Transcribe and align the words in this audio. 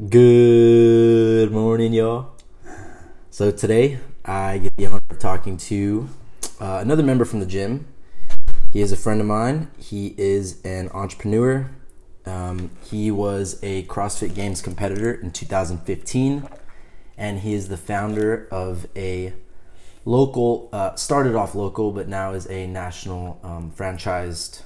Good 0.00 1.52
morning, 1.52 1.92
y'all. 1.92 2.32
So 3.28 3.50
today 3.50 3.98
I 4.24 4.56
get 4.56 4.74
the 4.78 4.86
honor 4.86 5.02
of 5.10 5.18
talking 5.18 5.58
to 5.58 6.08
uh, 6.58 6.78
another 6.80 7.02
member 7.02 7.26
from 7.26 7.40
the 7.40 7.46
gym. 7.46 7.86
He 8.72 8.80
is 8.80 8.90
a 8.90 8.96
friend 8.96 9.20
of 9.20 9.26
mine. 9.26 9.70
He 9.76 10.14
is 10.16 10.62
an 10.64 10.88
entrepreneur. 10.94 11.70
Um, 12.24 12.70
he 12.82 13.10
was 13.10 13.62
a 13.62 13.82
CrossFit 13.84 14.34
Games 14.34 14.62
competitor 14.62 15.12
in 15.12 15.30
2015, 15.30 16.48
and 17.18 17.40
he 17.40 17.52
is 17.52 17.68
the 17.68 17.76
founder 17.76 18.48
of 18.50 18.86
a 18.96 19.34
local, 20.06 20.70
uh, 20.72 20.94
started 20.94 21.34
off 21.34 21.54
local, 21.54 21.92
but 21.92 22.08
now 22.08 22.32
is 22.32 22.46
a 22.48 22.66
national 22.66 23.38
um, 23.44 23.70
franchised 23.70 24.62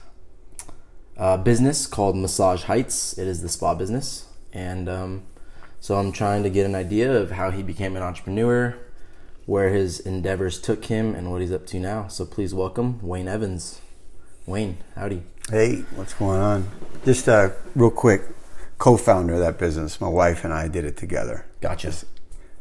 uh, 1.17 1.37
business 1.37 1.89
called 1.89 2.17
Massage 2.17 2.63
Heights. 2.63 3.19
It 3.19 3.27
is 3.27 3.43
the 3.43 3.49
spa 3.49 3.75
business 3.75 4.26
and 4.57 4.89
um, 4.89 5.23
so 5.81 5.97
I'm 5.97 6.13
trying 6.13 6.43
to 6.43 6.51
get 6.51 6.65
an 6.65 6.75
idea 6.75 7.13
of 7.13 7.33
how 7.33 7.51
he 7.51 7.63
became 7.63 7.95
an 7.95 8.03
entrepreneur, 8.03 8.75
where 9.45 9.69
his 9.69 10.01
endeavors 10.01 10.59
took 10.59 10.87
him, 10.87 11.15
and 11.15 11.31
what 11.31 11.43
he's 11.43 11.53
up 11.53 11.67
to 11.67 11.79
now. 11.79 12.09
So 12.09 12.25
please 12.25 12.55
welcome 12.55 12.99
Wayne 13.07 13.29
Evans. 13.29 13.83
Wayne, 14.47 14.79
howdy. 14.95 15.23
Hey, 15.51 15.85
what's 15.95 16.15
going 16.15 16.41
on? 16.41 16.71
Just 17.05 17.29
uh, 17.29 17.51
real 17.75 17.91
quick, 17.91 18.23
co-founder 18.79 19.35
of 19.35 19.41
that 19.41 19.59
business. 19.59 20.01
My 20.01 20.09
wife 20.09 20.43
and 20.43 20.55
I 20.55 20.69
did 20.69 20.87
it 20.87 20.97
together. 20.97 21.45
Gotcha. 21.61 21.93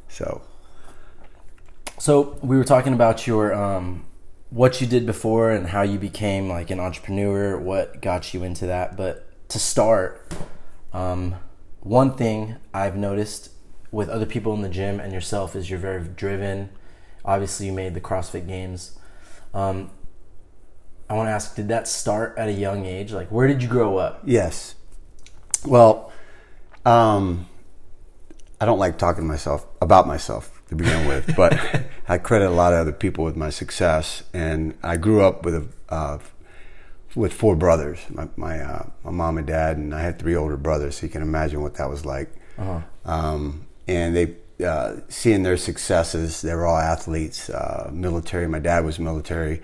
So, 0.10 0.42
so 1.98 2.38
we 2.44 2.58
were 2.58 2.66
talking 2.66 2.94
about 2.94 3.26
your 3.26 3.54
um, 3.54 4.06
what 4.50 4.82
you 4.82 4.88
did 4.88 5.06
before 5.06 5.50
and 5.52 5.68
how 5.68 5.84
you 5.84 5.98
became 5.98 6.50
like 6.50 6.72
an 6.72 6.80
entrepreneur. 6.82 7.58
What 7.58 8.02
got 8.02 8.34
you 8.34 8.44
into 8.44 8.66
that? 8.68 8.98
But 8.98 9.50
to 9.50 9.60
start, 9.60 10.34
um, 10.92 11.36
one 11.86 12.16
thing 12.16 12.56
I've 12.74 12.96
noticed 12.96 13.52
with 13.92 14.10
other 14.10 14.26
people 14.26 14.56
in 14.56 14.62
the 14.62 14.70
gym 14.70 15.00
and 15.00 15.14
yourself 15.14 15.56
is 15.56 15.70
you're 15.70 15.78
very 15.78 16.04
driven. 16.04 16.72
Obviously, 17.24 17.68
you 17.68 17.74
made 17.74 17.94
the 17.94 18.02
CrossFit 18.02 18.48
Games. 18.48 18.98
Um, 19.54 19.92
I 21.08 21.14
want 21.14 21.28
to 21.28 21.32
ask, 21.32 21.56
did 21.56 21.68
that 21.68 21.88
start 21.88 22.34
at 22.40 22.50
a 22.50 22.52
young 22.52 22.86
age? 22.86 23.12
Like, 23.12 23.30
where 23.30 23.48
did 23.48 23.62
you 23.62 23.70
grow 23.70 23.98
up? 23.98 24.24
Yes. 24.26 24.74
Well, 25.64 26.12
um, 26.86 27.48
I 28.60 28.66
don't 28.66 28.80
like 28.80 28.98
talking 28.98 29.24
to 29.24 29.28
myself 29.28 29.68
about 29.80 30.08
myself 30.08 30.64
to 30.70 30.76
begin 30.76 31.08
with, 31.08 31.36
but 31.36 31.56
I 32.08 32.18
credit 32.18 32.48
a 32.48 32.50
lot 32.50 32.74
of 32.74 32.80
other 32.80 32.94
people 32.94 33.24
with 33.24 33.36
my 33.36 33.52
success. 33.52 34.24
And 34.34 34.76
I 34.82 34.98
grew 34.98 35.24
up 35.24 35.46
with 35.46 35.54
a 35.54 35.68
uh, 35.94 36.18
with 37.16 37.34
four 37.34 37.56
brothers, 37.56 38.00
my 38.10 38.28
my, 38.36 38.60
uh, 38.60 38.86
my 39.04 39.12
mom 39.12 39.38
and 39.38 39.48
dad, 39.48 39.78
and 39.78 39.96
I 39.96 40.02
had 40.02 40.20
three 40.20 40.36
older 40.36 40.58
brothers. 40.58 40.98
So 40.98 41.06
you 41.06 41.12
can 41.12 41.22
imagine 41.22 41.62
what 41.62 41.76
that 41.76 41.90
was 41.90 42.06
like. 42.06 42.34
Uh-huh. 42.58 42.82
Um, 43.06 43.66
and 43.88 44.16
they 44.16 44.36
uh, 44.64 44.98
seeing 45.10 45.44
their 45.44 45.58
successes, 45.58 46.42
they 46.42 46.54
were 46.54 46.66
all 46.66 46.78
athletes, 46.78 47.50
uh, 47.50 47.90
military. 47.92 48.48
My 48.48 48.60
dad 48.60 48.86
was 48.86 49.00
military, 49.00 49.62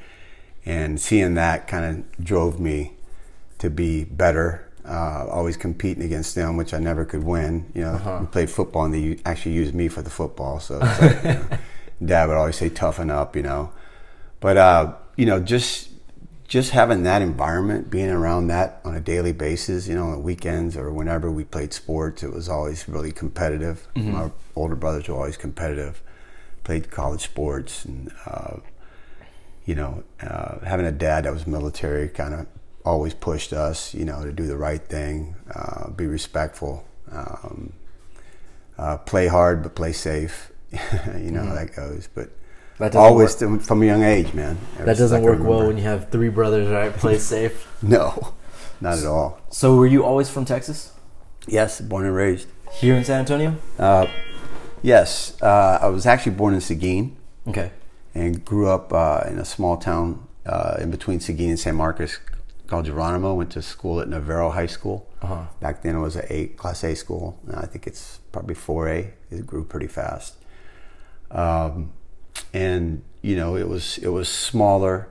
and 0.65 0.99
seeing 0.99 1.35
that 1.35 1.67
kind 1.67 1.85
of 1.85 2.25
drove 2.25 2.59
me 2.59 2.93
to 3.59 3.69
be 3.69 4.03
better. 4.03 4.67
Uh, 4.83 5.27
always 5.29 5.57
competing 5.57 6.01
against 6.03 6.33
them, 6.33 6.57
which 6.57 6.73
I 6.73 6.79
never 6.79 7.05
could 7.05 7.23
win. 7.23 7.71
You 7.75 7.83
know, 7.83 7.91
uh-huh. 7.91 8.17
we 8.21 8.27
played 8.27 8.49
football, 8.49 8.85
and 8.85 8.93
they 8.93 9.19
actually 9.25 9.53
used 9.53 9.75
me 9.75 9.87
for 9.87 10.01
the 10.01 10.09
football. 10.09 10.59
So, 10.59 10.79
like, 10.79 11.23
you 11.23 11.29
know, 11.29 11.45
dad 12.05 12.27
would 12.27 12.37
always 12.37 12.55
say, 12.55 12.69
"Toughen 12.69 13.11
up," 13.11 13.35
you 13.35 13.43
know. 13.43 13.71
But 14.39 14.57
uh, 14.57 14.93
you 15.15 15.27
know, 15.27 15.39
just 15.39 15.90
just 16.51 16.71
having 16.71 17.03
that 17.03 17.21
environment, 17.21 17.89
being 17.89 18.09
around 18.09 18.47
that 18.47 18.81
on 18.83 18.93
a 18.93 18.99
daily 18.99 19.31
basis, 19.31 19.87
you 19.87 19.95
know, 19.95 20.07
on 20.07 20.11
the 20.11 20.19
weekends 20.19 20.75
or 20.75 20.91
whenever 20.91 21.31
we 21.31 21.45
played 21.45 21.71
sports, 21.71 22.23
it 22.23 22.33
was 22.33 22.49
always 22.49 22.89
really 22.89 23.13
competitive. 23.13 23.87
Mm-hmm. 23.95 24.11
My 24.11 24.31
older 24.53 24.75
brothers 24.75 25.07
were 25.07 25.15
always 25.15 25.37
competitive. 25.37 26.03
Played 26.65 26.91
college 26.91 27.21
sports, 27.21 27.85
and 27.85 28.11
uh, 28.25 28.57
you 29.65 29.75
know, 29.75 30.03
uh, 30.21 30.59
having 30.65 30.85
a 30.85 30.91
dad 30.91 31.23
that 31.23 31.31
was 31.31 31.47
military 31.47 32.09
kind 32.09 32.33
of 32.33 32.47
always 32.83 33.13
pushed 33.13 33.53
us, 33.53 33.93
you 33.93 34.03
know, 34.03 34.25
to 34.25 34.33
do 34.33 34.45
the 34.45 34.57
right 34.57 34.83
thing, 34.83 35.37
uh, 35.55 35.89
be 35.91 36.05
respectful, 36.05 36.85
um, 37.13 37.71
uh, 38.77 38.97
play 38.97 39.27
hard 39.27 39.63
but 39.63 39.73
play 39.73 39.93
safe. 39.93 40.51
you 40.71 40.77
know 41.31 41.39
mm-hmm. 41.39 41.47
how 41.47 41.55
that 41.55 41.73
goes, 41.73 42.09
but 42.13 42.29
that 42.89 42.95
always 42.95 43.39
work. 43.41 43.61
from 43.61 43.83
a 43.83 43.85
young 43.85 44.03
age, 44.03 44.33
man. 44.33 44.57
that 44.77 44.97
doesn't 44.97 45.21
work 45.21 45.39
well 45.41 45.67
when 45.67 45.77
you 45.77 45.83
have 45.83 46.09
three 46.09 46.29
brothers, 46.29 46.67
right? 46.69 46.91
Play 46.97 47.17
safe. 47.17 47.67
no, 47.81 48.33
not 48.79 48.97
at 48.99 49.05
all. 49.05 49.39
So, 49.49 49.75
were 49.75 49.87
you 49.87 50.03
always 50.03 50.29
from 50.29 50.45
Texas? 50.45 50.93
Yes, 51.47 51.81
born 51.81 52.05
and 52.05 52.15
raised 52.15 52.47
here 52.73 52.95
in 52.95 53.03
San 53.03 53.19
Antonio. 53.19 53.55
Uh, 53.77 54.07
yes, 54.81 55.41
uh, 55.41 55.79
I 55.81 55.87
was 55.87 56.05
actually 56.05 56.33
born 56.33 56.53
in 56.53 56.61
Seguin. 56.61 57.15
Okay. 57.47 57.71
And 58.13 58.43
grew 58.43 58.69
up 58.69 58.91
uh, 58.93 59.23
in 59.27 59.39
a 59.39 59.45
small 59.45 59.77
town 59.77 60.27
uh, 60.45 60.77
in 60.79 60.91
between 60.91 61.19
Seguin 61.19 61.49
and 61.49 61.59
San 61.59 61.75
Marcos 61.75 62.19
called 62.67 62.85
Geronimo. 62.85 63.33
Went 63.33 63.51
to 63.51 63.61
school 63.61 64.01
at 64.01 64.07
Navarro 64.07 64.49
High 64.51 64.65
School. 64.65 65.07
Uh-huh. 65.21 65.45
Back 65.59 65.81
then 65.81 65.95
it 65.95 65.99
was 65.99 66.17
a 66.17 66.47
class 66.57 66.83
A 66.83 66.95
school. 66.95 67.39
I 67.53 67.65
think 67.65 67.87
it's 67.87 68.19
probably 68.31 68.55
four 68.55 68.89
A. 68.89 69.13
It 69.29 69.45
grew 69.45 69.63
pretty 69.63 69.87
fast. 69.87 70.35
Um, 71.29 71.93
and 72.53 73.03
you 73.21 73.35
know 73.35 73.55
it 73.55 73.67
was 73.67 73.97
it 73.99 74.09
was 74.09 74.29
smaller, 74.29 75.09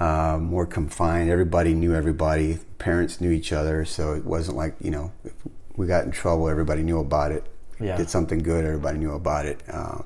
uh, 0.00 0.38
more 0.40 0.66
confined. 0.66 1.30
Everybody 1.30 1.74
knew 1.74 1.94
everybody. 1.94 2.58
Parents 2.78 3.20
knew 3.20 3.30
each 3.30 3.52
other, 3.52 3.84
so 3.84 4.14
it 4.14 4.24
wasn't 4.24 4.56
like 4.56 4.74
you 4.80 4.90
know 4.90 5.12
if 5.24 5.34
we 5.76 5.86
got 5.86 6.04
in 6.04 6.10
trouble, 6.10 6.48
everybody 6.48 6.82
knew 6.82 6.98
about 6.98 7.32
it. 7.32 7.46
Yeah. 7.80 7.96
Did 7.96 8.10
something 8.10 8.40
good, 8.40 8.64
everybody 8.64 8.98
knew 8.98 9.12
about 9.12 9.46
it. 9.46 9.62
Uh, 9.68 10.02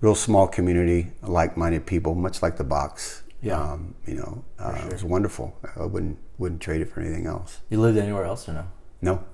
real 0.00 0.14
small 0.14 0.46
community, 0.46 1.10
like-minded 1.22 1.86
people, 1.86 2.14
much 2.14 2.42
like 2.42 2.56
the 2.56 2.64
box. 2.64 3.22
Yeah, 3.40 3.60
um, 3.60 3.94
you 4.06 4.14
know, 4.14 4.44
uh, 4.58 4.76
sure. 4.76 4.86
it 4.88 4.92
was 4.92 5.04
wonderful. 5.04 5.56
I 5.76 5.86
wouldn't 5.86 6.18
wouldn't 6.38 6.60
trade 6.60 6.80
it 6.80 6.90
for 6.90 7.00
anything 7.00 7.26
else. 7.26 7.60
You 7.70 7.80
lived 7.80 7.96
anywhere 7.96 8.24
else 8.24 8.48
or 8.48 8.52
no? 8.52 8.66
No, 9.00 9.24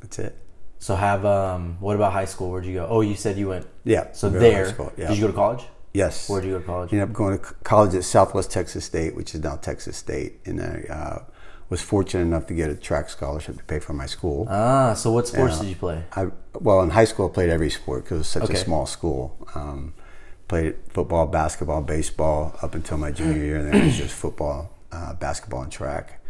that's 0.00 0.18
it. 0.18 0.38
So 0.78 0.96
have 0.96 1.24
um, 1.24 1.76
what 1.78 1.94
about 1.94 2.12
high 2.12 2.24
school? 2.24 2.50
Where'd 2.50 2.64
you 2.64 2.74
go? 2.74 2.86
Oh, 2.88 3.02
you 3.02 3.14
said 3.14 3.36
you 3.36 3.48
went. 3.48 3.66
Yeah. 3.84 4.10
So 4.12 4.30
there. 4.30 4.74
Yeah. 4.96 5.08
Did 5.08 5.18
you 5.18 5.22
go 5.22 5.26
to 5.28 5.32
college? 5.32 5.64
Yes. 5.92 6.28
Where 6.28 6.40
did 6.40 6.48
you 6.48 6.54
go 6.54 6.60
to 6.60 6.66
college? 6.66 6.92
Ended 6.92 7.08
up 7.08 7.14
going 7.14 7.38
to 7.38 7.44
college 7.64 7.94
at 7.94 8.04
Southwest 8.04 8.50
Texas 8.50 8.84
State, 8.84 9.14
which 9.14 9.34
is 9.34 9.42
now 9.42 9.56
Texas 9.56 9.96
State, 9.96 10.40
and 10.46 10.60
I 10.60 10.86
uh, 10.88 11.24
was 11.68 11.82
fortunate 11.82 12.22
enough 12.22 12.46
to 12.46 12.54
get 12.54 12.70
a 12.70 12.74
track 12.74 13.10
scholarship 13.10 13.56
to 13.58 13.64
pay 13.64 13.78
for 13.78 13.92
my 13.92 14.06
school. 14.06 14.46
Ah, 14.48 14.94
so 14.94 15.12
what 15.12 15.26
sports 15.26 15.58
did 15.58 15.68
you 15.68 15.74
play? 15.74 16.04
I 16.12 16.28
well, 16.54 16.82
in 16.82 16.90
high 16.90 17.04
school, 17.04 17.28
I 17.28 17.32
played 17.32 17.50
every 17.50 17.70
sport 17.70 18.04
because 18.04 18.16
it 18.16 18.18
was 18.18 18.28
such 18.28 18.42
okay. 18.44 18.54
a 18.54 18.56
small 18.56 18.86
school. 18.86 19.36
Um, 19.54 19.94
played 20.48 20.76
football, 20.88 21.26
basketball, 21.26 21.82
baseball 21.82 22.56
up 22.62 22.74
until 22.74 22.98
my 22.98 23.10
junior 23.10 23.42
year, 23.42 23.56
and 23.56 23.68
then 23.68 23.82
it 23.82 23.84
was 23.86 23.96
just 23.96 24.14
football, 24.14 24.70
uh, 24.92 25.14
basketball, 25.14 25.62
and 25.62 25.72
track. 25.72 26.20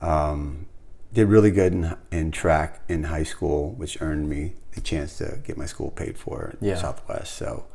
Um, 0.00 0.66
did 1.12 1.28
really 1.28 1.50
good 1.50 1.72
in, 1.72 1.96
in, 2.10 2.30
track 2.30 2.82
in 2.88 3.04
high 3.04 3.22
school, 3.22 3.72
which 3.72 4.00
earned 4.00 4.28
me 4.28 4.54
the 4.74 4.80
chance 4.80 5.18
to 5.18 5.40
get 5.44 5.56
my 5.56 5.66
school 5.66 5.90
paid 5.90 6.18
for 6.18 6.54
at 6.54 6.62
yeah. 6.62 6.74
Southwest. 6.74 7.34
So 7.34 7.66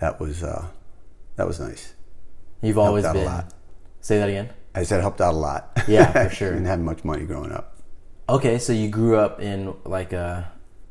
that 0.00 0.18
was 0.20 0.42
uh, 0.42 0.66
that 1.36 1.46
was 1.46 1.60
nice. 1.60 1.94
You've 2.62 2.76
helped 2.76 2.88
always 2.88 3.04
been. 3.04 3.16
A 3.16 3.24
lot. 3.24 3.54
Say 4.00 4.18
that 4.18 4.28
again. 4.28 4.50
I 4.74 4.82
said 4.82 5.00
helped 5.00 5.20
out 5.20 5.34
a 5.34 5.36
lot. 5.36 5.82
Yeah, 5.88 6.28
for 6.28 6.34
sure. 6.34 6.50
didn't 6.52 6.66
have 6.66 6.80
much 6.80 7.04
money 7.04 7.24
growing 7.24 7.52
up. 7.52 7.76
Okay, 8.28 8.58
so 8.58 8.72
you 8.72 8.88
grew 8.88 9.16
up 9.16 9.40
in 9.40 9.74
like 9.84 10.12
uh, 10.12 10.42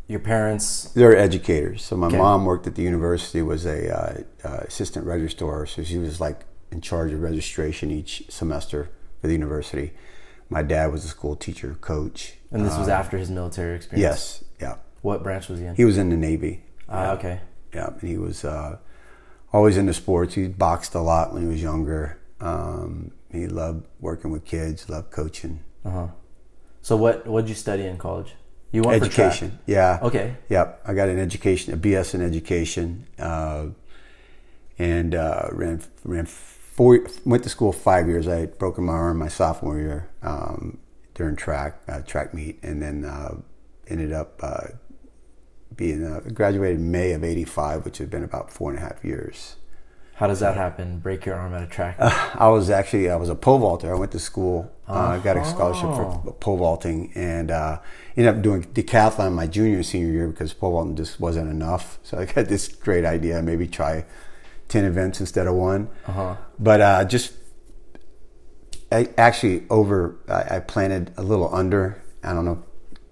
your 0.07 0.19
parents. 0.19 0.91
They're 0.91 1.15
educators. 1.15 1.83
So 1.83 1.95
my 1.95 2.07
okay. 2.07 2.17
mom 2.17 2.45
worked 2.45 2.67
at 2.67 2.75
the 2.75 2.83
university, 2.83 3.41
was 3.41 3.65
a 3.65 3.95
uh, 3.95 4.23
uh, 4.43 4.57
assistant 4.67 5.05
registrar. 5.05 5.65
So 5.65 5.83
she 5.83 5.97
was 5.97 6.19
like 6.19 6.45
in 6.71 6.81
charge 6.81 7.11
of 7.13 7.21
registration 7.21 7.91
each 7.91 8.23
semester 8.29 8.89
for 9.21 9.27
the 9.27 9.33
university. 9.33 9.93
My 10.49 10.63
dad 10.63 10.91
was 10.91 11.05
a 11.05 11.07
school 11.07 11.35
teacher, 11.35 11.77
coach. 11.79 12.33
And 12.51 12.65
this 12.65 12.75
was 12.77 12.87
um, 12.87 12.93
after 12.93 13.17
his 13.17 13.29
military 13.29 13.75
experience. 13.75 14.01
Yes. 14.01 14.43
Yeah. 14.59 14.77
What 15.01 15.23
branch 15.23 15.47
was 15.47 15.59
he 15.59 15.65
in? 15.65 15.75
He 15.75 15.85
was 15.85 15.97
in 15.97 16.09
the 16.09 16.17
Navy. 16.17 16.63
Ah, 16.89 17.11
okay. 17.11 17.41
Yeah, 17.73 17.91
and 18.01 18.09
he 18.09 18.17
was 18.17 18.43
uh, 18.43 18.79
always 19.51 19.77
into 19.77 19.93
sports. 19.93 20.35
He 20.35 20.47
boxed 20.47 20.95
a 20.95 21.01
lot 21.01 21.33
when 21.33 21.43
he 21.43 21.47
was 21.47 21.61
younger. 21.61 22.19
Um, 22.39 23.11
he 23.31 23.47
loved 23.47 23.85
working 23.99 24.31
with 24.31 24.45
kids, 24.45 24.89
loved 24.89 25.11
coaching. 25.11 25.63
Uh-huh. 25.85 26.07
So 26.81 26.95
what 26.95 27.27
what 27.27 27.41
did 27.41 27.49
you 27.49 27.55
study 27.55 27.85
in 27.85 27.97
college? 27.97 28.35
You 28.71 28.83
went 28.83 29.01
education. 29.01 29.59
Yeah. 29.65 29.99
Okay. 30.01 30.35
Yep. 30.49 30.81
I 30.85 30.93
got 30.93 31.09
an 31.09 31.19
education, 31.19 31.73
a 31.73 31.77
BS 31.77 32.13
in 32.13 32.21
education, 32.21 33.07
uh, 33.17 33.67
and 34.77 35.15
uh, 35.15 35.49
ran 35.51 35.81
ran 36.03 36.25
four. 36.25 37.07
Went 37.25 37.43
to 37.43 37.49
school 37.49 37.73
five 37.73 38.07
years. 38.07 38.27
I 38.27 38.39
had 38.39 38.57
broken 38.57 38.85
my 38.85 38.93
arm 38.93 39.17
my 39.17 39.27
sophomore 39.27 39.77
year 39.77 40.09
um, 40.21 40.77
during 41.15 41.35
track 41.35 41.81
uh, 41.87 42.01
track 42.01 42.33
meet, 42.33 42.59
and 42.61 42.81
then 42.81 43.05
uh, 43.05 43.35
ended 43.87 44.13
up 44.13 44.39
uh, 44.41 44.67
being 45.75 46.03
uh, 46.03 46.21
graduated 46.33 46.79
in 46.79 46.91
May 46.91 47.11
of 47.11 47.23
'85, 47.23 47.85
which 47.85 47.97
had 47.97 48.09
been 48.09 48.23
about 48.23 48.51
four 48.51 48.69
and 48.71 48.79
a 48.79 48.81
half 48.81 49.03
years. 49.03 49.55
How 50.19 50.27
does 50.27 50.41
that 50.41 50.57
happen? 50.57 50.99
Break 50.99 51.25
your 51.25 51.35
arm 51.35 51.53
at 51.53 51.63
a 51.63 51.67
track? 51.67 51.95
I 51.99 52.49
was 52.49 52.69
actually 52.69 53.09
I 53.09 53.15
was 53.15 53.29
a 53.29 53.35
pole 53.35 53.59
vaulter. 53.59 53.95
I 53.95 53.97
went 53.97 54.11
to 54.11 54.19
school. 54.19 54.69
Uh, 54.85 55.17
I 55.17 55.19
got 55.19 55.37
a 55.37 55.45
scholarship 55.45 55.95
for 55.95 56.33
pole 56.41 56.57
vaulting, 56.57 57.13
and 57.15 57.51
uh, 57.51 57.79
ended 58.17 58.35
up 58.35 58.41
doing 58.41 58.63
decathlon 58.63 59.31
my 59.31 59.47
junior 59.47 59.77
and 59.77 59.85
senior 59.85 60.11
year 60.11 60.27
because 60.27 60.51
pole 60.51 60.71
vaulting 60.71 60.97
just 60.97 61.21
wasn't 61.21 61.49
enough. 61.49 61.99
So 62.03 62.17
I 62.17 62.25
got 62.25 62.47
this 62.47 62.67
great 62.67 63.05
idea: 63.05 63.41
maybe 63.41 63.65
try 63.65 64.03
ten 64.67 64.83
events 64.83 65.21
instead 65.21 65.47
of 65.47 65.55
one. 65.55 65.89
Uh-huh. 66.05 66.35
But 66.59 66.81
uh, 66.81 67.05
just 67.05 67.31
I 68.91 69.07
actually 69.17 69.63
over 69.69 70.17
I, 70.27 70.57
I 70.57 70.59
planted 70.59 71.13
a 71.15 71.23
little 71.23 71.53
under. 71.55 72.01
I 72.23 72.33
don't 72.33 72.43
know, 72.43 72.61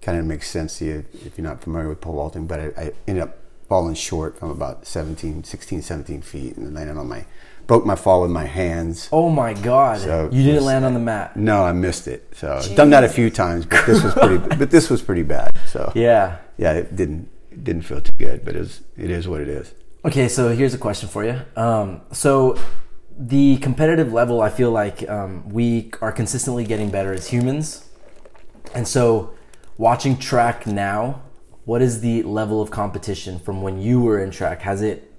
kind 0.02 0.18
of 0.18 0.24
makes 0.26 0.48
sense 0.48 0.78
to 0.78 0.84
you 0.84 1.04
if 1.24 1.36
you're 1.38 1.46
not 1.46 1.62
familiar 1.62 1.88
with 1.88 2.00
pole 2.00 2.14
vaulting. 2.14 2.46
But 2.46 2.60
I, 2.60 2.64
I 2.82 2.92
ended 3.06 3.22
up 3.24 3.38
falling 3.68 3.94
short 3.94 4.38
from 4.38 4.50
about 4.50 4.86
17, 4.86 5.44
16, 5.44 5.82
17 5.82 6.22
feet, 6.22 6.56
and 6.56 6.74
landed 6.74 6.96
on 6.96 7.08
my 7.08 7.24
broke 7.66 7.84
my 7.84 7.94
fall 7.96 8.22
with 8.22 8.30
my 8.30 8.46
hands. 8.46 9.10
oh 9.12 9.28
my 9.28 9.52
god! 9.52 10.00
So 10.00 10.28
you 10.32 10.42
didn't 10.42 10.56
was- 10.56 10.64
land 10.64 10.84
on 10.84 10.94
the 10.94 11.00
mat. 11.00 11.36
No, 11.36 11.64
I 11.64 11.72
missed 11.72 12.08
it. 12.08 12.26
So 12.34 12.54
I've 12.56 12.74
done 12.76 12.90
that 12.90 13.04
a 13.04 13.08
few 13.08 13.28
times, 13.30 13.66
but 13.66 13.84
this 13.86 14.02
was 14.02 14.14
pretty. 14.14 14.38
but 14.56 14.70
this 14.70 14.88
was 14.88 15.02
pretty 15.02 15.22
bad. 15.22 15.58
So 15.66 15.92
Yeah. 15.94 16.38
yeah, 16.56 16.72
it 16.72 16.96
didn't 16.96 17.28
it 17.50 17.64
didn't 17.64 17.82
feel 17.82 18.00
too 18.00 18.12
good, 18.18 18.44
but 18.44 18.54
it 18.56 18.60
was, 18.60 18.80
it 18.96 19.10
is 19.10 19.26
what 19.28 19.40
it 19.40 19.48
is. 19.48 19.74
Okay, 20.04 20.28
so 20.28 20.54
here's 20.54 20.74
a 20.74 20.78
question 20.78 21.08
for 21.08 21.24
you. 21.24 21.40
Um, 21.56 22.00
so 22.12 22.56
the 23.18 23.56
competitive 23.58 24.12
level, 24.12 24.40
I 24.40 24.48
feel 24.48 24.70
like 24.70 25.06
um, 25.10 25.48
we 25.50 25.90
are 26.00 26.12
consistently 26.12 26.64
getting 26.64 26.88
better 26.88 27.12
as 27.12 27.26
humans, 27.26 27.84
and 28.74 28.86
so 28.86 29.34
watching 29.78 30.18
track 30.18 30.66
now, 30.66 31.22
what 31.64 31.80
is 31.80 32.00
the 32.00 32.22
level 32.24 32.60
of 32.60 32.70
competition 32.70 33.38
from 33.38 33.62
when 33.62 33.80
you 33.80 34.00
were 34.00 34.22
in 34.22 34.30
track? 34.30 34.62
Has 34.62 34.82
it 34.82 35.10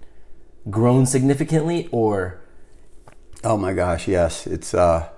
grown 0.70 1.06
significantly, 1.06 1.90
or 1.92 2.42
Oh 3.44 3.58
my 3.58 3.74
gosh, 3.74 4.08
yes, 4.08 4.46
it's. 4.46 4.74
uh 4.74 5.10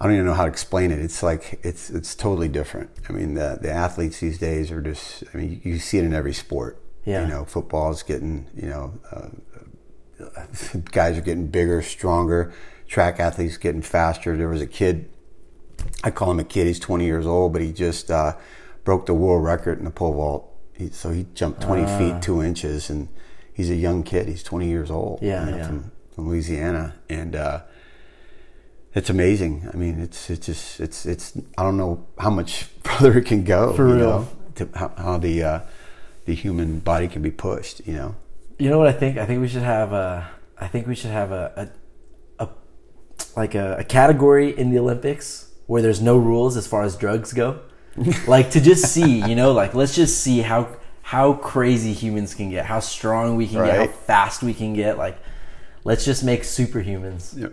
I 0.00 0.04
don't 0.04 0.14
even 0.14 0.26
know 0.26 0.34
how 0.34 0.44
to 0.44 0.50
explain 0.50 0.92
it. 0.92 1.00
It's 1.00 1.22
like 1.22 1.60
it's 1.62 1.90
it's 1.90 2.14
totally 2.14 2.48
different. 2.48 2.90
I 3.08 3.12
mean, 3.12 3.34
the 3.34 3.58
the 3.60 3.70
athletes 3.70 4.20
these 4.20 4.38
days 4.38 4.70
are 4.70 4.80
just. 4.80 5.24
I 5.32 5.36
mean, 5.36 5.60
you, 5.64 5.72
you 5.72 5.78
see 5.78 5.98
it 5.98 6.04
in 6.04 6.14
every 6.14 6.32
sport. 6.32 6.80
Yeah. 7.04 7.22
You 7.22 7.28
know, 7.28 7.44
football's 7.44 8.02
getting. 8.02 8.48
You 8.54 8.68
know, 8.68 9.00
uh, 9.10 10.46
guys 10.92 11.18
are 11.18 11.22
getting 11.22 11.48
bigger, 11.48 11.82
stronger. 11.82 12.52
Track 12.86 13.20
athletes 13.20 13.56
getting 13.56 13.82
faster. 13.82 14.36
There 14.36 14.48
was 14.48 14.62
a 14.62 14.66
kid. 14.66 15.10
I 16.04 16.10
call 16.10 16.30
him 16.30 16.40
a 16.40 16.44
kid. 16.44 16.66
He's 16.66 16.78
20 16.80 17.04
years 17.04 17.26
old, 17.26 17.52
but 17.52 17.62
he 17.62 17.72
just 17.72 18.10
uh, 18.10 18.36
broke 18.84 19.06
the 19.06 19.14
world 19.14 19.44
record 19.44 19.78
in 19.78 19.84
the 19.84 19.90
pole 19.90 20.14
vault. 20.14 20.54
He, 20.74 20.90
so 20.90 21.10
he 21.10 21.26
jumped 21.34 21.60
20 21.60 21.82
Ah. 21.82 21.98
feet 21.98 22.22
two 22.22 22.42
inches, 22.42 22.88
and 22.90 23.08
he's 23.52 23.70
a 23.70 23.74
young 23.74 24.02
kid. 24.02 24.28
He's 24.28 24.42
20 24.42 24.68
years 24.68 24.90
old. 24.90 25.20
Yeah, 25.22 25.44
you 25.44 25.50
know, 25.50 25.56
yeah. 25.56 25.66
From, 25.66 25.92
from 26.14 26.28
Louisiana, 26.28 26.94
and 27.08 27.34
uh, 27.34 27.60
it's 28.94 29.10
amazing. 29.10 29.68
I 29.72 29.76
mean, 29.76 30.00
it's 30.00 30.30
it's 30.30 30.46
just 30.46 30.80
it's 30.80 31.04
it's. 31.06 31.36
I 31.56 31.62
don't 31.64 31.76
know 31.76 32.06
how 32.18 32.30
much 32.30 32.62
further 32.84 33.18
it 33.18 33.26
can 33.26 33.44
go. 33.44 33.72
For 33.74 33.88
you 33.88 33.94
real. 33.94 34.04
know, 34.04 34.28
to 34.56 34.68
how, 34.74 34.92
how 34.96 35.18
the 35.18 35.42
uh, 35.42 35.60
the 36.24 36.34
human 36.34 36.78
body 36.80 37.08
can 37.08 37.22
be 37.22 37.30
pushed. 37.30 37.86
You 37.86 37.94
know. 37.94 38.14
you 38.58 38.70
know 38.70 38.78
what 38.78 38.88
I 38.88 38.92
think? 38.92 39.18
I 39.18 39.26
think 39.26 39.40
we 39.40 39.48
should 39.48 39.62
have 39.62 39.92
a. 39.92 40.28
I 40.60 40.66
think 40.68 40.86
we 40.88 40.94
should 40.96 41.10
have 41.12 41.30
a, 41.32 41.70
a, 42.38 42.44
a 42.44 42.48
like 43.36 43.54
a, 43.54 43.76
a 43.78 43.84
category 43.84 44.56
in 44.56 44.70
the 44.70 44.78
Olympics 44.78 45.47
where 45.68 45.82
there's 45.82 46.00
no 46.00 46.16
rules 46.16 46.56
as 46.56 46.66
far 46.66 46.82
as 46.82 46.96
drugs 46.96 47.32
go. 47.32 47.60
like 48.26 48.50
to 48.52 48.60
just 48.60 48.86
see, 48.92 49.20
you 49.28 49.36
know, 49.36 49.52
like 49.52 49.74
let's 49.74 49.94
just 49.94 50.20
see 50.20 50.40
how 50.40 50.76
how 51.02 51.34
crazy 51.34 51.92
humans 51.92 52.34
can 52.34 52.50
get, 52.50 52.66
how 52.66 52.80
strong 52.80 53.36
we 53.36 53.46
can 53.46 53.64
get, 53.64 53.76
how 53.76 53.86
fast 53.86 54.42
we 54.42 54.52
can 54.52 54.74
get. 54.74 54.98
Like, 54.98 55.18
let's 55.84 56.04
just 56.04 56.24
make 56.24 56.42
superhumans. 56.42 57.52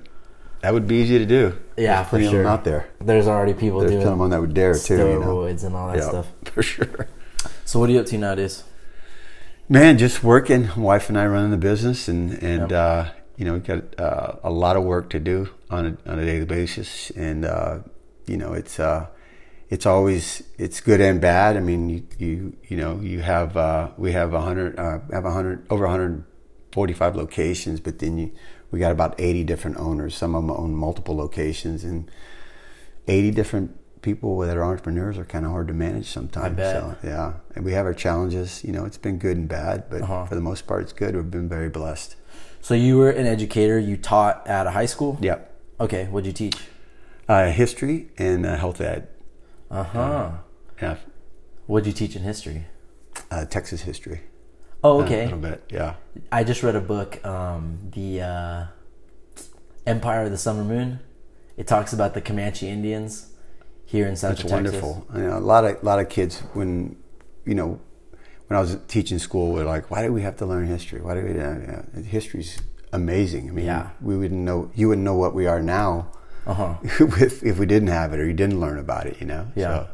That 0.61 0.73
would 0.73 0.87
be 0.87 0.95
easy 0.95 1.19
to 1.19 1.25
do. 1.25 1.57
Yeah, 1.77 1.97
There's 1.97 2.05
for 2.05 2.09
plenty 2.09 2.25
of 2.25 2.31
them 2.31 2.41
sure. 2.43 2.47
out 2.47 2.63
there. 2.63 2.87
There's 2.99 3.27
already 3.27 3.53
people 3.53 3.79
There's 3.81 3.91
doing 3.91 4.03
someone 4.03 4.29
that 4.31 4.41
would 4.41 4.53
dare 4.53 4.73
too. 4.73 4.95
You 4.97 5.19
know? 5.19 5.19
steroids 5.19 5.63
and 5.63 5.75
all 5.75 5.87
that 5.89 5.97
Yeah, 5.97 6.09
stuff. 6.09 6.27
for 6.45 6.63
sure. 6.63 7.07
So 7.65 7.79
what 7.79 7.89
are 7.89 7.93
you 7.93 7.99
up 7.99 8.05
to 8.07 8.17
nowadays? 8.17 8.63
Man, 9.67 9.97
just 9.97 10.23
working. 10.23 10.69
Wife 10.75 11.09
and 11.09 11.17
I 11.17 11.25
running 11.27 11.51
the 11.51 11.57
business, 11.57 12.07
and 12.07 12.31
and 12.43 12.71
Yep. 12.71 12.71
uh, 12.71 13.05
you 13.37 13.45
know, 13.45 13.53
we 13.53 13.59
got 13.59 13.99
uh, 13.99 14.33
a 14.43 14.49
lot 14.51 14.75
of 14.77 14.83
work 14.83 15.09
to 15.11 15.19
do 15.19 15.49
on 15.69 15.85
a 16.05 16.11
on 16.11 16.19
a 16.19 16.25
daily 16.25 16.45
basis, 16.45 17.09
and 17.11 17.45
uh, 17.45 17.79
you 18.27 18.37
know, 18.37 18.53
it's 18.53 18.79
uh, 18.79 19.07
it's 19.69 19.85
always 19.85 20.43
it's 20.57 20.79
good 20.81 21.01
and 21.01 21.19
bad. 21.21 21.57
I 21.57 21.59
mean, 21.59 21.89
you 21.89 22.03
you 22.17 22.57
you 22.67 22.77
know, 22.77 22.99
you 23.01 23.21
have 23.21 23.55
uh, 23.57 23.89
we 23.97 24.11
have 24.13 24.33
a 24.33 24.41
hundred 24.41 24.77
uh, 24.79 24.99
have 25.11 25.25
a 25.25 25.31
hundred 25.31 25.65
over 25.69 25.85
145 25.85 27.15
locations, 27.15 27.79
but 27.79 27.99
then 27.99 28.17
you 28.17 28.31
we 28.71 28.79
got 28.79 28.91
about 28.91 29.15
80 29.19 29.43
different 29.43 29.77
owners. 29.77 30.15
Some 30.15 30.35
of 30.35 30.43
them 30.43 30.51
own 30.51 30.75
multiple 30.75 31.15
locations, 31.15 31.83
and 31.83 32.09
80 33.07 33.31
different 33.31 34.01
people 34.01 34.37
that 34.39 34.55
are 34.57 34.63
entrepreneurs 34.63 35.17
are 35.17 35.25
kind 35.25 35.45
of 35.45 35.51
hard 35.51 35.67
to 35.67 35.73
manage 35.73 36.07
sometimes. 36.07 36.45
I 36.45 36.49
bet. 36.49 36.75
So, 36.75 36.95
yeah, 37.03 37.33
and 37.55 37.63
we 37.65 37.71
have 37.73 37.85
our 37.85 37.93
challenges. 37.93 38.63
You 38.63 38.71
know, 38.71 38.85
it's 38.85 38.97
been 38.97 39.17
good 39.17 39.37
and 39.37 39.47
bad, 39.47 39.89
but 39.89 40.01
Uh-huh. 40.03 40.25
for 40.25 40.35
the 40.35 40.41
most 40.41 40.67
part, 40.67 40.83
it's 40.83 40.93
good. 40.93 41.15
We've 41.15 41.31
been 41.31 41.49
very 41.49 41.69
blessed. 41.69 42.15
So 42.61 42.73
you 42.73 42.97
were 42.97 43.09
an 43.11 43.25
educator. 43.27 43.79
You 43.79 43.95
taught 43.97 44.45
at 44.47 44.67
a 44.67 44.71
high 44.71 44.87
school. 44.87 45.17
Yep. 45.21 45.51
Okay. 45.79 46.05
What'd 46.05 46.25
you 46.27 46.33
teach? 46.33 46.57
Uh, 47.27 47.49
history 47.51 48.09
and 48.17 48.45
uh, 48.45 48.55
health 48.55 48.79
ed. 48.81 49.07
Uh 49.71 49.83
huh. 49.83 50.31
Yeah, 50.81 50.97
What'd 51.65 51.87
you 51.87 51.93
teach 51.93 52.15
in 52.15 52.21
history? 52.21 52.65
uh, 53.31 53.45
Texas 53.45 53.81
history. 53.81 54.21
Oh, 54.83 54.99
Uh, 54.99 55.03
okay. 55.05 55.21
a 55.21 55.23
little 55.25 55.39
bit. 55.39 55.63
Yeah. 55.71 55.95
I 56.31 56.43
just 56.43 56.61
read 56.61 56.75
a 56.75 56.81
book, 56.81 57.25
um, 57.25 57.79
the 57.93 58.21
uh, 58.21 58.63
Empire 59.87 60.23
of 60.25 60.31
the 60.31 60.37
Summer 60.37 60.63
Moon. 60.63 60.99
It 61.57 61.65
talks 61.65 61.93
about 61.93 62.13
the 62.13 62.21
Comanche 62.21 62.67
Indians 62.69 63.31
here 63.85 64.05
in 64.05 64.15
Central 64.15 64.49
Texas. 64.49 64.51
wonderful. 64.81 65.07
You 65.15 65.21
know, 65.27 65.37
a 65.37 65.39
lot 65.39 65.63
of 65.65 65.81
lot 65.83 65.99
of 65.99 66.09
kids 66.09 66.41
when 66.53 66.97
you 67.45 67.55
know 67.55 67.79
when 68.47 68.57
I 68.57 68.59
was 68.61 68.77
teaching 68.87 69.17
school 69.17 69.51
were 69.53 69.63
like, 69.63 69.89
"Why 69.89 70.03
do 70.05 70.11
we 70.13 70.21
have 70.21 70.35
to 70.37 70.45
learn 70.45 70.67
history? 70.67 71.01
Why 71.01 71.15
do 71.15 71.21
we? 71.25 71.39
Uh, 71.39 71.45
uh, 71.47 72.01
history's 72.03 72.59
amazing. 72.93 73.49
I 73.49 73.51
mean, 73.53 73.65
Yeah. 73.65 73.89
we 74.01 74.15
wouldn't 74.17 74.41
know. 74.41 74.69
You 74.75 74.89
wouldn't 74.89 75.05
know 75.05 75.15
what 75.15 75.33
we 75.33 75.47
are 75.47 75.61
now 75.61 76.11
Uh 76.51 76.53
huh. 76.53 76.75
if 76.83 77.43
if 77.43 77.57
we 77.57 77.65
didn't 77.65 77.87
have 77.87 78.13
it 78.13 78.19
or 78.19 78.25
you 78.27 78.33
didn't 78.33 78.59
learn 78.59 78.77
about 78.77 79.07
it. 79.07 79.17
You 79.19 79.25
know. 79.25 79.47
Yeah. 79.55 79.63
So, 79.63 79.87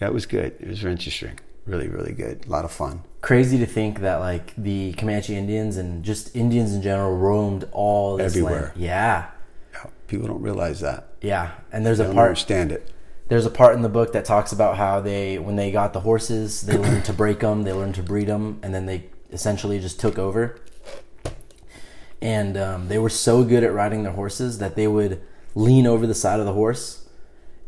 yeah, 0.00 0.06
it 0.08 0.12
was 0.14 0.26
good. 0.26 0.54
It 0.60 0.68
was 0.68 0.84
interesting. 0.84 1.38
Really, 1.64 1.88
really 1.88 2.12
good. 2.12 2.44
A 2.46 2.50
lot 2.50 2.64
of 2.64 2.72
fun. 2.72 3.04
Crazy 3.20 3.56
to 3.58 3.66
think 3.66 4.00
that 4.00 4.16
like 4.16 4.52
the 4.56 4.92
Comanche 4.94 5.34
Indians 5.36 5.76
and 5.76 6.04
just 6.04 6.34
Indians 6.36 6.74
in 6.74 6.82
general 6.82 7.16
roamed 7.16 7.68
all 7.72 8.16
this 8.16 8.32
Everywhere. 8.32 8.60
land. 8.62 8.72
Yeah, 8.76 9.26
Yeah, 9.72 9.86
people 10.08 10.26
don't 10.26 10.42
realize 10.42 10.80
that. 10.80 11.08
yeah. 11.20 11.52
And 11.72 11.86
there's 11.86 11.98
They 11.98 12.04
a 12.04 12.06
don't 12.08 12.16
part. 12.16 12.28
understand 12.30 12.72
it. 12.72 12.90
There's 13.28 13.46
a 13.46 13.50
part 13.50 13.76
in 13.76 13.82
the 13.82 13.88
book 13.88 14.12
that 14.12 14.24
talks 14.24 14.50
about 14.52 14.76
how 14.76 15.00
they, 15.00 15.38
when 15.38 15.54
they 15.56 15.70
got 15.70 15.92
the 15.94 16.00
horses, 16.00 16.62
they 16.62 16.76
learned 16.76 17.04
to 17.06 17.12
break 17.12 17.38
them, 17.40 17.62
they 17.62 17.72
learned 17.72 17.94
to 17.94 18.02
breed 18.02 18.26
them, 18.26 18.58
and 18.62 18.74
then 18.74 18.84
they 18.86 19.04
essentially 19.30 19.78
just 19.78 19.98
took 20.00 20.18
over. 20.18 20.58
And 22.20 22.56
um, 22.56 22.88
they 22.88 22.98
were 22.98 23.08
so 23.08 23.42
good 23.44 23.64
at 23.64 23.72
riding 23.72 24.02
their 24.02 24.12
horses 24.12 24.58
that 24.58 24.74
they 24.76 24.86
would 24.86 25.22
lean 25.54 25.86
over 25.86 26.06
the 26.06 26.14
side 26.14 26.40
of 26.40 26.46
the 26.46 26.52
horse 26.52 27.06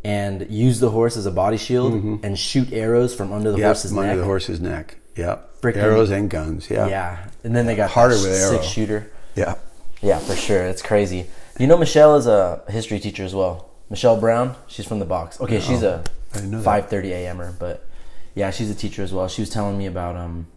and 0.05 0.47
use 0.51 0.81
the 0.81 0.91
horse 0.91 1.17
as 1.17 1.27
a 1.27 1.31
body 1.31 1.57
shield 1.57 1.95
and 2.23 2.39
shoot 2.39 2.73
arrows 2.73 3.15
from 3.15 3.33
under 3.33 3.51
the 3.53 3.59
Yeah, 3.59 3.67
horse's 3.67 3.93
under 3.93 4.07
neck. 4.07 4.17
the 4.19 4.25
horse's 4.25 4.61
neck. 4.61 4.97
Yep. 5.17 5.61
Frickin- 5.63 5.77
Arrows 5.77 6.11
and 6.11 6.29
guns. 6.29 6.69
Yeah. 6.71 6.87
Yeah, 6.89 7.19
and 7.45 7.55
then 7.57 7.67
they 7.67 7.75
got 7.77 7.91
Harder 7.91 8.15
with 8.17 8.27
arrow. 8.27 8.51
six 8.53 8.67
shooter. 8.67 9.11
Yeah. 9.35 9.55
Yeah, 10.03 10.19
for 10.19 10.35
sure. 10.35 10.65
It's 10.65 10.83
crazy. 10.83 11.27
You 11.59 11.67
know, 11.67 11.77
Michelle 11.79 12.17
is 12.17 12.27
a 12.27 12.63
history 12.69 12.99
teacher 12.99 13.25
as 13.25 13.35
well. 13.35 13.71
Michelle 13.89 14.19
Brown. 14.21 14.57
She's 14.67 14.87
from 14.87 14.99
the 14.99 15.05
box. 15.07 15.41
Okay, 15.41 15.61
she's 15.61 15.83
a 15.83 16.03
know 16.43 16.59
that. 16.59 16.65
five 16.65 16.89
thirty 16.91 17.13
a.m.er, 17.13 17.55
but 17.59 17.87
yeah, 18.35 18.51
she's 18.51 18.69
a 18.71 18.75
teacher 18.75 19.03
as 19.03 19.13
well. 19.13 19.29
She 19.29 19.41
was 19.41 19.49
telling 19.51 19.79
me 19.79 19.87
about 19.87 20.17
um, 20.17 20.49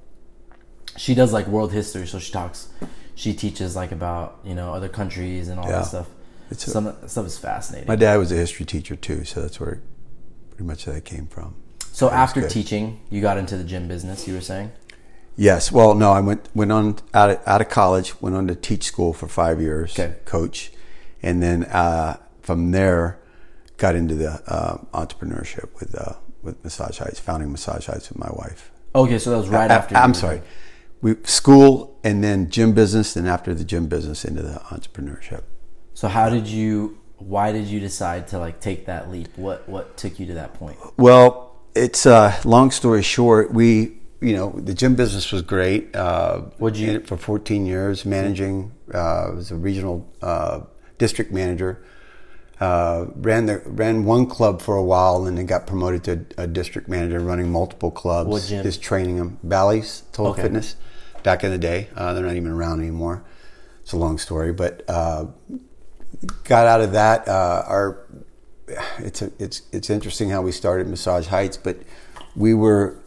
she 0.97 1.13
does 1.13 1.31
like 1.31 1.47
world 1.47 1.71
history, 1.71 2.07
so 2.07 2.17
she 2.19 2.31
talks, 2.33 2.67
she 3.15 3.33
teaches 3.33 3.75
like 3.75 3.91
about 3.91 4.39
you 4.43 4.55
know 4.55 4.73
other 4.73 4.89
countries 4.89 5.47
and 5.49 5.59
all 5.59 5.65
Yeah. 5.67 5.79
that 5.79 5.85
stuff. 5.85 6.07
It's 6.49 6.71
Some 6.71 6.87
of 6.87 7.09
stuff 7.11 7.25
is 7.25 7.37
fascinating. 7.37 7.87
My 7.87 7.95
dad 7.95 8.17
was 8.17 8.31
a 8.31 8.35
history 8.35 8.65
teacher 8.65 8.95
too, 8.95 9.23
so 9.25 9.41
that's 9.41 9.59
where 9.59 9.81
pretty 10.49 10.63
much 10.63 10.85
that 10.85 11.03
came 11.05 11.27
from. 11.27 11.55
so 11.91 12.09
after 12.09 12.47
teaching, 12.47 12.99
you 13.09 13.21
got 13.21 13.37
into 13.37 13.57
the 13.57 13.63
gym 13.63 13.87
business. 13.87 14.27
You 14.27 14.33
were 14.35 14.41
saying, 14.41 14.71
Yes. 15.35 15.71
Well, 15.71 15.93
no, 15.93 16.11
I 16.11 16.19
went 16.21 16.49
went 16.55 16.71
on 16.71 16.97
out 17.13 17.29
of, 17.29 17.39
out 17.45 17.61
of 17.61 17.69
college, 17.69 18.19
went 18.21 18.35
on 18.35 18.47
to 18.47 18.55
teach 18.55 18.83
school 18.85 19.13
for 19.13 19.27
five 19.27 19.61
years, 19.61 19.91
Okay. 19.99 20.15
coach, 20.25 20.71
and 21.21 21.43
then 21.43 21.63
uh, 21.65 22.17
from 22.41 22.71
there 22.71 23.19
got 23.77 23.93
into 23.93 24.15
the 24.15 24.41
uh, 24.47 24.77
entrepreneurship 24.93 25.69
with 25.79 25.93
uh, 25.95 26.13
with 26.41 26.63
Massage 26.63 26.97
Heights, 26.99 27.19
founding 27.19 27.51
Massage 27.51 27.85
Heights 27.87 28.09
with 28.09 28.17
my 28.17 28.29
wife. 28.31 28.71
okay, 28.95 29.19
so 29.19 29.29
that 29.31 29.37
was 29.37 29.49
right 29.49 29.69
A- 29.69 29.73
after. 29.75 29.95
I'm 29.95 30.11
were- 30.11 30.15
sorry, 30.15 30.41
we 31.01 31.15
school 31.25 31.99
and 32.03 32.23
then 32.23 32.49
gym 32.49 32.73
business, 32.73 33.15
and 33.15 33.27
after 33.27 33.53
the 33.53 33.63
gym 33.65 33.85
business 33.87 34.25
into 34.25 34.41
the 34.41 34.59
entrepreneurship. 34.71 35.43
So 35.97 36.07
how 36.07 36.29
did 36.29 36.45
you? 36.45 36.99
Why 37.17 37.51
did 37.51 37.65
you 37.65 37.79
decide 37.79 38.27
to 38.27 38.37
like 38.37 38.59
take 38.59 38.85
that 38.85 39.09
leap? 39.09 39.35
What 39.35 39.67
what 39.67 39.97
took 39.97 40.19
you 40.19 40.27
to 40.27 40.35
that 40.35 40.53
point? 40.53 40.77
Well, 40.95 41.55
it's 41.73 42.05
uh, 42.05 42.39
long 42.45 42.69
story 42.69 43.01
short. 43.01 43.51
We 43.51 43.97
you 44.21 44.35
know, 44.35 44.51
the 44.51 44.75
gym 44.75 44.93
business 44.93 45.31
was 45.31 45.41
great. 45.41 45.95
Uh, 45.95 46.41
What'd 46.59 46.77
you- 46.77 46.91
in 46.91 46.95
it 46.97 47.07
for 47.07 47.17
14 47.17 47.65
years 47.65 48.05
managing? 48.05 48.73
Uh, 48.93 49.31
was 49.37 49.49
a 49.49 49.55
regional 49.55 50.07
uh, 50.21 50.59
district 50.99 51.31
manager. 51.31 51.83
Uh, 52.59 53.07
ran 53.15 53.47
the 53.47 53.63
ran 53.65 54.05
one 54.05 54.27
club 54.27 54.61
for 54.61 54.75
a 54.75 54.83
while, 54.83 55.25
and 55.25 55.35
then 55.35 55.47
got 55.47 55.65
promoted 55.65 56.03
to 56.03 56.43
a 56.43 56.45
district 56.45 56.87
manager, 56.87 57.19
running 57.19 57.51
multiple 57.51 57.89
clubs. 57.89 58.29
What 58.29 58.43
gym? 58.43 58.61
Just 58.61 58.83
training 58.83 59.17
them. 59.17 59.39
Bally's 59.41 60.03
Total 60.11 60.33
Okay. 60.33 60.43
Fitness. 60.43 60.75
Back 61.23 61.43
in 61.43 61.49
the 61.49 61.57
day, 61.57 61.89
uh, 61.95 62.13
they're 62.13 62.23
not 62.23 62.35
even 62.35 62.51
around 62.51 62.81
anymore. 62.81 63.23
It's 63.81 63.93
a 63.93 63.97
long 63.97 64.19
story, 64.19 64.53
but 64.53 64.83
uh, 64.87 65.25
got 66.43 66.67
out 66.67 66.81
of 66.81 66.93
that. 66.93 67.27
Uh, 67.27 67.63
our 67.67 68.05
it's 68.99 69.21
a, 69.21 69.31
it's 69.39 69.61
it's 69.71 69.89
interesting 69.89 70.29
how 70.29 70.41
we 70.41 70.51
started 70.51 70.87
Massage 70.87 71.27
Heights, 71.27 71.57
but 71.57 71.77
we 72.35 72.53
were. 72.53 72.97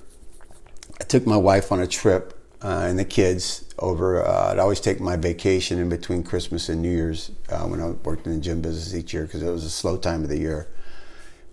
I 1.00 1.04
took 1.04 1.26
my 1.26 1.36
wife 1.36 1.72
on 1.72 1.80
a 1.80 1.86
trip 1.86 2.38
uh, 2.62 2.84
and 2.86 2.98
the 2.98 3.04
kids 3.04 3.64
over. 3.78 4.24
Uh, 4.24 4.52
I'd 4.52 4.58
always 4.58 4.80
take 4.80 5.00
my 5.00 5.16
vacation 5.16 5.78
in 5.78 5.88
between 5.88 6.22
Christmas 6.22 6.68
and 6.68 6.82
New 6.82 6.90
Year's 6.90 7.30
uh, 7.48 7.66
when 7.66 7.80
I 7.80 7.90
worked 7.90 8.26
in 8.26 8.34
the 8.34 8.40
gym 8.40 8.60
business 8.60 8.94
each 8.94 9.12
year 9.14 9.24
because 9.24 9.42
it 9.42 9.50
was 9.50 9.64
a 9.64 9.70
slow 9.70 9.96
time 9.96 10.22
of 10.22 10.28
the 10.28 10.38
year, 10.38 10.68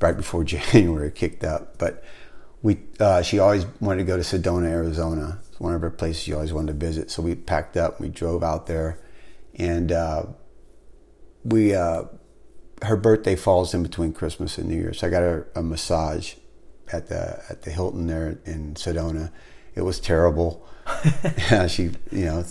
right 0.01 0.15
before 0.15 0.43
January 0.45 1.11
kicked 1.11 1.43
up. 1.43 1.77
But 1.77 2.03
we, 2.61 2.77
uh, 2.99 3.21
she 3.21 3.39
always 3.39 3.65
wanted 3.79 3.99
to 3.99 4.05
go 4.05 4.17
to 4.17 4.23
Sedona, 4.23 4.67
Arizona. 4.67 5.39
It's 5.49 5.59
one 5.59 5.73
of 5.73 5.81
her 5.81 5.91
places 5.91 6.23
she 6.23 6.33
always 6.33 6.51
wanted 6.53 6.79
to 6.79 6.85
visit. 6.85 7.11
So 7.11 7.21
we 7.21 7.35
packed 7.35 7.77
up, 7.77 8.01
we 8.01 8.09
drove 8.09 8.43
out 8.43 8.67
there, 8.67 8.99
and 9.55 9.91
uh, 9.91 10.25
we. 11.47 11.73
Uh, 11.75 12.03
her 12.83 12.95
birthday 12.95 13.35
falls 13.35 13.73
in 13.73 13.81
between 13.81 14.13
Christmas 14.13 14.59
and 14.59 14.69
New 14.69 14.75
Year's. 14.75 14.99
So 14.99 15.07
I 15.07 15.09
got 15.09 15.21
her 15.23 15.47
a 15.55 15.63
massage 15.63 16.35
at 16.93 17.07
the 17.07 17.41
at 17.49 17.63
the 17.63 17.71
Hilton 17.71 18.05
there 18.07 18.37
in 18.45 18.75
Sedona. 18.75 19.31
It 19.73 19.81
was 19.81 19.99
terrible. 19.99 20.63
she, 21.67 21.91
you 22.11 22.25
know, 22.25 22.41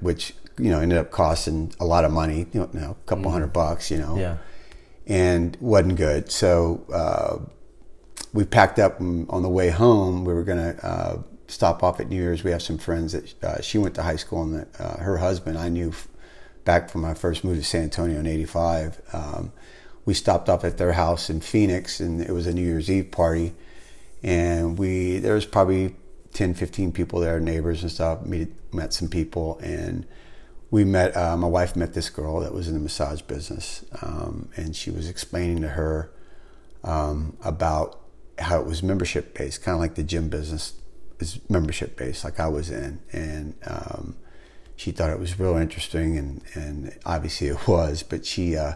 which 0.00 0.34
you 0.58 0.70
know 0.70 0.78
ended 0.80 0.98
up 0.98 1.10
costing 1.10 1.72
a 1.80 1.84
lot 1.84 2.04
of 2.04 2.12
money. 2.12 2.46
You 2.52 2.68
know, 2.72 2.90
a 2.92 3.06
couple 3.06 3.30
hundred 3.30 3.52
bucks. 3.52 3.90
You 3.90 3.98
know, 3.98 4.16
Yeah. 4.16 4.36
and 5.06 5.56
wasn't 5.60 5.96
good. 5.96 6.30
So 6.30 6.84
uh, 6.92 7.38
we 8.32 8.44
packed 8.44 8.78
up 8.78 9.00
on 9.00 9.42
the 9.42 9.48
way 9.48 9.70
home. 9.70 10.24
We 10.24 10.34
were 10.34 10.44
going 10.44 10.58
to 10.76 10.86
uh, 10.86 11.22
stop 11.48 11.82
off 11.82 11.98
at 12.00 12.08
New 12.08 12.16
Year's. 12.16 12.44
We 12.44 12.52
have 12.52 12.62
some 12.62 12.78
friends 12.78 13.12
that 13.12 13.44
uh, 13.44 13.60
she 13.60 13.78
went 13.78 13.94
to 13.96 14.02
high 14.02 14.16
school, 14.16 14.42
and 14.44 14.54
that, 14.60 14.80
uh, 14.80 14.96
her 14.98 15.16
husband 15.18 15.58
I 15.58 15.68
knew 15.68 15.92
back 16.64 16.90
from 16.90 17.02
my 17.02 17.14
first 17.14 17.44
move 17.44 17.56
to 17.56 17.64
San 17.64 17.84
Antonio 17.84 18.18
in 18.20 18.26
'85. 18.26 19.00
Um, 19.12 19.52
we 20.04 20.14
stopped 20.14 20.48
off 20.48 20.64
at 20.64 20.76
their 20.78 20.92
house 20.92 21.30
in 21.30 21.40
Phoenix, 21.40 22.00
and 22.00 22.20
it 22.20 22.32
was 22.32 22.46
a 22.46 22.52
New 22.52 22.64
Year's 22.64 22.90
Eve 22.90 23.10
party. 23.10 23.54
And 24.22 24.78
we 24.78 25.18
there 25.18 25.34
was 25.34 25.46
probably 25.46 25.96
10, 26.32 26.54
15 26.54 26.92
people 26.92 27.20
there, 27.20 27.40
neighbors 27.40 27.82
and 27.82 27.90
stuff. 27.90 28.24
Met, 28.24 28.48
met 28.72 28.92
some 28.92 29.08
people, 29.08 29.58
and 29.62 30.06
we 30.70 30.84
met. 30.84 31.16
Uh, 31.16 31.36
my 31.36 31.46
wife 31.46 31.76
met 31.76 31.94
this 31.94 32.10
girl 32.10 32.40
that 32.40 32.52
was 32.52 32.68
in 32.68 32.74
the 32.74 32.80
massage 32.80 33.22
business, 33.22 33.84
um, 34.02 34.48
and 34.56 34.74
she 34.74 34.90
was 34.90 35.08
explaining 35.08 35.60
to 35.62 35.68
her 35.68 36.10
um, 36.82 37.36
about 37.42 38.00
how 38.38 38.60
it 38.60 38.66
was 38.66 38.82
membership 38.82 39.36
based, 39.36 39.62
kind 39.62 39.74
of 39.74 39.80
like 39.80 39.94
the 39.94 40.02
gym 40.02 40.28
business 40.28 40.74
is 41.20 41.38
membership 41.48 41.96
based, 41.96 42.24
like 42.24 42.40
I 42.40 42.48
was 42.48 42.70
in, 42.70 43.00
and 43.12 43.54
um, 43.66 44.16
she 44.84 44.90
thought 44.90 45.08
it 45.08 45.18
was 45.18 45.40
real 45.40 45.56
interesting, 45.56 46.18
and 46.18 46.42
and 46.52 46.94
obviously 47.06 47.46
it 47.48 47.66
was. 47.66 48.02
But 48.02 48.26
she 48.26 48.54
uh, 48.54 48.74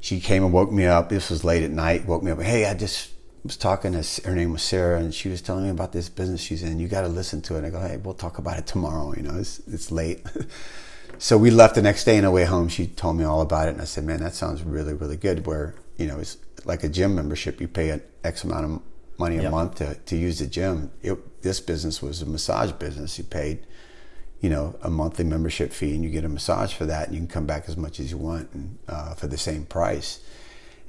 she 0.00 0.18
came 0.18 0.42
and 0.42 0.52
woke 0.52 0.72
me 0.72 0.86
up. 0.86 1.08
This 1.08 1.30
was 1.30 1.44
late 1.44 1.62
at 1.62 1.70
night. 1.70 2.04
Woke 2.04 2.24
me 2.24 2.32
up. 2.32 2.40
Hey, 2.40 2.66
I 2.66 2.74
just 2.74 3.10
was 3.44 3.56
talking 3.56 3.92
to 3.92 4.22
her 4.28 4.34
name 4.34 4.50
was 4.50 4.62
Sarah, 4.62 4.98
and 4.98 5.14
she 5.14 5.28
was 5.28 5.40
telling 5.40 5.64
me 5.64 5.70
about 5.70 5.92
this 5.92 6.08
business 6.08 6.40
she's 6.40 6.64
in. 6.64 6.80
You 6.80 6.88
got 6.88 7.02
to 7.02 7.08
listen 7.08 7.42
to 7.42 7.54
it. 7.54 7.58
And 7.58 7.66
I 7.68 7.70
go, 7.70 7.80
hey, 7.80 7.96
we'll 7.96 8.14
talk 8.14 8.38
about 8.38 8.58
it 8.58 8.66
tomorrow. 8.66 9.14
You 9.14 9.22
know, 9.22 9.38
it's 9.38 9.60
it's 9.68 9.92
late. 9.92 10.26
so 11.18 11.38
we 11.38 11.52
left 11.52 11.76
the 11.76 11.82
next 11.82 12.02
day. 12.04 12.18
On 12.18 12.24
the 12.24 12.30
way 12.32 12.44
home, 12.44 12.68
she 12.68 12.88
told 12.88 13.16
me 13.16 13.22
all 13.22 13.40
about 13.40 13.68
it, 13.68 13.74
and 13.74 13.80
I 13.80 13.84
said, 13.84 14.02
man, 14.04 14.18
that 14.18 14.34
sounds 14.34 14.64
really 14.64 14.94
really 14.94 15.16
good. 15.16 15.46
Where 15.46 15.76
you 15.96 16.08
know, 16.08 16.18
it's 16.18 16.38
like 16.64 16.82
a 16.82 16.88
gym 16.88 17.14
membership. 17.14 17.60
You 17.60 17.68
pay 17.68 17.90
an 17.90 18.02
X 18.24 18.42
amount 18.42 18.64
of 18.64 18.82
money 19.16 19.36
a 19.38 19.42
Yep. 19.42 19.50
month 19.52 19.74
to 19.76 19.94
to 19.94 20.16
use 20.16 20.40
the 20.40 20.48
gym. 20.48 20.90
It, 21.02 21.42
this 21.42 21.60
business 21.60 22.02
was 22.02 22.20
a 22.20 22.26
massage 22.26 22.72
business. 22.72 23.16
You 23.16 23.22
paid 23.22 23.60
you 24.40 24.48
know, 24.48 24.76
a 24.82 24.90
monthly 24.90 25.24
membership 25.24 25.72
fee, 25.72 25.94
and 25.94 26.02
you 26.02 26.10
get 26.10 26.24
a 26.24 26.28
massage 26.28 26.72
for 26.72 26.86
that, 26.86 27.08
and 27.08 27.14
you 27.14 27.20
can 27.20 27.28
come 27.28 27.46
back 27.46 27.64
as 27.68 27.76
much 27.76 28.00
as 28.00 28.10
you 28.10 28.16
want 28.16 28.50
and, 28.52 28.78
uh, 28.88 29.14
for 29.14 29.26
the 29.26 29.38
same 29.38 29.64
price. 29.66 30.20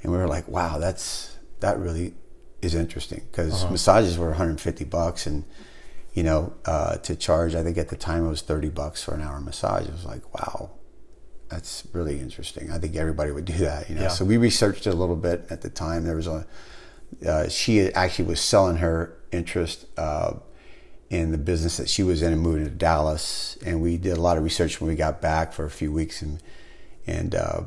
And 0.02 0.10
we 0.10 0.18
were 0.18 0.26
like, 0.26 0.48
wow, 0.48 0.78
that's 0.78 1.36
that 1.60 1.78
really 1.78 2.14
is 2.60 2.74
interesting 2.74 3.22
because 3.30 3.68
massages 3.70 4.18
were 4.18 4.28
150 4.28 4.84
bucks, 4.84 5.26
and 5.26 5.44
you 6.14 6.22
know, 6.22 6.52
uh, 6.64 6.96
to 6.98 7.16
charge, 7.16 7.54
I 7.54 7.62
think 7.62 7.78
at 7.78 7.88
the 7.88 7.96
time 7.96 8.26
it 8.26 8.28
was 8.28 8.42
30 8.42 8.68
bucks 8.70 9.02
for 9.02 9.14
an 9.14 9.22
hour 9.22 9.40
massage. 9.40 9.86
It 9.86 9.92
was 9.92 10.04
like, 10.04 10.34
wow, 10.34 10.70
that's 11.48 11.86
really 11.92 12.20
interesting. 12.20 12.70
I 12.70 12.78
think 12.78 12.96
everybody 12.96 13.30
would 13.30 13.44
do 13.44 13.58
that, 13.58 13.88
you 13.88 13.94
know. 13.94 14.02
Yeah. 14.02 14.08
So 14.08 14.24
we 14.24 14.36
researched 14.36 14.86
it 14.86 14.90
a 14.90 14.96
little 14.96 15.16
bit 15.16 15.46
at 15.50 15.62
the 15.62 15.70
time. 15.70 16.04
There 16.04 16.16
was 16.16 16.26
a 16.26 16.46
uh, 17.26 17.48
she 17.48 17.92
actually 17.92 18.24
was 18.24 18.40
selling 18.40 18.76
her 18.76 19.16
interest 19.30 19.86
uh, 19.98 20.34
in 21.12 21.30
the 21.30 21.38
business 21.38 21.76
that 21.76 21.90
she 21.90 22.02
was 22.02 22.22
in 22.22 22.32
and 22.32 22.40
moving 22.40 22.64
to 22.64 22.70
Dallas. 22.70 23.58
And 23.64 23.82
we 23.82 23.98
did 23.98 24.16
a 24.16 24.20
lot 24.20 24.38
of 24.38 24.44
research 24.44 24.80
when 24.80 24.88
we 24.88 24.96
got 24.96 25.20
back 25.20 25.52
for 25.52 25.66
a 25.66 25.70
few 25.70 25.92
weeks, 25.92 26.22
and 26.22 26.42
and 27.06 27.34
uh, 27.34 27.60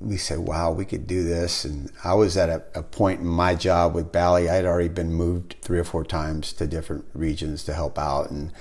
we 0.00 0.16
said, 0.16 0.38
"Wow, 0.38 0.72
we 0.72 0.86
could 0.86 1.06
do 1.06 1.22
this." 1.22 1.66
And 1.66 1.92
I 2.02 2.14
was 2.14 2.38
at 2.38 2.48
a, 2.48 2.64
a 2.74 2.82
point 2.82 3.20
in 3.20 3.26
my 3.26 3.54
job 3.54 3.94
with 3.94 4.10
Bally. 4.10 4.48
I 4.48 4.54
had 4.54 4.64
already 4.64 4.88
been 4.88 5.12
moved 5.12 5.56
three 5.60 5.78
or 5.78 5.84
four 5.84 6.02
times 6.02 6.54
to 6.54 6.66
different 6.66 7.04
regions 7.12 7.62
to 7.64 7.74
help 7.74 7.98
out, 7.98 8.30
and 8.30 8.52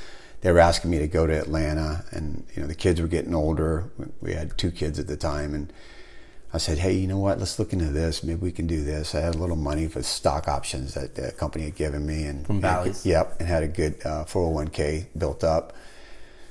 they 0.41 0.51
were 0.51 0.59
asking 0.59 0.91
me 0.91 0.99
to 0.99 1.07
go 1.07 1.25
to 1.25 1.33
Atlanta. 1.33 2.03
And 2.11 2.45
you 2.53 2.61
know, 2.61 2.67
the 2.67 2.75
kids 2.75 2.99
were 2.99 3.07
getting 3.07 3.33
older. 3.33 3.89
We 4.19 4.33
had 4.33 4.57
two 4.57 4.71
kids 4.71 4.99
at 4.99 5.07
the 5.07 5.17
time, 5.17 5.53
and 5.53 5.71
I 6.57 6.59
said, 6.59 6.79
"Hey, 6.79 6.93
you 6.93 7.07
know 7.07 7.19
what? 7.19 7.37
Let's 7.39 7.59
look 7.59 7.71
into 7.71 7.85
this. 7.91 8.23
Maybe 8.23 8.39
we 8.39 8.51
can 8.51 8.65
do 8.67 8.83
this." 8.83 9.13
I 9.13 9.19
had 9.21 9.35
a 9.35 9.37
little 9.37 9.55
money 9.55 9.87
for 9.87 10.01
stock 10.01 10.47
options 10.47 10.93
that 10.95 11.13
the 11.15 11.31
company 11.33 11.65
had 11.65 11.75
given 11.75 12.05
me, 12.05 12.23
and 12.25 12.45
From 12.47 12.59
Bally's? 12.61 13.05
Yep, 13.05 13.35
and 13.39 13.47
had 13.47 13.61
a 13.63 13.67
good 13.67 13.95
uh, 14.03 14.25
401k 14.25 15.07
built 15.15 15.43
up. 15.43 15.73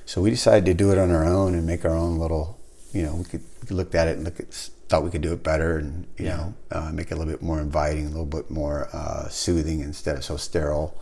So 0.05 0.21
we 0.21 0.29
decided 0.29 0.65
to 0.65 0.73
do 0.73 0.91
it 0.93 0.97
on 0.97 1.11
our 1.11 1.25
own 1.25 1.53
and 1.55 1.67
make 1.67 1.83
our 1.83 1.93
own 1.95 2.17
little. 2.17 2.57
You 2.93 3.03
know, 3.03 3.15
we 3.15 3.25
could 3.25 3.43
we 3.69 3.75
looked 3.75 3.95
at 3.95 4.07
it 4.07 4.15
and 4.15 4.23
look 4.23 4.39
at 4.39 4.53
thought 4.87 5.03
we 5.03 5.09
could 5.11 5.21
do 5.21 5.33
it 5.33 5.43
better 5.43 5.77
and 5.77 6.07
you 6.17 6.25
Yeah. 6.27 6.37
know 6.37 6.53
uh, 6.71 6.91
make 6.93 7.11
it 7.11 7.15
a 7.15 7.17
little 7.17 7.33
bit 7.33 7.41
more 7.41 7.59
inviting, 7.59 8.05
a 8.05 8.09
little 8.09 8.25
bit 8.39 8.49
more 8.49 8.87
uh, 8.93 9.27
soothing 9.27 9.81
instead 9.81 10.15
of 10.15 10.23
so 10.23 10.37
sterile. 10.37 10.95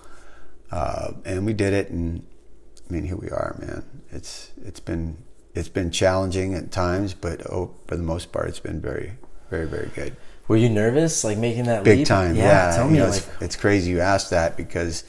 Uh, 0.72 1.12
and 1.26 1.46
we 1.46 1.54
did 1.54 1.74
it, 1.74 1.90
and 1.92 2.26
I 2.90 2.94
mean, 2.94 3.04
here 3.04 3.16
we 3.16 3.30
are, 3.30 3.56
man. 3.60 3.84
It's 4.12 4.50
it's 4.66 4.80
been 4.80 5.18
it's 5.56 5.70
been 5.70 5.90
challenging 5.92 6.54
at 6.54 6.72
times, 6.72 7.14
but 7.14 7.46
oh, 7.52 7.74
for 7.88 7.96
the 7.96 8.04
most 8.04 8.32
part, 8.32 8.50
it's 8.50 8.60
been 8.60 8.82
very, 8.82 9.14
very, 9.50 9.68
very 9.68 9.90
good. 9.96 10.16
Were 10.48 10.58
you 10.58 10.70
nervous, 10.70 11.24
like 11.24 11.38
making 11.38 11.64
that 11.66 11.84
Big 11.84 12.00
leap? 12.00 12.08
time, 12.08 12.36
yeah. 12.36 12.76
Tell 12.76 12.86
You 12.86 12.92
me, 12.92 13.00
know, 13.00 13.06
like, 13.06 13.18
it's, 13.18 13.42
it's 13.42 13.56
crazy 13.56 13.90
you 13.92 14.00
asked 14.02 14.30
that 14.30 14.56
because 14.58 15.04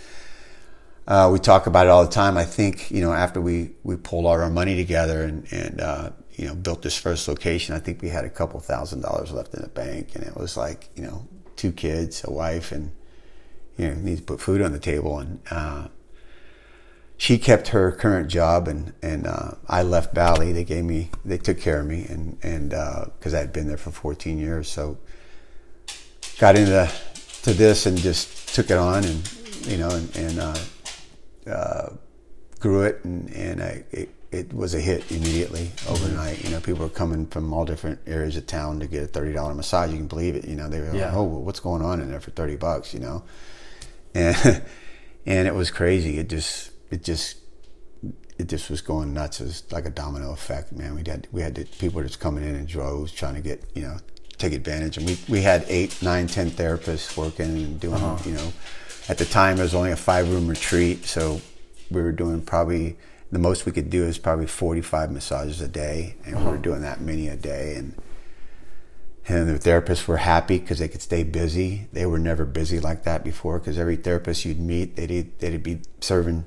uh, 1.07 1.29
we 1.33 1.39
talk 1.39 1.67
about 1.67 1.87
it 1.87 1.91
all 1.91 2.05
the 2.05 2.11
time. 2.11 2.37
I 2.37 2.45
think 2.45 2.91
you 2.91 3.01
know 3.01 3.13
after 3.13 3.41
we 3.41 3.73
we 3.85 3.97
pulled 3.97 4.25
all 4.25 4.33
our 4.33 4.51
money 4.51 4.77
together 4.77 5.23
and 5.25 5.47
and 5.53 5.81
uh, 5.81 6.11
you 6.35 6.47
know 6.47 6.55
built 6.55 6.83
this 6.83 6.97
first 6.97 7.29
location, 7.29 7.75
I 7.75 7.79
think 7.81 8.01
we 8.03 8.09
had 8.09 8.25
a 8.25 8.31
couple 8.31 8.59
thousand 8.61 9.03
dollars 9.03 9.31
left 9.33 9.55
in 9.55 9.63
the 9.63 9.69
bank, 9.69 10.15
and 10.15 10.25
it 10.25 10.37
was 10.37 10.57
like 10.57 10.89
you 10.97 11.03
know 11.03 11.27
two 11.57 11.73
kids, 11.73 12.25
a 12.25 12.31
wife, 12.31 12.73
and 12.73 12.91
you 13.77 13.89
know 13.89 13.95
need 13.95 14.17
to 14.19 14.23
put 14.25 14.41
food 14.41 14.63
on 14.63 14.73
the 14.73 14.79
table, 14.79 15.19
and 15.19 15.41
uh, 15.51 15.89
she 17.19 17.39
kept 17.39 17.69
her 17.69 17.93
current 17.93 18.29
job, 18.29 18.69
and 18.69 18.93
and 19.03 19.27
uh, 19.27 19.53
I 19.69 19.83
left 19.83 20.15
Bally. 20.15 20.53
They 20.53 20.65
gave 20.65 20.85
me 20.85 21.11
they 21.25 21.39
took 21.39 21.59
care 21.59 21.81
of 21.81 21.87
me, 21.87 22.07
and 22.09 22.39
and 22.43 22.71
because 22.71 23.35
I 23.35 23.39
had 23.39 23.53
been 23.53 23.69
there 23.69 23.77
for 23.77 23.91
14 23.91 24.39
years, 24.39 24.69
so 24.69 24.99
got 26.39 26.57
into 26.57 26.91
to 27.43 27.55
this 27.55 27.87
and 27.87 27.97
just 27.97 28.55
took 28.55 28.71
it 28.71 28.77
on 28.77 29.05
and 29.05 29.67
you 29.67 29.79
know 29.79 29.89
and, 29.91 30.17
and 30.17 30.39
uh, 30.41 30.59
uh, 31.49 31.89
grew 32.59 32.83
it 32.83 33.05
and 33.05 33.31
and 33.31 33.63
I, 33.63 33.85
it, 33.91 34.11
it 34.33 34.53
was 34.53 34.75
a 34.75 34.81
hit 34.81 35.11
immediately 35.11 35.71
overnight. 35.89 36.45
You 36.45 36.51
know, 36.51 36.61
people 36.61 36.83
were 36.83 36.91
coming 36.91 37.27
from 37.29 37.53
all 37.53 37.65
different 37.65 38.01
areas 38.07 38.37
of 38.37 38.47
town 38.47 38.81
to 38.81 38.87
get 38.87 39.05
a 39.05 39.07
thirty 39.07 39.33
dollar 39.33 39.55
massage. 39.55 39.91
You 39.93 39.97
can 39.97 40.09
believe 40.09 40.35
it. 40.35 40.45
You 40.45 40.57
know, 40.57 40.69
they 40.69 40.81
were 40.81 40.87
like, 40.87 40.97
Yeah. 40.97 41.13
"Oh, 41.15 41.23
what's 41.23 41.61
going 41.61 41.83
on 41.83 42.01
in 42.01 42.11
there 42.11 42.21
for 42.21 42.33
thirty 42.33 42.57
bucks?" 42.57 42.93
You 42.93 43.01
know, 43.01 43.23
and 44.15 44.37
and 45.27 45.49
it 45.49 45.55
was 45.55 45.71
crazy. 45.71 46.19
It 46.19 46.29
just 46.29 46.71
it 46.91 47.03
just 47.03 47.39
it 48.39 48.49
just 48.49 48.71
was 48.71 48.81
going 48.81 49.15
nuts. 49.15 49.41
It 49.41 49.45
was 49.45 49.73
like 49.73 49.87
a 49.87 49.91
domino 49.91 50.33
effect, 50.33 50.73
man. 50.73 50.95
We 50.95 51.03
had 51.07 51.29
we 51.33 51.43
had 51.43 51.55
the 51.55 51.65
people 51.65 52.03
just 52.03 52.21
coming 52.21 52.45
in 52.45 52.55
in 52.55 52.67
droves 52.67 53.13
trying 53.13 53.35
to 53.35 53.41
get 53.41 53.63
you 53.75 53.83
know 53.83 53.99
take 54.39 54.53
advantage, 54.53 54.97
and 54.97 55.07
we 55.07 55.19
we 55.29 55.43
had 55.43 55.65
eight, 55.69 56.01
nine, 56.03 56.27
ten 56.27 56.51
therapists 56.51 57.17
working 57.17 57.47
and 57.47 57.81
doing 57.81 57.95
uh-huh. 57.95 58.29
you 58.29 58.35
know. 58.35 58.53
At 59.09 59.19
the 59.19 59.25
time, 59.25 59.59
it 59.59 59.63
was 59.63 59.75
only 59.75 59.93
a 59.93 59.97
five 59.97 60.29
room 60.29 60.49
retreat, 60.49 61.05
so 61.05 61.41
we 61.91 62.03
were 62.03 62.13
doing 62.13 62.43
probably 62.43 62.97
the 63.31 63.39
most 63.39 63.65
we 63.65 63.71
could 63.71 63.89
do 63.89 64.05
is 64.05 64.19
probably 64.19 64.47
forty 64.47 64.81
five 64.81 65.11
massages 65.11 65.61
a 65.61 65.69
day, 65.69 66.17
and 66.25 66.37
we 66.37 66.43
were 66.43 66.51
uh-huh. 66.51 66.63
doing 66.63 66.83
that 66.83 67.01
many 67.01 67.29
a 67.29 67.37
day, 67.37 67.77
and 67.77 67.95
and 69.29 69.49
the 69.49 69.59
therapists 69.59 70.07
were 70.07 70.19
happy 70.19 70.59
because 70.59 70.79
they 70.79 70.89
could 70.89 71.03
stay 71.03 71.25
busy. 71.25 71.89
They 71.93 72.07
were 72.07 72.19
never 72.19 72.45
busy 72.45 72.79
like 72.79 73.05
that 73.05 73.25
before 73.25 73.59
because 73.59 73.79
every 73.79 73.97
therapist 73.97 74.45
you'd 74.45 74.61
meet, 74.61 74.97
they'd 74.97 75.39
they'd 75.39 75.63
be 75.63 75.81
serving, 76.01 76.45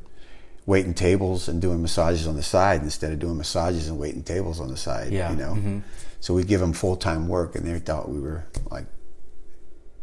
waiting 0.69 0.93
tables 0.93 1.47
and 1.49 1.59
doing 1.59 1.81
massages 1.81 2.27
on 2.27 2.35
the 2.35 2.43
side 2.43 2.83
instead 2.83 3.11
of 3.11 3.17
doing 3.17 3.35
massages 3.35 3.87
and 3.87 3.97
waiting 3.97 4.21
tables 4.21 4.59
on 4.59 4.67
the 4.69 4.77
side. 4.77 5.11
Yeah. 5.11 5.31
you 5.31 5.35
know. 5.35 5.53
Mhm. 5.55 5.81
So 6.19 6.35
we'd 6.35 6.47
give 6.47 6.59
them 6.61 6.73
full 6.73 6.95
time 6.95 7.27
work, 7.27 7.55
and 7.55 7.65
they 7.65 7.79
thought 7.79 8.07
we 8.09 8.19
were 8.19 8.43
like 8.69 8.85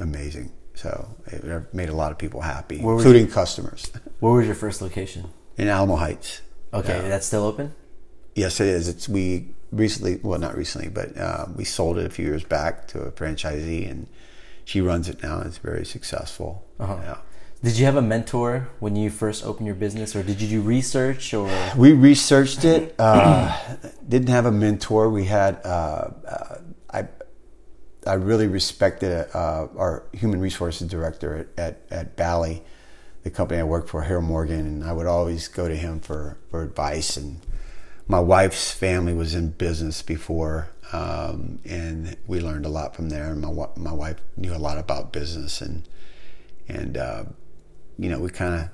amazing. 0.00 0.50
So 0.74 1.08
it 1.26 1.72
made 1.72 1.88
a 1.88 1.94
lot 1.94 2.10
of 2.12 2.18
people 2.18 2.40
happy, 2.42 2.80
including 2.80 3.28
customers 3.28 3.90
Where 4.20 4.32
was 4.32 4.46
your 4.46 4.54
first 4.56 4.82
location? 4.82 5.24
in 5.56 5.68
Alamo 5.68 5.96
Heights. 5.96 6.40
Okay, 6.74 6.96
Yeah. 7.02 7.08
that's 7.08 7.26
still 7.26 7.44
open. 7.44 7.72
Yes, 8.34 8.60
it 8.60 8.66
is. 8.66 8.88
It's 8.88 9.08
we 9.08 9.54
recently, 9.72 10.20
well, 10.22 10.38
not 10.38 10.56
recently, 10.56 10.88
but 10.88 11.16
uh, 11.16 11.46
we 11.54 11.64
sold 11.64 11.96
it 11.98 12.04
a 12.06 12.10
few 12.10 12.26
years 12.26 12.44
back 12.44 12.86
to 12.88 13.00
a 13.02 13.10
franchisee, 13.12 13.88
and 13.90 14.06
she 14.64 14.80
runs 14.80 15.08
it 15.08 15.22
now. 15.22 15.40
It's 15.40 15.58
very 15.58 15.86
successful. 15.86 16.64
Uh-huh. 16.78 16.96
Yeah. 17.02 17.16
Did 17.66 17.78
you 17.78 17.84
have 17.86 17.96
a 17.96 18.02
mentor 18.02 18.68
when 18.78 18.94
you 18.94 19.10
first 19.10 19.44
opened 19.44 19.66
your 19.66 19.74
business, 19.74 20.14
or 20.14 20.22
did 20.22 20.40
you 20.40 20.46
do 20.46 20.60
research? 20.62 21.34
Or 21.34 21.50
We 21.76 21.94
researched 21.94 22.64
it. 22.64 22.94
Uh, 22.96 23.60
didn't 24.08 24.28
have 24.28 24.46
a 24.46 24.52
mentor. 24.52 25.10
We 25.10 25.24
had. 25.24 25.60
Uh, 25.64 26.10
uh, 26.28 26.58
I. 26.92 27.08
I 28.06 28.14
really 28.14 28.46
respected 28.46 29.26
uh, 29.34 29.66
our 29.76 30.04
human 30.12 30.40
resources 30.40 30.86
director 30.86 31.48
at, 31.56 31.58
at, 31.58 31.82
at 31.90 32.16
Bally, 32.16 32.62
the 33.24 33.30
company 33.30 33.58
I 33.58 33.64
worked 33.64 33.88
for, 33.88 34.02
Harold 34.02 34.26
Morgan, 34.26 34.60
and 34.60 34.84
I 34.84 34.92
would 34.92 35.06
always 35.06 35.48
go 35.48 35.66
to 35.66 35.74
him 35.74 35.98
for, 35.98 36.38
for 36.48 36.62
advice. 36.62 37.16
And 37.16 37.40
my 38.06 38.20
wife's 38.20 38.70
family 38.70 39.12
was 39.12 39.34
in 39.34 39.50
business 39.50 40.02
before, 40.02 40.68
um, 40.92 41.58
and 41.64 42.16
we 42.28 42.38
learned 42.38 42.64
a 42.64 42.68
lot 42.68 42.94
from 42.94 43.08
there. 43.08 43.32
And 43.32 43.40
my 43.40 43.66
my 43.74 43.92
wife 43.92 44.18
knew 44.36 44.54
a 44.54 44.56
lot 44.56 44.78
about 44.78 45.12
business, 45.12 45.60
and 45.60 45.88
and 46.68 46.96
uh, 46.96 47.24
you 47.98 48.08
know 48.08 48.18
we 48.20 48.30
kind 48.30 48.54
of 48.54 48.68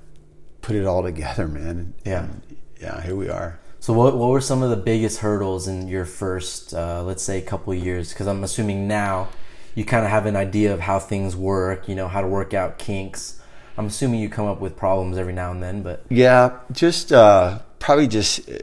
put 0.62 0.76
it 0.76 0.86
all 0.86 1.02
together, 1.10 1.46
man. 1.46 1.94
Yeah. 2.04 2.24
And, 2.24 2.42
yeah. 2.80 3.00
Here 3.02 3.14
we 3.14 3.28
are. 3.28 3.60
so, 3.80 3.92
what 3.92 4.16
what 4.16 4.30
were 4.30 4.40
some 4.40 4.62
of 4.62 4.70
the 4.70 4.76
biggest 4.76 5.18
hurdles 5.20 5.68
in 5.68 5.88
your 5.88 6.04
first, 6.04 6.74
uh, 6.74 7.02
let's 7.04 7.22
say, 7.22 7.40
couple 7.40 7.72
of 7.72 7.78
years? 7.78 8.12
Because 8.12 8.26
I'm 8.26 8.42
assuming 8.44 8.88
now 8.88 9.28
you 9.74 9.84
kind 9.84 10.04
of 10.04 10.10
have 10.10 10.26
an 10.26 10.36
idea 10.36 10.72
of 10.72 10.80
how 10.80 10.98
things 10.98 11.36
work. 11.36 11.88
You 11.88 11.94
know 11.94 12.08
how 12.08 12.20
to 12.20 12.26
work 12.26 12.54
out 12.54 12.78
kinks. 12.78 13.40
I'm 13.76 13.86
assuming 13.86 14.20
you 14.20 14.28
come 14.28 14.46
up 14.46 14.60
with 14.60 14.76
problems 14.76 15.16
every 15.16 15.32
now 15.32 15.50
and 15.50 15.62
then, 15.62 15.82
but 15.82 16.04
Yeah, 16.10 16.58
just 16.72 17.10
uh, 17.12 17.60
probably 17.78 18.06
just 18.06 18.48
uh, 18.50 18.58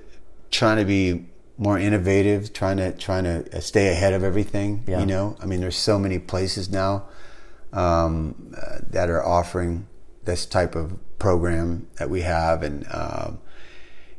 trying 0.51 0.77
to 0.77 0.85
be 0.85 1.25
more 1.57 1.79
innovative, 1.79 2.53
trying 2.53 2.77
to 2.77 2.91
trying 2.93 3.23
to 3.23 3.61
stay 3.61 3.89
ahead 3.89 4.13
of 4.13 4.23
everything. 4.23 4.83
Yeah. 4.87 4.99
You 4.99 5.05
know, 5.05 5.37
I 5.41 5.45
mean, 5.45 5.61
there's 5.61 5.77
so 5.77 5.97
many 5.97 6.19
places 6.19 6.69
now 6.69 7.05
um, 7.73 8.53
uh, 8.55 8.79
that 8.89 9.09
are 9.09 9.25
offering 9.25 9.87
this 10.29 10.45
type 10.45 10.75
of 10.75 10.99
program 11.17 11.87
that 11.97 12.09
we 12.09 12.21
have, 12.21 12.61
and 12.61 12.85
um, 12.91 13.39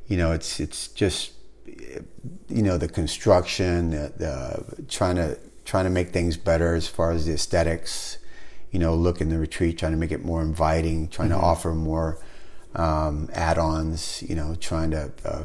you 0.09 0.17
know, 0.17 0.33
it's 0.33 0.59
it's 0.59 0.88
just 0.88 1.33
you 1.67 2.62
know 2.62 2.76
the 2.76 2.88
construction, 2.88 3.90
the, 3.90 4.12
the 4.17 4.85
trying 4.87 5.17
to 5.17 5.38
trying 5.64 5.85
to 5.85 5.90
make 5.90 6.11
things 6.11 6.37
better 6.37 6.75
as 6.75 6.88
far 6.88 7.12
as 7.12 7.26
the 7.26 7.33
aesthetics. 7.33 8.19
You 8.73 8.79
know, 8.79 8.95
look 8.95 9.21
in 9.21 9.31
the 9.31 9.38
retreat, 9.38 9.79
trying 9.79 9.93
to 9.93 9.99
make 9.99 10.12
it 10.12 10.25
more 10.25 10.43
inviting, 10.43 11.09
trying 11.09 11.31
to 11.31 11.37
offer 11.37 11.73
more 11.75 12.19
um, 12.75 13.29
add-ons. 13.33 14.23
You 14.29 14.35
know, 14.35 14.55
trying 14.57 14.90
to 14.90 15.12
uh, 15.25 15.45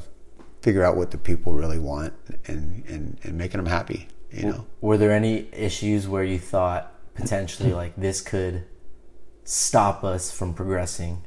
figure 0.62 0.84
out 0.84 0.98
what 0.98 1.12
the 1.12 1.18
people 1.18 1.54
really 1.54 1.80
want 1.80 2.14
and 2.48 2.84
and, 2.88 3.20
and 3.24 3.38
making 3.38 3.58
them 3.58 3.68
happy. 3.68 4.08
You 4.32 4.46
know, 4.48 4.68
were 4.82 4.98
there 4.98 5.12
any 5.12 5.48
issues 5.54 6.08
where 6.08 6.24
you 6.24 6.40
thought 6.40 6.92
potentially 7.14 7.72
like 7.72 7.96
this 7.96 8.20
could 8.20 8.66
stop 9.46 10.04
us 10.04 10.32
from 10.32 10.54
progressing 10.54 11.24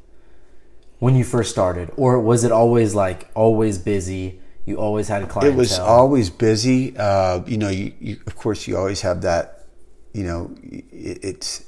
when 0.99 1.15
you 1.15 1.25
first 1.25 1.51
started, 1.51 1.91
or 1.97 2.21
was 2.21 2.45
it 2.45 2.53
always 2.53 2.95
like 2.95 3.31
always 3.35 3.79
busy? 3.79 4.41
You 4.67 4.77
always 4.77 5.09
had 5.09 5.23
a 5.23 5.27
clientele. 5.27 5.55
it 5.55 5.57
was 5.57 5.79
always 5.79 6.29
busy. 6.29 6.95
Uh, 6.97 7.43
you 7.47 7.57
know, 7.57 7.71
you, 7.71 7.95
you 8.01 8.21
of 8.27 8.37
course 8.37 8.67
you 8.67 8.77
always 8.77 9.01
have 9.01 9.23
that. 9.23 9.67
You 10.13 10.25
know, 10.25 10.55
it, 10.63 11.19
it's 11.23 11.65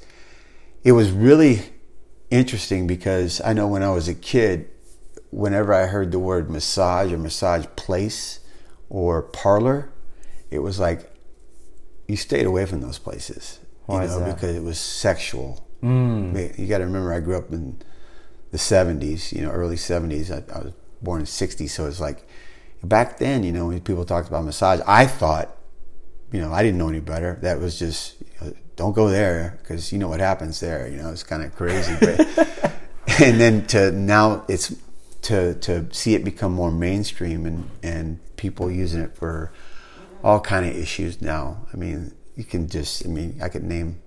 it 0.83 0.91
was 0.91 1.11
really 1.11 1.61
interesting 2.29 2.85
because 2.85 3.41
I 3.43 3.53
know 3.53 3.67
when 3.67 3.81
I 3.81 3.89
was 3.89 4.07
a 4.07 4.13
kid, 4.13 4.69
whenever 5.31 5.73
I 5.73 5.87
heard 5.87 6.11
the 6.11 6.19
word 6.19 6.49
massage 6.49 7.11
or 7.11 7.17
massage 7.17 7.65
place 7.75 8.39
or 8.89 9.21
parlor, 9.21 9.91
it 10.51 10.59
was 10.59 10.79
like 10.79 11.09
you 12.07 12.17
stayed 12.17 12.45
away 12.45 12.65
from 12.65 12.81
those 12.81 12.99
places. 12.99 13.59
Why 13.85 13.99
you 13.99 14.09
is 14.09 14.11
know, 14.11 14.25
that? 14.25 14.35
because 14.35 14.55
it 14.55 14.63
was 14.63 14.79
sexual. 14.79 15.65
Mm. 15.83 16.57
You 16.57 16.67
got 16.67 16.79
to 16.79 16.85
remember, 16.85 17.13
I 17.13 17.19
grew 17.19 17.37
up 17.37 17.51
in 17.51 17.81
the 18.51 18.57
'70s. 18.57 19.31
You 19.31 19.41
know, 19.41 19.51
early 19.51 19.75
'70s. 19.75 20.31
I, 20.31 20.53
I 20.53 20.63
was 20.63 20.73
born 21.01 21.21
in 21.21 21.25
'60, 21.25 21.67
so 21.67 21.87
it's 21.87 21.99
like 21.99 22.27
back 22.83 23.17
then. 23.17 23.43
You 23.43 23.51
know, 23.51 23.67
when 23.67 23.81
people 23.81 24.05
talked 24.05 24.27
about 24.27 24.45
massage, 24.45 24.79
I 24.87 25.07
thought, 25.07 25.57
you 26.31 26.39
know, 26.39 26.51
I 26.53 26.63
didn't 26.63 26.77
know 26.77 26.89
any 26.89 26.99
better. 26.99 27.39
That 27.41 27.59
was 27.59 27.79
just 27.79 28.21
you 28.21 28.27
know, 28.47 28.53
don't 28.75 28.93
go 28.93 29.09
there 29.09 29.57
because 29.61 29.91
you 29.91 29.97
know 29.97 30.07
what 30.07 30.19
happens 30.19 30.59
there. 30.59 30.87
You 30.87 30.97
know, 30.97 31.11
it's 31.11 31.23
kind 31.23 31.43
of 31.43 31.55
crazy. 31.55 31.95
But 31.99 32.19
and 33.19 33.39
then 33.39 33.65
to 33.67 33.91
now 33.91 34.45
it's 34.47 34.75
to 35.23 35.55
to 35.55 35.87
see 35.93 36.15
it 36.15 36.23
become 36.23 36.53
more 36.53 36.71
mainstream 36.71 37.45
and 37.45 37.69
and 37.83 38.19
people 38.37 38.71
using 38.71 39.01
it 39.01 39.15
for 39.15 39.51
all 40.23 40.39
kind 40.39 40.65
of 40.65 40.75
issues 40.75 41.21
now. 41.21 41.65
I 41.73 41.77
mean, 41.77 42.13
you 42.35 42.43
can 42.43 42.67
just 42.67 43.05
I 43.05 43.09
mean, 43.09 43.39
I 43.41 43.49
could 43.49 43.63
name 43.63 44.00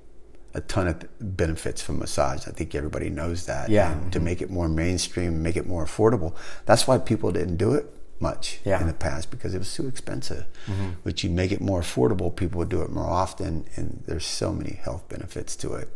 a 0.55 0.61
ton 0.61 0.87
of 0.87 1.05
benefits 1.37 1.83
from 1.83 1.99
massage. 1.99 2.47
I 2.47 2.53
think 2.53 2.75
everybody 2.75 3.11
knows 3.11 3.47
that. 3.47 3.69
Yeah. 3.69 3.93
To 3.93 4.01
mm-hmm. 4.01 4.25
make 4.25 4.41
it 4.41 4.51
more 4.51 4.69
mainstream, 4.69 5.43
make 5.43 5.57
it 5.57 5.67
more 5.67 5.85
affordable. 5.85 6.35
That's 6.65 6.87
why 6.87 6.99
people 6.99 7.33
didn't 7.33 7.57
do 7.57 7.75
it 7.75 7.87
much 8.21 8.61
Yeah. 8.65 8.81
in 8.81 8.87
the 8.87 8.95
past 8.95 9.31
because 9.31 9.55
it 9.55 9.59
was 9.59 9.75
too 9.75 9.89
expensive. 9.89 10.47
Mm-hmm. 10.67 10.91
But 11.03 11.25
you 11.25 11.31
make 11.31 11.51
it 11.51 11.61
more 11.61 11.81
affordable, 11.81 12.35
people 12.35 12.59
would 12.59 12.69
do 12.69 12.83
it 12.83 12.91
more 12.91 13.11
often, 13.11 13.67
and 13.75 14.05
there's 14.07 14.25
so 14.25 14.53
many 14.53 14.79
health 14.83 15.09
benefits 15.09 15.57
to 15.57 15.75
it. 15.75 15.89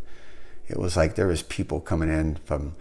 It 0.66 0.76
was 0.76 0.96
like 0.96 1.14
there 1.14 1.28
was 1.28 1.42
people 1.42 1.80
coming 1.80 2.10
in 2.10 2.36
from, 2.44 2.74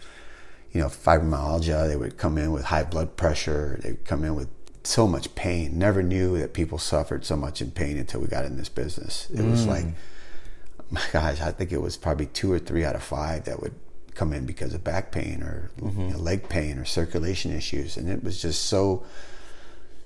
you 0.71 0.81
know, 0.81 0.87
fibromyalgia. 0.87 1.87
They 1.87 1.95
would 1.95 2.17
come 2.17 2.37
in 2.37 2.51
with 2.51 2.65
high 2.65 2.83
blood 2.83 3.15
pressure. 3.15 3.79
They 3.81 3.91
would 3.91 4.05
come 4.05 4.23
in 4.23 4.35
with 4.35 4.49
so 4.83 5.07
much 5.07 5.33
pain. 5.35 5.77
Never 5.77 6.01
knew 6.01 6.37
that 6.39 6.53
people 6.53 6.79
suffered 6.79 7.23
so 7.23 7.37
much 7.37 7.61
in 7.61 7.71
pain 7.71 7.97
until 7.97 8.21
we 8.21 8.27
got 8.27 8.45
in 8.45 8.57
this 8.57 8.69
business. 8.69 9.29
It 9.29 9.43
was 9.43 9.65
mm. 9.65 9.67
like, 9.67 9.85
my 10.89 11.01
gosh, 11.11 11.41
I 11.41 11.51
think 11.51 11.71
it 11.71 11.81
was 11.81 11.97
probably 11.97 12.27
two 12.27 12.51
or 12.51 12.59
three 12.59 12.83
out 12.85 12.95
of 12.95 13.03
five 13.03 13.45
that 13.45 13.61
would 13.61 13.75
come 14.15 14.33
in 14.33 14.45
because 14.45 14.73
of 14.73 14.83
back 14.83 15.11
pain 15.11 15.43
or 15.43 15.71
you 15.77 15.83
mm-hmm. 15.83 16.09
know, 16.09 16.17
leg 16.17 16.49
pain 16.49 16.77
or 16.77 16.85
circulation 16.85 17.51
issues, 17.55 17.97
and 17.97 18.09
it 18.09 18.23
was 18.23 18.41
just 18.41 18.65
so 18.65 19.03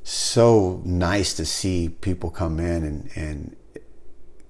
so 0.03 0.81
nice 0.83 1.33
to 1.35 1.45
see 1.45 1.89
people 1.89 2.29
come 2.29 2.59
in 2.59 2.83
and 2.83 3.09
and 3.15 3.55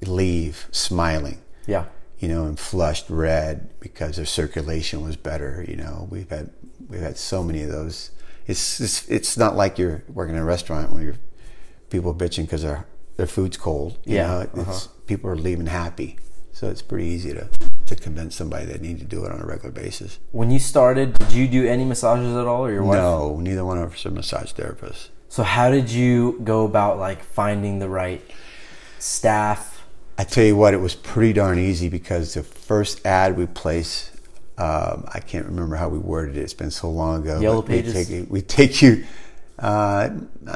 leave 0.01 0.67
smiling 0.71 1.39
yeah. 1.67 1.85
you 2.19 2.27
know, 2.27 2.45
and 2.45 2.59
flushed 2.59 3.09
red 3.09 3.69
because 3.79 4.15
their 4.15 4.25
circulation 4.25 5.03
was 5.03 5.15
better. 5.15 5.65
You 5.67 5.77
know, 5.77 6.07
we've 6.09 6.29
had 6.29 6.51
we've 6.87 7.01
had 7.01 7.17
so 7.17 7.43
many 7.43 7.63
of 7.63 7.69
those. 7.69 8.11
It's 8.47 8.79
it's, 8.79 9.07
it's 9.09 9.37
not 9.37 9.55
like 9.55 9.77
you're 9.77 10.03
working 10.07 10.35
in 10.35 10.41
a 10.41 10.45
restaurant 10.45 10.91
where 10.91 11.03
you're 11.03 11.15
people 11.89 12.13
bitching 12.13 12.43
because 12.43 12.63
their 12.63 12.85
their 13.21 13.27
food's 13.27 13.55
cold. 13.55 13.99
You 14.03 14.15
Yeah, 14.15 14.27
know, 14.27 14.39
it's, 14.41 14.57
uh-huh. 14.87 14.87
people 15.05 15.29
are 15.29 15.35
leaving 15.35 15.67
happy, 15.67 16.17
so 16.53 16.69
it's 16.69 16.81
pretty 16.81 17.05
easy 17.05 17.33
to 17.33 17.47
to 17.85 17.95
convince 17.95 18.35
somebody 18.35 18.65
they 18.65 18.79
need 18.79 18.97
to 18.99 19.05
do 19.05 19.25
it 19.25 19.31
on 19.31 19.41
a 19.41 19.45
regular 19.45 19.69
basis. 19.71 20.17
When 20.31 20.49
you 20.49 20.59
started, 20.59 21.13
did 21.19 21.33
you 21.33 21.45
do 21.47 21.67
any 21.67 21.83
massages 21.85 22.35
at 22.35 22.47
all, 22.47 22.65
or 22.65 22.71
your 22.71 22.83
wife? 22.83 22.95
No, 22.97 23.39
neither 23.39 23.63
one 23.65 23.77
of 23.77 23.93
us 23.93 24.05
are 24.05 24.11
massage 24.11 24.53
therapists. 24.53 25.09
So 25.29 25.43
how 25.43 25.69
did 25.69 25.89
you 25.91 26.39
go 26.43 26.65
about 26.65 26.97
like 26.99 27.21
finding 27.21 27.77
the 27.79 27.89
right 27.89 28.21
staff? 28.97 29.83
I 30.17 30.23
tell 30.23 30.43
you 30.45 30.55
what, 30.55 30.73
it 30.73 30.77
was 30.77 30.95
pretty 30.95 31.33
darn 31.33 31.59
easy 31.59 31.89
because 31.89 32.33
the 32.33 32.43
first 32.43 33.05
ad 33.05 33.37
we 33.37 33.45
placed, 33.45 34.11
um, 34.57 35.05
I 35.13 35.19
can't 35.19 35.45
remember 35.45 35.75
how 35.75 35.89
we 35.89 35.99
worded 35.99 36.37
it. 36.37 36.41
It's 36.41 36.53
been 36.53 36.71
so 36.71 36.89
long 36.89 37.21
ago. 37.21 37.39
Yellow 37.39 37.61
but 37.61 37.69
we 37.71 37.81
Pages? 37.81 38.07
take, 38.07 38.29
we 38.31 38.41
take 38.41 38.81
you. 38.81 39.03
Uh, 39.61 40.09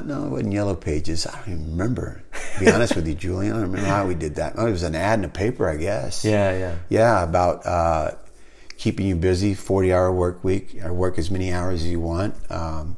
no, 0.04 0.26
it 0.26 0.30
wasn't 0.30 0.52
Yellow 0.52 0.76
Pages. 0.76 1.28
I 1.28 1.36
don't 1.40 1.50
even 1.50 1.72
remember. 1.72 2.24
To 2.56 2.60
be 2.60 2.72
honest 2.72 2.96
with 2.96 3.08
you, 3.08 3.14
Julian, 3.26 3.54
I 3.54 3.60
don't 3.60 3.72
remember 3.72 3.88
how 3.88 4.08
we 4.08 4.16
did 4.16 4.36
that. 4.36 4.54
Oh, 4.58 4.66
it 4.66 4.72
was 4.72 4.82
an 4.84 4.96
ad 4.96 5.20
in 5.20 5.22
the 5.22 5.30
paper, 5.30 5.70
I 5.70 5.78
guess. 5.78 6.26
Yeah, 6.26 6.58
yeah. 6.58 6.76
Yeah, 6.90 7.24
about 7.24 7.66
uh, 7.68 8.12
keeping 8.78 9.06
you 9.06 9.16
busy, 9.16 9.54
40 9.54 9.94
hour 9.94 10.12
work 10.12 10.44
week, 10.44 10.84
or 10.84 10.92
work 10.92 11.20
as 11.20 11.30
many 11.30 11.54
hours 11.54 11.84
as 11.84 11.88
you 11.88 12.00
want. 12.00 12.34
Um, 12.50 12.98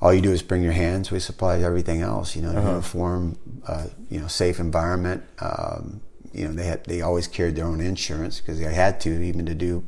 all 0.00 0.14
you 0.14 0.20
do 0.20 0.30
is 0.30 0.42
bring 0.42 0.62
your 0.62 0.72
hands. 0.72 1.10
We 1.10 1.18
supply 1.18 1.58
everything 1.60 2.00
else, 2.02 2.36
you 2.36 2.42
know, 2.42 2.52
uniform, 2.52 3.36
uh, 3.66 3.86
you 4.10 4.20
know, 4.20 4.28
safe 4.28 4.60
environment. 4.60 5.24
Um, 5.40 6.00
you 6.32 6.46
know, 6.46 6.52
they 6.52 6.66
had, 6.66 6.84
they 6.84 7.00
always 7.00 7.26
carried 7.26 7.56
their 7.56 7.64
own 7.64 7.80
insurance 7.80 8.40
because 8.40 8.60
they 8.60 8.72
had 8.72 9.00
to, 9.00 9.22
even 9.22 9.46
to 9.46 9.54
do, 9.54 9.84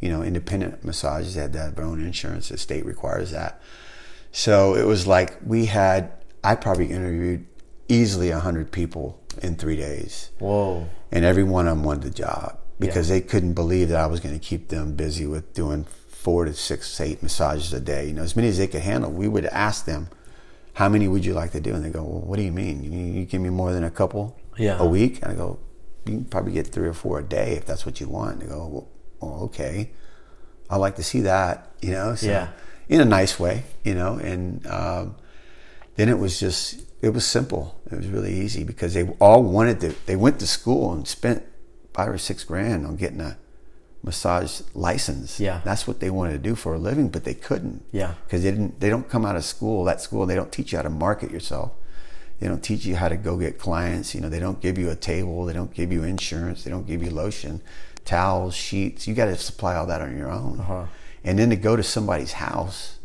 you 0.00 0.08
know, 0.08 0.22
independent 0.22 0.84
massages, 0.84 1.34
they 1.34 1.42
had 1.42 1.52
to 1.52 1.58
have 1.58 1.74
their 1.76 1.84
own 1.84 2.02
insurance. 2.02 2.48
The 2.48 2.56
state 2.56 2.84
requires 2.86 3.30
that. 3.30 3.60
So 4.32 4.74
it 4.74 4.86
was 4.86 5.06
like 5.06 5.38
we 5.44 5.66
had, 5.66 6.12
I 6.44 6.54
probably 6.54 6.90
interviewed 6.90 7.46
easily 7.88 8.30
100 8.30 8.70
people 8.70 9.20
in 9.42 9.56
three 9.56 9.76
days. 9.76 10.30
Whoa. 10.38 10.88
And 11.10 11.24
every 11.24 11.44
one 11.44 11.66
of 11.66 11.76
them 11.76 11.84
wanted 11.84 12.02
the 12.02 12.10
job 12.10 12.58
because 12.78 13.08
they 13.08 13.20
couldn't 13.20 13.54
believe 13.54 13.88
that 13.88 13.98
I 13.98 14.06
was 14.06 14.20
going 14.20 14.38
to 14.38 14.44
keep 14.44 14.68
them 14.68 14.94
busy 14.94 15.26
with 15.26 15.52
doing 15.54 15.84
four 15.84 16.44
to 16.44 16.52
six, 16.52 17.00
eight 17.00 17.22
massages 17.22 17.72
a 17.72 17.80
day. 17.80 18.06
You 18.08 18.12
know, 18.14 18.22
as 18.22 18.36
many 18.36 18.48
as 18.48 18.58
they 18.58 18.66
could 18.66 18.82
handle. 18.82 19.10
We 19.10 19.28
would 19.28 19.46
ask 19.46 19.84
them, 19.86 20.08
"How 20.74 20.88
many 20.88 21.08
would 21.08 21.24
you 21.24 21.32
like 21.32 21.52
to 21.52 21.60
do?" 21.60 21.74
And 21.74 21.84
they 21.84 21.90
go, 21.90 22.02
"Well, 22.02 22.20
what 22.20 22.36
do 22.36 22.42
you 22.42 22.52
mean? 22.52 22.84
You, 22.84 22.90
you 22.90 23.24
give 23.24 23.40
me 23.40 23.50
more 23.50 23.72
than 23.72 23.84
a 23.84 23.90
couple 23.90 24.36
Yeah. 24.56 24.78
a 24.78 24.86
week?" 24.86 25.20
And 25.22 25.32
I 25.32 25.34
go, 25.34 25.58
"You 26.04 26.12
can 26.14 26.24
probably 26.26 26.52
get 26.52 26.66
three 26.66 26.86
or 26.86 26.92
four 26.92 27.20
a 27.20 27.24
day 27.24 27.52
if 27.54 27.64
that's 27.64 27.86
what 27.86 28.00
you 28.00 28.08
want." 28.08 28.32
And 28.34 28.42
they 28.42 28.46
go, 28.46 28.66
"Well, 28.66 28.88
well 29.20 29.40
okay, 29.44 29.90
I 30.68 30.76
like 30.76 30.96
to 30.96 31.02
see 31.02 31.20
that." 31.22 31.70
You 31.80 31.92
know, 31.92 32.14
so 32.14 32.26
Yeah. 32.26 32.48
In 32.88 33.00
a 33.00 33.04
nice 33.04 33.38
way, 33.38 33.64
you 33.84 33.94
know, 33.94 34.14
and. 34.16 34.66
Um, 34.66 35.16
then 35.96 36.08
it 36.08 36.18
was 36.20 36.38
just 36.38 36.80
it 37.02 37.08
was 37.08 37.26
simple 37.26 37.80
it 37.90 37.96
was 37.96 38.06
really 38.06 38.32
easy 38.32 38.62
because 38.62 38.94
they 38.94 39.04
all 39.18 39.42
wanted 39.42 39.80
to 39.80 39.88
they 40.06 40.14
went 40.14 40.38
to 40.38 40.46
school 40.46 40.92
and 40.92 41.08
spent 41.08 41.42
five 41.92 42.08
or 42.08 42.18
six 42.18 42.44
grand 42.44 42.86
on 42.86 42.94
getting 42.94 43.20
a 43.20 43.36
massage 44.04 44.60
license 44.74 45.40
Yeah. 45.40 45.60
that's 45.64 45.88
what 45.88 45.98
they 45.98 46.08
wanted 46.08 46.34
to 46.34 46.38
do 46.38 46.54
for 46.54 46.72
a 46.74 46.78
living 46.78 47.08
but 47.08 47.24
they 47.24 47.34
couldn't 47.34 47.82
Yeah. 47.90 48.14
because 48.24 48.44
they 48.44 48.52
didn't 48.52 48.78
they 48.78 48.90
don't 48.90 49.08
come 49.08 49.24
out 49.26 49.34
of 49.34 49.44
school 49.44 49.82
that 49.86 50.00
school 50.00 50.24
they 50.24 50.36
don't 50.36 50.52
teach 50.52 50.70
you 50.70 50.78
how 50.78 50.82
to 50.82 50.90
market 50.90 51.32
yourself 51.32 51.72
they 52.38 52.46
don't 52.46 52.62
teach 52.62 52.84
you 52.86 52.94
how 52.94 53.08
to 53.08 53.16
go 53.16 53.36
get 53.36 53.58
clients 53.58 54.14
you 54.14 54.20
know 54.20 54.28
they 54.28 54.38
don't 54.38 54.60
give 54.60 54.78
you 54.78 54.88
a 54.90 54.94
table 54.94 55.44
they 55.46 55.52
don't 55.52 55.74
give 55.74 55.90
you 55.92 56.04
insurance 56.04 56.62
they 56.62 56.70
don't 56.70 56.86
give 56.86 57.02
you 57.02 57.10
lotion 57.10 57.60
towels 58.04 58.54
sheets 58.54 59.08
you 59.08 59.14
got 59.16 59.24
to 59.26 59.36
supply 59.36 59.74
all 59.74 59.86
that 59.86 60.00
on 60.00 60.16
your 60.16 60.30
own 60.30 60.60
Uh-huh. 60.60 60.86
And 61.24 61.38
then 61.38 61.50
to 61.50 61.56
go 61.56 61.76
to 61.76 61.82
somebody's 61.82 62.32
house 62.32 62.98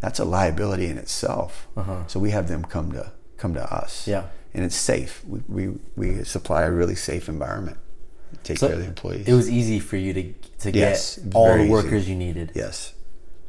that's 0.00 0.18
a 0.18 0.24
liability 0.24 0.86
in 0.86 0.98
itself 0.98 1.68
so 2.06 2.18
we 2.20 2.30
have 2.30 2.48
them 2.48 2.62
come 2.64 2.92
to 2.92 3.12
come 3.36 3.54
to 3.54 3.62
us 3.62 4.06
Uh-huh. 4.08 4.20
Yeah. 4.20 4.28
and 4.54 4.64
it's 4.64 4.76
safe 4.76 5.22
we, 5.26 5.40
we, 5.48 5.78
we 5.96 6.24
supply 6.24 6.62
a 6.62 6.70
really 6.70 6.94
safe 6.96 7.28
environment 7.28 7.78
take 8.44 8.58
So 8.58 8.66
care 8.68 8.74
of 8.76 8.82
the 8.82 8.86
employees 8.88 9.26
It 9.28 9.34
was 9.34 9.48
easy 9.50 9.80
for 9.80 9.96
you 9.96 10.12
to 10.14 10.22
to 10.64 10.70
Yes, 10.72 11.16
get 11.18 11.34
all 11.34 11.54
the 11.54 11.62
easy. 11.62 11.70
workers 11.70 12.08
you 12.08 12.14
needed. 12.16 12.52
yes 12.54 12.92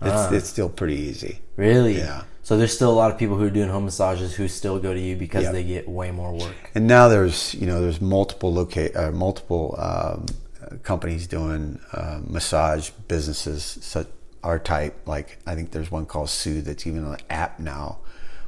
it's, 0.02 0.12
Ah. 0.12 0.32
it's 0.34 0.50
still 0.50 0.70
pretty 0.70 0.96
easy 0.96 1.40
Really? 1.58 1.98
Yeah. 1.98 2.24
So 2.42 2.58
there's 2.58 2.74
still 2.74 2.90
a 2.92 2.98
lot 3.04 3.12
of 3.12 3.18
people 3.20 3.36
who 3.38 3.44
are 3.46 3.50
doing 3.60 3.70
home 3.70 3.84
massages 3.86 4.34
who 4.34 4.48
still 4.48 4.80
go 4.80 4.92
to 4.94 5.00
you 5.00 5.16
because 5.16 5.44
Yeah. 5.44 5.52
they 5.52 5.64
get 5.64 5.88
way 5.88 6.10
more 6.10 6.32
work. 6.34 6.56
And 6.74 6.88
now 6.88 7.08
there's 7.10 7.54
you 7.54 7.68
know 7.68 7.80
there's 7.82 8.00
multiple 8.02 8.52
locate 8.52 8.96
uh, 8.96 9.12
multiple 9.12 9.76
um, 9.78 10.26
companies 10.84 11.28
doing 11.28 11.80
uh, 11.94 12.20
massage 12.26 12.90
businesses 13.08 13.64
such 13.82 14.08
our 14.44 14.60
type. 14.60 14.96
Like 15.06 15.40
I 15.46 15.56
think 15.56 15.72
there's 15.72 15.92
one 15.92 16.06
called 16.06 16.30
Soothe 16.30 16.66
that's 16.66 16.86
even 16.88 17.06
an 17.06 17.18
app 17.30 17.60
now, 17.60 18.00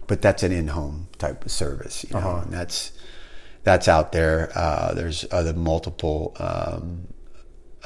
but 0.07 0.21
that's 0.21 0.43
an 0.43 0.51
in-home 0.51 1.07
type 1.17 1.45
of 1.45 1.51
service. 1.51 2.03
You 2.05 2.11
know, 2.13 2.19
Uh-huh. 2.19 2.41
and 2.43 2.53
that's 2.53 2.91
that's 3.63 3.87
out 3.87 4.11
there. 4.11 4.51
Uh, 4.55 4.93
there's 4.93 5.25
other 5.31 5.53
multiple. 5.53 6.35
Um, 6.39 7.07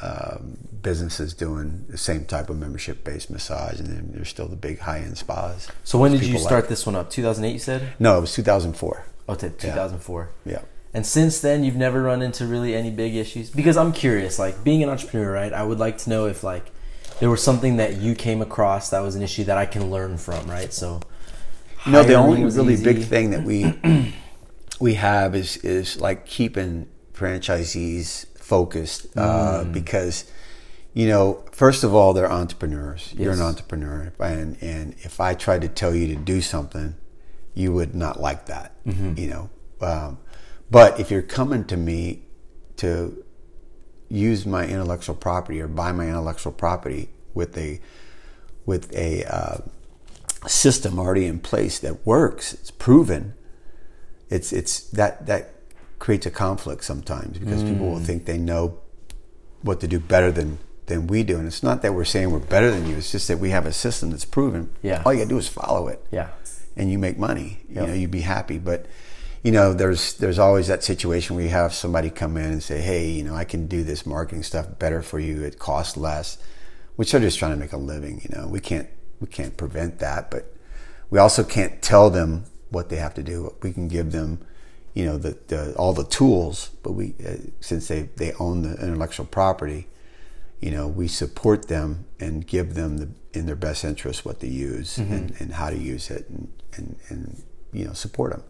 um, 0.02 0.58
businesses 0.82 1.34
doing 1.34 1.86
the 1.88 1.98
same 1.98 2.26
type 2.26 2.50
of 2.50 2.58
membership-based 2.58 3.30
massage, 3.30 3.80
and 3.80 3.88
then 3.88 4.12
there's 4.14 4.28
still 4.28 4.48
the 4.48 4.58
big 4.58 4.80
high-end 4.80 5.18
spas. 5.18 5.70
So 5.86 5.98
when 5.98 6.12
did 6.12 6.20
you 6.20 6.28
People 6.28 6.42
like- 6.42 6.50
start 6.50 6.68
this 6.68 6.86
one 6.86 6.96
up? 6.98 7.10
2008, 7.10 7.54
you 7.54 7.60
said? 7.60 7.94
No, 7.98 8.18
it 8.18 8.22
was 8.22 8.34
2004. 8.34 9.06
Oh, 9.30 9.36
t- 9.36 9.48
2004. 9.58 10.30
Yeah. 10.46 10.60
And 10.96 11.06
since 11.06 11.42
then, 11.42 11.64
you've 11.66 11.76
never 11.76 12.02
run 12.02 12.22
into 12.22 12.48
really 12.48 12.74
any 12.74 12.90
big 12.90 13.16
issues? 13.16 13.50
Because 13.50 13.76
I'm 13.76 13.92
curious, 13.92 14.40
like 14.40 14.64
being 14.64 14.82
an 14.82 14.90
entrepreneur, 14.90 15.30
right? 15.32 15.52
I 15.54 15.62
would 15.64 15.78
like 15.78 15.98
to 16.00 16.10
know 16.10 16.26
if 16.26 16.42
like 16.44 16.72
there 17.20 17.30
was 17.30 17.44
something 17.44 17.78
that 17.78 17.98
you 17.98 18.16
came 18.16 18.42
across 18.42 18.90
that 18.92 19.02
was 19.02 19.16
an 19.16 19.22
issue 19.22 19.44
that 19.44 19.58
I 19.58 19.66
can 19.66 19.92
learn 19.92 20.18
from, 20.18 20.50
right? 20.50 20.72
So, 20.74 21.02
No, 21.86 22.02
the 22.04 22.14
only 22.16 22.44
really 22.46 22.74
easy. 22.74 22.84
big 22.86 23.04
thing 23.04 23.32
that 23.32 23.44
we 23.44 23.74
we 24.80 24.94
have 24.96 25.36
is 25.36 25.58
is 25.58 26.00
like 26.00 26.26
keeping 26.26 26.88
franchisees 27.14 28.26
focused 28.40 29.08
uh, 29.18 29.64
Mm. 29.66 29.74
because 29.74 30.26
you 30.94 31.08
know 31.08 31.44
first 31.52 31.84
of 31.84 31.94
all 31.94 32.14
they're 32.14 32.32
entrepreneurs. 32.32 33.14
You're 33.18 33.34
an 33.34 33.42
entrepreneur, 33.42 34.14
and 34.20 34.58
and 34.62 34.96
if 35.00 35.20
I 35.20 35.34
tried 35.34 35.62
to 35.62 35.68
tell 35.68 35.94
you 35.94 36.08
to 36.08 36.16
do 36.16 36.42
something, 36.42 36.96
you 37.54 37.74
would 37.74 37.94
not 37.96 38.20
like 38.20 38.46
that. 38.46 38.72
Mm-hmm. 38.86 39.20
You 39.20 39.28
know, 39.28 39.50
um, 39.82 40.18
but 40.72 41.00
if 41.00 41.12
you're 41.12 41.22
coming 41.22 41.66
to 41.66 41.78
me 41.78 42.24
to 42.78 43.24
use 44.10 44.46
my 44.46 44.66
intellectual 44.68 45.16
property 45.16 45.60
or 45.62 45.68
buy 45.68 45.92
my 45.92 46.08
intellectual 46.08 46.52
property 46.52 47.10
with 47.34 47.58
a 47.58 47.80
with 48.66 48.92
a 48.96 49.24
uh, 49.26 49.58
system 50.48 51.00
already 51.00 51.26
in 51.26 51.40
place 51.40 51.80
that 51.80 52.06
works, 52.06 52.54
it's 52.54 52.72
proven. 52.72 53.34
It's 54.30 54.52
it's 54.54 54.82
that 54.92 55.26
that 55.28 55.52
creates 56.00 56.26
a 56.26 56.32
conflict 56.32 56.84
sometimes 56.84 57.38
because 57.38 57.64
people 57.64 57.88
Mm. 57.88 57.92
will 57.94 58.00
think 58.00 58.26
they 58.26 58.38
know 58.38 58.80
what 59.62 59.80
to 59.82 59.88
do 59.88 60.00
better 60.00 60.32
than 60.32 60.58
than 60.88 61.08
we 61.08 61.24
do, 61.24 61.38
and 61.40 61.48
it's 61.48 61.64
not 61.64 61.82
that 61.82 61.94
we're 61.96 62.06
saying 62.06 62.30
we're 62.32 62.40
better 62.40 62.70
than 62.70 62.88
you. 62.88 62.96
It's 62.98 63.12
just 63.12 63.28
that 63.28 63.40
we 63.40 63.50
have 63.50 63.66
a 63.66 63.74
system 63.74 64.12
that's 64.12 64.26
proven. 64.26 64.70
Yeah. 64.84 65.02
all 65.06 65.14
you 65.14 65.20
gotta 65.20 65.30
do 65.30 65.38
is 65.38 65.48
follow 65.48 65.88
it 65.88 66.00
Yeah. 66.12 66.30
and 66.78 66.92
you 66.92 67.00
make 67.00 67.18
money. 67.18 67.62
You 67.70 67.76
know, 67.88 67.94
you'd 67.94 68.12
be 68.12 68.22
happy. 68.22 68.60
But 68.60 68.86
you 69.46 69.52
know, 69.52 69.76
there's 69.76 70.16
there's 70.16 70.40
always 70.40 70.66
that 70.70 70.84
situation 70.84 71.36
where 71.36 71.46
you 71.46 71.52
have 71.52 71.72
somebody 71.72 72.10
come 72.10 72.36
in 72.36 72.46
and 72.46 72.64
say, 72.64 72.82
"Hey, 72.82 73.12
you 73.12 73.24
know, 73.24 73.36
I 73.36 73.44
can 73.44 73.68
do 73.68 73.84
this 73.84 74.04
marketing 74.04 74.42
stuff 74.42 74.80
better 74.80 75.04
for 75.04 75.20
you. 75.20 75.44
It 75.44 75.60
costs 75.60 75.96
less," 75.96 76.40
which 76.96 77.12
they're 77.12 77.22
just 77.22 77.38
trying 77.38 77.52
to 77.52 77.58
make 77.58 77.72
a 77.72 77.78
living. 77.78 78.22
You 78.24 78.36
know, 78.36 78.48
we 78.48 78.60
can't 78.60 78.90
we 79.20 79.28
can't 79.28 79.56
prevent 79.56 80.00
that, 80.00 80.32
but 80.32 80.52
we 81.12 81.20
also 81.20 81.44
can't 81.44 81.80
tell 81.84 82.10
them 82.10 82.46
what 82.72 82.90
they 82.90 82.96
have 82.96 83.14
to 83.14 83.22
do. 83.22 83.54
We 83.62 83.72
can 83.72 83.88
give 83.88 84.12
them, 84.14 84.40
you 84.96 85.06
know, 85.06 85.20
the, 85.20 85.38
the 85.46 85.76
all 85.76 85.94
the 85.94 86.06
tools, 86.06 86.72
but 86.82 86.94
we 86.94 87.14
uh, 87.24 87.36
since 87.60 87.88
they 87.88 88.10
they 88.16 88.34
own 88.40 88.64
the 88.64 88.84
intellectual 88.84 89.28
property, 89.28 89.90
you 90.60 90.72
know, 90.72 90.88
we 90.88 91.08
support 91.08 91.68
them 91.68 92.06
and 92.20 92.48
give 92.48 92.74
them 92.74 92.98
the, 92.98 93.10
in 93.34 93.46
their 93.46 93.56
best 93.56 93.86
interest 93.86 94.26
what 94.26 94.40
to 94.40 94.48
use 94.48 94.98
and, 94.98 95.36
and 95.40 95.54
how 95.54 95.70
to 95.70 95.78
use 95.78 96.10
it 96.10 96.28
and, 96.30 96.52
and, 96.78 96.96
and 97.10 97.44
you 97.72 97.86
know, 97.86 97.94
support 97.94 98.32
them. 98.32 98.44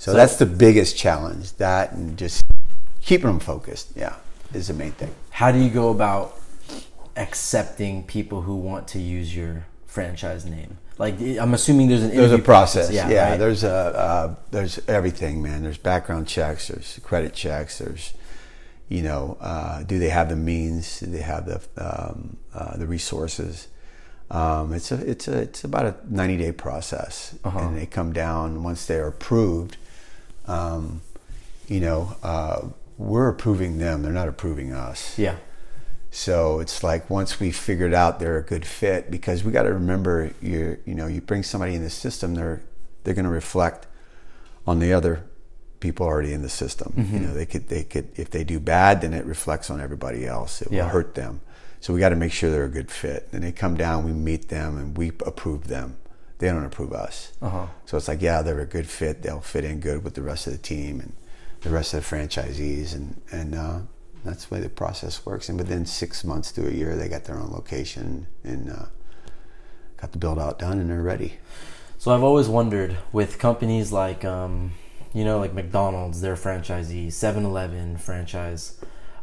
So, 0.00 0.12
So- 0.12 0.16
that's 0.16 0.36
the 0.36 0.46
biggest 0.46 0.96
challenge, 0.96 1.52
that 1.58 1.92
and 1.92 2.16
just 2.16 2.42
keeping 3.02 3.26
them 3.26 3.38
focused, 3.38 3.88
yeah, 3.94 4.14
is 4.54 4.68
the 4.68 4.72
main 4.72 4.92
thing. 4.92 5.10
How 5.28 5.52
do 5.52 5.58
you 5.58 5.68
go 5.68 5.90
about 5.90 6.40
accepting 7.16 8.04
people 8.04 8.40
who 8.40 8.56
want 8.56 8.88
to 8.88 8.98
use 8.98 9.36
your 9.36 9.66
franchise 9.86 10.46
name? 10.46 10.78
Like, 10.96 11.20
I'm 11.20 11.52
assuming 11.52 11.88
there's 11.88 12.02
an 12.02 12.08
There's 12.16 12.30
a 12.30 12.34
interview 12.36 12.44
process, 12.44 12.90
yeah. 12.90 13.30
right? 13.30 13.36
There's 13.38 13.62
a 13.62 13.74
uh, 13.74 14.34
there's 14.50 14.80
everything, 14.88 15.42
man. 15.42 15.62
There's 15.64 15.76
background 15.78 16.26
checks, 16.28 16.68
there's 16.68 16.98
credit 17.02 17.34
checks, 17.34 17.78
there's 17.78 18.14
you 18.88 19.02
know, 19.02 19.36
uh, 19.40 19.82
do 19.84 19.98
they 19.98 20.08
have 20.08 20.30
the 20.30 20.36
means? 20.36 21.00
Do 21.00 21.06
they 21.06 21.20
have 21.20 21.44
the 21.44 21.60
um, 21.76 22.38
uh, 22.54 22.76
the 22.78 22.86
resources? 22.86 23.68
Um, 24.30 24.72
it's 24.72 24.90
a 24.92 24.96
it's 25.10 25.28
a 25.28 25.38
it's 25.42 25.62
about 25.64 25.84
a 25.84 25.94
90 26.08 26.36
day 26.38 26.52
process, 26.52 27.34
Uh-huh. 27.44 27.58
and 27.58 27.76
they 27.76 27.84
come 27.86 28.12
down 28.14 28.62
once 28.62 28.86
they're 28.86 29.06
approved. 29.08 29.76
Um, 30.46 31.02
you 31.68 31.80
know, 31.80 32.16
uh, 32.22 32.68
we're 32.98 33.28
approving 33.28 33.78
them; 33.78 34.02
they're 34.02 34.12
not 34.12 34.28
approving 34.28 34.72
us. 34.72 35.18
yeah. 35.18 35.36
So 36.12 36.58
it's 36.58 36.82
like 36.82 37.08
once 37.08 37.38
we 37.38 37.52
figured 37.52 37.94
out 37.94 38.18
they're 38.18 38.38
a 38.38 38.42
good 38.42 38.66
fit, 38.66 39.10
because 39.12 39.44
we 39.44 39.52
got 39.52 39.62
to 39.62 39.72
remember 39.72 40.32
you 40.42 40.76
you 40.84 40.94
know 40.94 41.06
you 41.06 41.20
bring 41.20 41.42
somebody 41.44 41.74
in 41.74 41.82
the 41.82 41.90
system, 41.90 42.34
they're 42.34 42.62
they're 43.04 43.14
going 43.14 43.24
to 43.26 43.30
reflect 43.30 43.86
on 44.66 44.80
the 44.80 44.92
other 44.92 45.22
people 45.78 46.04
already 46.06 46.32
in 46.32 46.42
the 46.42 46.48
system. 46.48 46.92
Mm-hmm. 46.96 47.14
You 47.14 47.20
know 47.22 47.32
they 47.34 47.46
could 47.46 47.68
they 47.68 47.84
could 47.84 48.08
if 48.16 48.30
they 48.30 48.42
do 48.42 48.58
bad, 48.58 49.02
then 49.02 49.14
it 49.14 49.24
reflects 49.24 49.70
on 49.70 49.80
everybody 49.80 50.26
else. 50.26 50.60
It 50.62 50.72
Yeah. 50.72 50.82
will 50.84 50.90
hurt 50.90 51.14
them. 51.14 51.42
So 51.78 51.94
we 51.94 52.00
got 52.00 52.08
to 52.10 52.16
make 52.16 52.32
sure 52.32 52.50
they're 52.50 52.64
a 52.64 52.68
good 52.68 52.90
fit. 52.90 53.28
And 53.32 53.42
they 53.44 53.52
come 53.52 53.76
down, 53.76 54.04
we 54.04 54.12
meet 54.12 54.48
them, 54.48 54.76
and 54.76 54.98
we 54.98 55.12
approve 55.24 55.68
them. 55.68 55.96
They 56.40 56.48
don't 56.48 56.64
approve 56.64 56.94
us. 56.94 57.32
Uh-huh. 57.42 57.66
So 57.84 57.98
it's 57.98 58.08
like, 58.08 58.22
yeah, 58.22 58.40
they're 58.40 58.60
a 58.60 58.66
good 58.66 58.88
fit. 58.88 59.22
They'll 59.22 59.42
fit 59.42 59.62
in 59.62 59.78
good 59.78 60.02
with 60.02 60.14
the 60.14 60.22
rest 60.22 60.46
of 60.46 60.54
the 60.54 60.58
team 60.58 60.98
and 60.98 61.12
the 61.60 61.68
rest 61.68 61.92
of 61.92 62.02
the 62.02 62.16
franchisees, 62.16 62.94
and 62.94 63.20
and 63.30 63.54
uh, 63.54 63.78
that's 64.24 64.46
the 64.46 64.54
way 64.54 64.60
the 64.62 64.70
process 64.70 65.24
works. 65.26 65.50
And 65.50 65.58
within 65.58 65.84
six 65.84 66.24
months 66.24 66.50
to 66.52 66.66
a 66.66 66.70
year, 66.70 66.96
they 66.96 67.08
got 67.08 67.24
their 67.24 67.36
own 67.36 67.50
location 67.50 68.26
and 68.42 68.70
uh, 68.70 68.86
got 69.98 70.12
the 70.12 70.18
build 70.18 70.38
out 70.38 70.58
done, 70.58 70.78
and 70.78 70.90
they're 70.90 71.02
ready. 71.02 71.34
So 71.98 72.10
I've 72.10 72.22
always 72.22 72.48
wondered 72.48 72.96
with 73.12 73.38
companies 73.38 73.92
like, 73.92 74.24
um, 74.24 74.72
you 75.12 75.22
know, 75.22 75.38
like 75.38 75.52
McDonald's, 75.52 76.22
their 76.22 76.36
franchisee, 76.36 77.08
7-Eleven 77.08 77.98
franchise. 77.98 78.80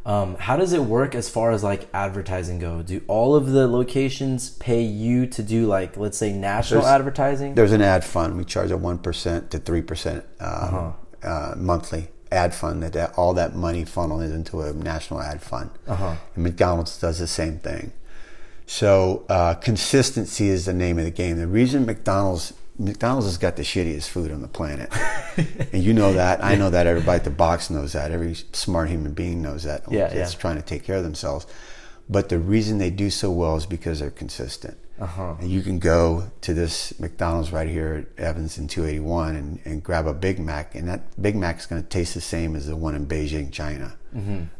Um, 0.07 0.35
how 0.35 0.55
does 0.55 0.71
it 0.71 0.81
work 0.83 1.15
as 1.15 1.29
far 1.29 1.51
as 1.51 1.63
like 1.63 1.87
advertising 1.93 2.59
go? 2.59 2.81
Do 2.81 3.01
all 3.09 3.35
of 3.35 3.51
the 3.51 3.67
locations 3.67 4.49
pay 4.51 4.81
you 4.81 5.27
to 5.27 5.43
do 5.43 5.67
like, 5.67 5.97
let's 5.97 6.17
say, 6.17 6.31
national 6.31 6.81
There's- 6.83 6.95
advertising? 6.95 7.55
There's 7.55 7.73
an 7.73 7.81
ad 7.81 8.05
fund. 8.05 8.37
We 8.37 8.45
charge 8.45 8.71
a 8.71 8.77
one 8.77 8.99
percent 8.99 9.51
to 9.51 9.59
three 9.59 9.81
percent 9.81 10.23
Uh-huh. 10.39 10.93
uh, 11.23 11.55
monthly 11.57 12.07
ad 12.31 12.55
fund. 12.55 12.81
That, 12.83 12.93
that 12.93 13.13
all 13.17 13.33
that 13.33 13.53
money 13.55 13.83
funnels 13.83 14.31
into 14.31 14.61
a 14.61 14.71
national 14.71 15.21
ad 15.21 15.41
fund. 15.41 15.71
Uh-huh. 15.87 16.15
And 16.35 16.43
McDonald's 16.43 16.97
does 16.97 17.19
the 17.19 17.27
same 17.27 17.59
thing. 17.59 17.91
So 18.65 19.25
uh, 19.29 19.55
consistency 19.55 20.47
is 20.47 20.65
the 20.65 20.73
name 20.73 20.97
of 20.99 21.05
the 21.05 21.11
game. 21.11 21.37
The 21.37 21.47
reason 21.47 21.85
McDonald's 21.85 22.53
McDonald's 22.79 23.25
has 23.25 23.37
got 23.37 23.55
the 23.55 23.63
shittiest 23.63 24.09
food 24.09 24.31
on 24.31 24.41
the 24.41 24.47
planet, 24.47 24.91
and 25.73 25.83
you 25.83 25.93
know 25.93 26.13
that. 26.13 26.43
I 26.43 26.55
know 26.55 26.69
that. 26.69 26.87
Everybody 26.87 27.17
at 27.17 27.23
the 27.23 27.29
box 27.29 27.69
knows 27.69 27.93
that. 27.93 28.11
Every 28.11 28.35
smart 28.53 28.89
human 28.89 29.13
being 29.13 29.41
knows 29.41 29.63
that. 29.63 29.83
Yeah, 29.91 30.07
that's 30.07 30.33
yeah. 30.33 30.39
trying 30.39 30.57
to 30.57 30.61
take 30.61 30.83
care 30.83 30.97
of 30.97 31.03
themselves. 31.03 31.47
But 32.09 32.29
the 32.29 32.39
reason 32.39 32.77
they 32.77 32.89
do 32.89 33.09
so 33.09 33.31
well 33.31 33.57
is 33.57 33.65
because 33.65 33.99
they're 33.99 34.11
consistent. 34.11 34.77
Uh-huh. 34.99 35.35
And 35.39 35.49
you 35.49 35.61
can 35.61 35.77
go 35.77 36.31
to 36.41 36.53
this 36.53 36.97
McDonald's 36.99 37.51
right 37.51 37.67
here 37.67 38.07
at 38.17 38.23
Evans 38.23 38.57
in 38.57 38.67
281 38.67 39.35
and, 39.35 39.59
and 39.65 39.83
grab 39.83 40.07
a 40.07 40.13
Big 40.13 40.39
Mac, 40.39 40.73
and 40.73 40.87
that 40.87 41.21
Big 41.21 41.35
Mac 41.35 41.59
is 41.59 41.65
going 41.65 41.83
to 41.83 41.87
taste 41.87 42.13
the 42.13 42.21
same 42.21 42.55
as 42.55 42.67
the 42.67 42.75
one 42.75 42.95
in 42.95 43.05
Beijing, 43.05 43.51
China. 43.51 43.95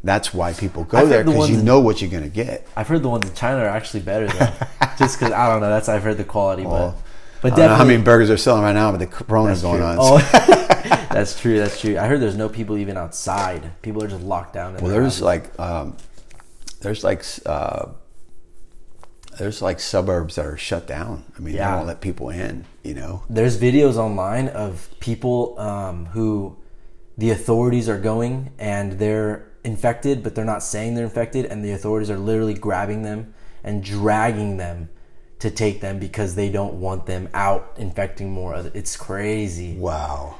That's 0.04 0.32
why 0.32 0.52
people 0.52 0.84
go 0.84 0.98
Mm-hmm. 0.98 1.04
I've 1.04 1.08
there 1.08 1.24
the 1.24 1.30
because 1.30 1.48
ones 1.48 1.50
you 1.50 1.62
know 1.62 1.80
what 1.80 2.00
you're 2.00 2.10
going 2.10 2.22
to 2.22 2.28
get. 2.28 2.66
I've 2.76 2.86
heard 2.86 3.02
the 3.02 3.08
ones 3.08 3.28
in 3.28 3.34
China 3.34 3.58
are 3.58 3.68
actually 3.68 4.00
better 4.00 4.28
though. 4.28 4.52
Just 4.98 5.18
because 5.18 5.32
I 5.32 5.48
don't 5.48 5.60
know. 5.60 5.68
That's 5.68 5.88
I've 5.88 6.02
heard 6.02 6.16
the 6.16 6.24
quality, 6.24 6.64
Well, 6.64 6.92
but 6.92 7.07
but 7.42 7.52
I 7.52 7.56
don't 7.56 7.68
know 7.70 7.74
how 7.76 7.84
many 7.84 8.02
burgers 8.02 8.28
they're 8.28 8.36
selling 8.36 8.62
right 8.62 8.72
now, 8.74 8.90
but 8.90 8.98
the 8.98 9.06
Corona's 9.06 9.62
going 9.62 9.78
true. 9.78 9.86
on. 9.86 9.96
Oh, 9.98 10.18
that's 11.10 11.38
true. 11.40 11.58
That's 11.58 11.80
true. 11.80 11.98
I 11.98 12.06
heard 12.06 12.20
there's 12.20 12.36
no 12.36 12.48
people 12.48 12.76
even 12.78 12.96
outside. 12.96 13.70
People 13.82 14.02
are 14.02 14.08
just 14.08 14.22
locked 14.22 14.54
down. 14.54 14.74
Well, 14.74 14.90
there's 14.90 15.04
houses. 15.04 15.22
like 15.22 15.58
um, 15.60 15.96
there's 16.80 17.04
like 17.04 17.24
uh, 17.46 17.86
there's 19.38 19.62
like 19.62 19.80
suburbs 19.80 20.34
that 20.36 20.46
are 20.46 20.56
shut 20.56 20.86
down. 20.86 21.24
I 21.36 21.40
mean, 21.40 21.54
Yeah. 21.54 21.70
they 21.70 21.76
won't 21.76 21.86
let 21.86 22.00
people 22.00 22.30
in. 22.30 22.64
You 22.82 22.94
know, 22.94 23.22
there's 23.30 23.58
videos 23.58 23.96
online 23.96 24.48
of 24.48 24.88
people 25.00 25.58
um, 25.60 26.06
who 26.06 26.56
the 27.16 27.30
authorities 27.30 27.88
are 27.88 27.98
going 27.98 28.52
and 28.58 28.92
they're 28.98 29.46
infected, 29.64 30.22
but 30.22 30.34
they're 30.34 30.44
not 30.44 30.62
saying 30.62 30.94
they're 30.94 31.04
infected, 31.04 31.44
and 31.44 31.64
the 31.64 31.72
authorities 31.72 32.10
are 32.10 32.18
literally 32.18 32.54
grabbing 32.54 33.02
them 33.02 33.34
and 33.64 33.82
dragging 33.84 34.56
them 34.56 34.88
to 35.40 35.50
take 35.50 35.80
them 35.80 35.98
because 35.98 36.34
they 36.34 36.48
don't 36.50 36.74
want 36.74 37.06
them 37.06 37.28
out 37.32 37.74
infecting 37.78 38.30
more. 38.30 38.54
other 38.54 38.70
It's 38.74 38.96
crazy. 38.96 39.74
wow. 39.76 40.36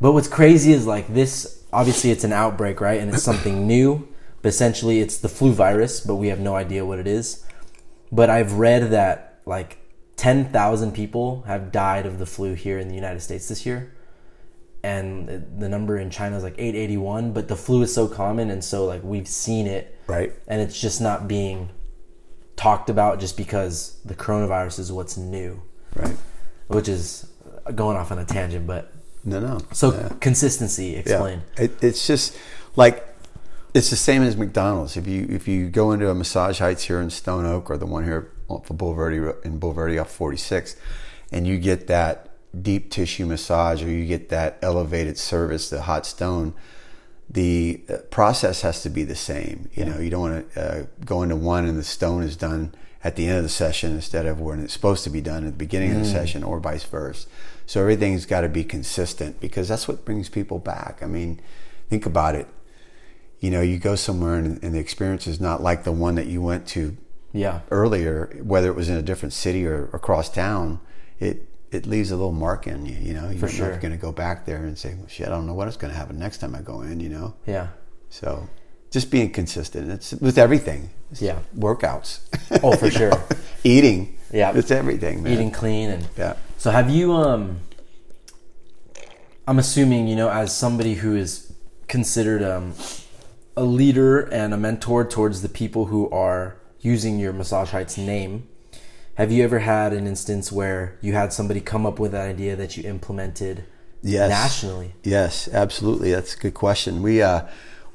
But 0.00 0.12
what's 0.12 0.28
crazy 0.28 0.72
is 0.72 0.86
like 0.86 1.06
this. 1.14 1.62
Obviously, 1.72 2.10
it's 2.10 2.24
an 2.24 2.32
outbreak, 2.32 2.80
right? 2.80 3.00
And 3.00 3.12
it's 3.14 3.22
something 3.22 3.66
new. 3.74 4.08
But 4.42 4.48
essentially, 4.48 5.00
it's 5.00 5.16
the 5.18 5.28
flu 5.28 5.52
virus, 5.52 6.00
but 6.00 6.16
we 6.16 6.26
have 6.28 6.40
no 6.40 6.56
idea 6.56 6.84
what 6.84 6.98
it 6.98 7.06
is. 7.06 7.44
But 8.10 8.28
I've 8.28 8.54
read 8.54 8.90
that 8.90 9.38
like 9.46 9.78
ten 10.16 10.46
thousand 10.50 10.92
people 10.92 11.42
have 11.46 11.70
died 11.72 12.04
of 12.04 12.18
the 12.18 12.26
flu 12.26 12.54
here 12.54 12.78
in 12.78 12.88
the 12.88 12.94
United 12.94 13.20
States 13.20 13.48
this 13.48 13.64
year, 13.64 13.94
and 14.82 15.28
the- 15.58 15.68
number 15.68 15.96
in 15.96 16.10
China 16.10 16.36
is 16.36 16.42
like 16.42 16.56
eight 16.58 16.74
eighty 16.74 16.96
one. 16.96 17.32
But 17.32 17.48
the 17.48 17.56
flu 17.56 17.82
is 17.82 17.94
so 17.94 18.08
common, 18.08 18.50
and 18.50 18.62
so 18.64 18.84
like 18.84 19.02
we've 19.04 19.28
seen 19.28 19.66
it, 19.66 19.96
Right. 20.08 20.32
and 20.48 20.60
it's 20.60 20.78
just 20.80 21.00
not 21.00 21.28
being 21.28 21.70
talked 22.62 22.88
about 22.88 23.18
just 23.18 23.36
because 23.36 23.96
the 24.04 24.14
coronavirus 24.14 24.78
is 24.78 24.92
what's 24.92 25.16
new, 25.16 25.60
Right. 25.96 26.16
which 26.68 26.88
is 26.88 27.26
going 27.74 27.96
off 27.96 28.12
on 28.12 28.18
a 28.18 28.24
tangent, 28.24 28.66
but. 28.66 28.92
No, 29.24 29.40
no. 29.40 29.58
So 29.72 29.92
Yeah. 29.92 30.08
consistency, 30.20 30.96
explain. 30.96 31.42
It, 31.56 31.72
it's 31.82 32.06
just 32.06 32.36
like 32.76 33.06
it's 33.74 33.90
the 33.90 33.96
same 33.96 34.22
as 34.22 34.36
McDonald's. 34.36 34.96
If 34.96 35.06
you 35.06 35.26
if 35.30 35.46
you 35.48 35.68
go 35.70 35.92
into 35.92 36.08
a 36.10 36.14
Massage 36.14 36.58
Heights 36.58 36.84
here 36.84 37.00
in 37.00 37.10
Stone 37.10 37.46
Oak 37.46 37.70
or 37.70 37.76
the 37.76 37.86
one 37.86 38.04
here 38.04 38.28
for 38.48 38.74
Bulverde 38.74 39.44
in 39.44 39.58
Bulverde 39.60 40.00
off 40.00 40.10
46, 40.10 40.76
and 41.30 41.46
you 41.46 41.58
get 41.58 41.86
that 41.86 42.30
deep 42.60 42.90
tissue 42.90 43.24
massage 43.26 43.82
or 43.82 43.88
you 43.88 44.04
get 44.06 44.28
that 44.28 44.58
elevated 44.60 45.16
service, 45.18 45.70
the 45.70 45.82
hot 45.82 46.04
stone. 46.04 46.52
The 47.32 47.80
uh, 47.88 47.96
process 48.10 48.60
has 48.62 48.82
to 48.82 48.90
be 48.90 49.04
the 49.04 49.14
same. 49.16 49.70
You 49.74 49.84
know, 49.86 49.98
you 49.98 50.10
don't 50.10 50.20
want 50.20 50.52
to 50.52 50.60
uh, 50.60 50.86
go 51.04 51.22
into 51.22 51.36
one 51.36 51.64
and 51.66 51.78
the 51.78 51.84
stone 51.84 52.22
is 52.22 52.36
done 52.36 52.74
at 53.04 53.16
the 53.16 53.26
end 53.26 53.38
of 53.38 53.42
the 53.42 53.48
session 53.48 53.92
instead 53.92 54.26
of 54.26 54.38
when 54.40 54.60
it's 54.60 54.72
supposed 54.72 55.02
to 55.04 55.10
be 55.10 55.20
done 55.20 55.44
at 55.44 55.52
the 55.52 55.56
beginning 55.56 55.92
of 55.92 55.98
the 55.98 56.04
session, 56.04 56.44
or 56.44 56.60
vice 56.60 56.84
versa. 56.84 57.26
So 57.66 57.80
everything's 57.80 58.26
got 58.26 58.42
to 58.42 58.48
be 58.48 58.62
consistent 58.64 59.40
because 59.40 59.66
that's 59.68 59.88
what 59.88 60.04
brings 60.04 60.28
people 60.28 60.58
back. 60.58 61.02
I 61.02 61.06
mean, 61.06 61.40
think 61.88 62.06
about 62.06 62.34
it. 62.36 62.46
You 63.40 63.50
know, 63.50 63.60
you 63.60 63.78
go 63.78 63.96
somewhere 63.96 64.34
and, 64.36 64.62
and 64.62 64.74
the 64.74 64.78
experience 64.78 65.26
is 65.26 65.40
not 65.40 65.62
like 65.62 65.82
the 65.84 65.90
one 65.90 66.14
that 66.14 66.26
you 66.26 66.40
went 66.42 66.66
to 66.68 66.96
Yeah. 67.32 67.60
earlier, 67.72 68.38
whether 68.42 68.68
it 68.68 68.76
was 68.76 68.88
in 68.88 68.96
a 68.96 69.02
different 69.02 69.32
city 69.32 69.66
or 69.66 69.86
across 69.92 70.28
town. 70.28 70.78
It 71.18 71.48
it 71.72 71.86
leaves 71.86 72.10
a 72.10 72.16
little 72.16 72.32
mark 72.32 72.66
in 72.66 72.86
you. 72.86 72.96
You 72.96 73.14
know, 73.14 73.30
you're 73.30 73.48
sure. 73.48 73.68
never 73.68 73.80
going 73.80 73.92
to 73.92 73.98
go 73.98 74.12
back 74.12 74.44
there 74.46 74.58
and 74.64 74.78
say, 74.78 74.94
well, 74.94 75.08
"Shit, 75.08 75.26
I 75.26 75.30
don't 75.30 75.46
know 75.46 75.54
what's 75.54 75.76
going 75.76 75.92
to 75.92 75.98
happen 75.98 76.18
next 76.18 76.38
time 76.38 76.54
I 76.54 76.60
go 76.60 76.82
in." 76.82 77.00
You 77.00 77.08
know, 77.08 77.34
Yeah. 77.46 77.68
so 78.10 78.48
just 78.90 79.10
being 79.10 79.30
consistent. 79.32 79.90
It's 79.90 80.12
with 80.12 80.38
everything. 80.38 80.90
It's 81.10 81.22
Yeah. 81.22 81.38
workouts. 81.58 82.20
Oh, 82.62 82.76
for 82.76 82.90
sure. 82.98 83.10
know, 83.10 83.22
Eating. 83.64 84.18
Yeah. 84.32 84.52
it's 84.54 84.70
everything. 84.70 85.22
Man. 85.22 85.32
Eating 85.32 85.50
clean 85.50 85.90
and 85.90 86.06
Yeah. 86.16 86.34
so 86.58 86.70
have 86.70 86.88
you 86.90 87.12
um 87.12 87.58
I'm 89.46 89.58
assuming, 89.58 90.06
you 90.08 90.16
know, 90.16 90.30
as 90.30 90.56
somebody 90.56 90.94
who 90.94 91.16
is 91.16 91.52
considered 91.88 92.42
um 92.42 92.74
a 93.56 93.64
leader 93.64 94.20
and 94.20 94.54
a 94.54 94.56
mentor 94.56 95.04
towards 95.06 95.42
the 95.42 95.48
people 95.48 95.86
who 95.86 96.08
are 96.10 96.56
using 96.80 97.18
your 97.18 97.32
Massage 97.32 97.70
Heights 97.70 97.98
name, 97.98 98.48
have 99.22 99.30
you 99.30 99.44
ever 99.44 99.60
had 99.60 99.92
an 99.92 100.08
instance 100.08 100.50
where 100.50 100.98
you 101.00 101.12
had 101.12 101.32
somebody 101.32 101.60
come 101.60 101.86
up 101.86 102.00
with 102.00 102.12
an 102.12 102.20
idea 102.20 102.56
that 102.56 102.76
you 102.76 102.82
implemented 102.82 103.64
Yes. 104.02 104.28
nationally? 104.28 104.94
Yes, 105.04 105.48
absolutely. 105.52 106.10
That's 106.10 106.34
a 106.34 106.38
good 106.38 106.54
question. 106.54 107.02
We 107.02 107.22
uh, 107.22 107.42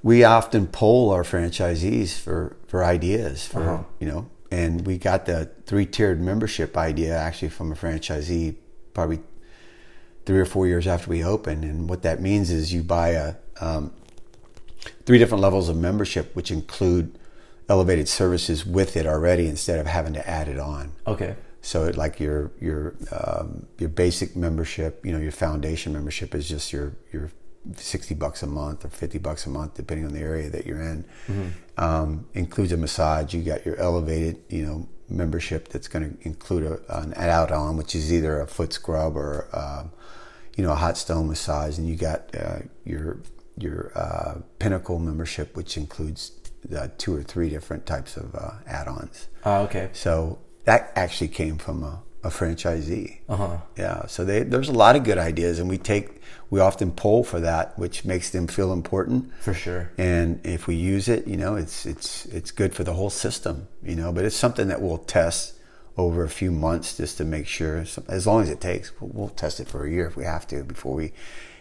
we 0.02 0.24
often 0.24 0.68
poll 0.68 1.10
our 1.12 1.24
franchisees 1.24 2.18
for 2.18 2.56
for 2.68 2.82
ideas 2.86 3.46
for 3.46 3.62
Uh-huh. 3.62 3.84
you 4.00 4.08
know, 4.08 4.30
and 4.52 4.86
we 4.88 4.98
got 4.98 5.26
the 5.26 5.50
three 5.66 5.86
tiered 5.86 6.22
membership 6.22 6.78
idea 6.78 7.18
actually 7.18 7.50
from 7.50 7.74
a 7.74 7.76
franchisee 7.76 8.56
probably 8.94 9.20
three 10.26 10.40
or 10.40 10.46
four 10.46 10.66
years 10.66 10.88
after 10.88 11.10
we 11.10 11.26
opened. 11.26 11.66
And 11.66 11.90
what 11.90 12.04
that 12.04 12.22
means 12.22 12.52
is 12.52 12.72
you 12.72 12.84
buy 12.84 13.10
a 13.10 13.36
um, 13.60 13.92
three 15.06 15.18
different 15.18 15.42
levels 15.42 15.68
of 15.68 15.76
membership, 15.76 16.34
which 16.38 16.52
include 16.52 17.20
elevated 17.70 18.08
services 18.08 18.66
with 18.66 18.96
it 18.96 19.06
already, 19.06 19.48
instead 19.48 19.80
of 19.80 19.88
having 19.88 20.14
to 20.14 20.30
add 20.30 20.48
it 20.48 20.60
on. 20.60 20.92
Okay. 21.06 21.36
So 21.62 21.86
it, 21.86 21.98
like 21.98 22.20
your 22.20 22.52
your 22.62 22.96
um, 23.12 23.68
your 23.78 23.90
basic 23.90 24.36
membership, 24.36 25.06
you 25.06 25.12
know, 25.12 25.20
your 25.20 25.34
foundation 25.34 25.92
membership 25.94 26.34
is 26.34 26.48
just 26.48 26.72
your 26.72 26.94
your 27.12 27.30
sixty 27.76 28.16
bucks 28.16 28.42
a 28.44 28.48
month 28.48 28.86
or 28.86 28.90
fifty 28.90 29.18
bucks 29.18 29.46
a 29.46 29.50
month, 29.50 29.74
depending 29.74 30.06
on 30.06 30.14
the 30.14 30.22
area 30.22 30.50
that 30.50 30.66
you're 30.66 30.82
in. 30.82 31.06
Um, 31.78 32.26
includes 32.34 32.72
a 32.72 32.78
massage. 32.78 33.34
You 33.34 33.42
got 33.42 33.66
your 33.66 33.76
elevated, 33.76 34.38
you 34.50 34.66
know, 34.66 34.88
membership 35.10 35.68
that's 35.68 35.88
going 35.88 36.18
to 36.18 36.28
include 36.28 36.64
a, 36.64 37.00
an 37.00 37.14
add-on, 37.16 37.76
which 37.76 37.96
is 37.96 38.14
either 38.14 38.40
a 38.40 38.48
foot 38.48 38.72
scrub 38.74 39.18
or 39.18 39.48
um, 39.52 39.92
you 40.56 40.64
know 40.64 40.72
a 40.72 40.76
hot 40.76 40.98
stone 40.98 41.28
massage, 41.28 41.78
and 41.78 41.88
you 41.88 41.98
got 41.98 42.34
uh, 42.34 42.60
your 42.86 43.20
your 43.58 43.92
uh, 43.96 44.36
pinnacle 44.60 45.00
membership, 45.00 45.56
which 45.58 45.76
includes 45.76 46.32
uh, 46.76 46.88
two 46.98 47.16
or 47.16 47.24
three 47.24 47.50
different 47.50 47.86
types 47.86 48.18
of 48.18 48.36
uh, 48.36 48.52
add-ons. 48.66 49.28
Uh, 49.46 49.62
okay. 49.62 49.90
So 49.94 50.40
that 50.66 50.92
actually 50.96 51.30
came 51.30 51.58
from 51.58 51.84
a, 51.84 52.02
a 52.24 52.30
franchisee. 52.30 53.20
Uh 53.30 53.36
huh. 53.36 53.58
Yeah. 53.78 54.06
So 54.08 54.26
they, 54.26 54.44
there's 54.44 54.70
a 54.70 54.74
lot 54.74 54.96
of 54.96 55.04
good 55.04 55.18
ideas, 55.18 55.60
and 55.60 55.70
we 55.70 55.78
take 55.78 56.22
we 56.50 56.60
often 56.60 56.92
poll 56.92 57.24
for 57.24 57.40
that, 57.42 57.78
which 57.78 58.06
makes 58.06 58.30
them 58.30 58.48
feel 58.48 58.72
important. 58.72 59.32
For 59.42 59.54
sure. 59.54 59.92
And 59.98 60.40
if 60.46 60.68
we 60.68 60.76
use 60.76 61.08
it, 61.08 61.28
you 61.28 61.38
know, 61.38 61.56
it's 61.56 61.86
it's 61.86 62.26
it's 62.28 62.52
good 62.52 62.74
for 62.74 62.84
the 62.84 62.94
whole 62.94 63.10
system, 63.10 63.68
you 63.84 63.96
know. 63.96 64.12
But 64.12 64.26
it's 64.26 64.36
something 64.36 64.68
that 64.68 64.82
we'll 64.82 65.00
test 65.00 65.54
over 65.98 66.24
a 66.24 66.30
few 66.30 66.52
months 66.52 66.98
just 66.98 67.18
to 67.18 67.26
make 67.26 67.48
sure. 67.48 67.86
As 68.08 68.28
long 68.28 68.44
as 68.44 68.50
it 68.50 68.62
takes, 68.62 68.92
we'll, 69.02 69.12
we'll 69.14 69.30
test 69.30 69.60
it 69.60 69.68
for 69.68 69.86
a 69.86 69.90
year 69.90 70.08
if 70.08 70.16
we 70.16 70.26
have 70.26 70.48
to 70.48 70.64
before 70.64 70.96
we 70.96 71.12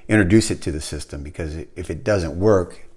introduce 0.08 0.50
it 0.50 0.62
to 0.62 0.72
the 0.72 0.80
system. 0.80 1.22
Because 1.22 1.56
if 1.56 1.90
it 1.90 2.04
doesn't 2.04 2.38
work, 2.38 2.88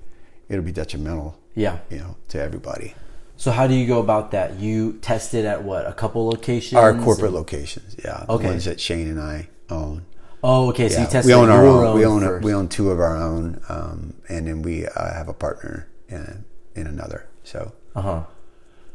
it'll 0.47 0.65
be 0.65 0.71
detrimental, 0.71 1.38
Yeah. 1.59 1.77
you 1.89 1.97
know, 1.99 2.15
to 2.29 2.39
everybody. 2.41 2.93
So 3.37 3.51
how 3.51 3.67
do 3.67 3.73
you 3.73 3.87
go 3.87 3.99
about 3.99 4.31
that? 4.31 4.59
You 4.59 4.93
tested 5.01 5.45
it 5.45 5.47
at 5.47 5.63
what? 5.63 5.87
A 5.87 5.93
couple 5.93 6.25
locations? 6.27 6.77
Our 6.77 6.93
corporate 6.93 7.27
and- 7.27 7.35
locations, 7.35 7.95
yeah, 8.03 8.23
the 8.27 8.33
Okay. 8.33 8.47
ones 8.47 8.65
that 8.65 8.79
Shane 8.81 9.07
and 9.07 9.19
I 9.21 9.47
own. 9.69 10.05
Oh, 10.43 10.69
okay. 10.69 10.89
So 10.89 10.95
Yeah, 10.95 11.01
you 11.05 11.07
tested 11.11 11.29
we 11.29 11.33
own 11.33 11.49
our 11.49 11.63
your 11.63 11.85
own. 11.85 11.97
We 11.97 12.05
own 12.05 12.21
first. 12.21 12.43
we 12.45 12.53
own 12.53 12.67
two 12.69 12.89
of 12.91 12.99
our 12.99 13.15
own, 13.17 13.61
um, 13.69 14.13
and 14.29 14.47
then 14.47 14.61
we 14.61 14.85
uh, 14.87 15.13
have 15.13 15.27
a 15.29 15.33
partner 15.33 15.87
in 16.09 16.45
in 16.75 16.87
another. 16.87 17.27
So 17.43 17.73
Uh 17.95 18.01
huh. 18.01 18.21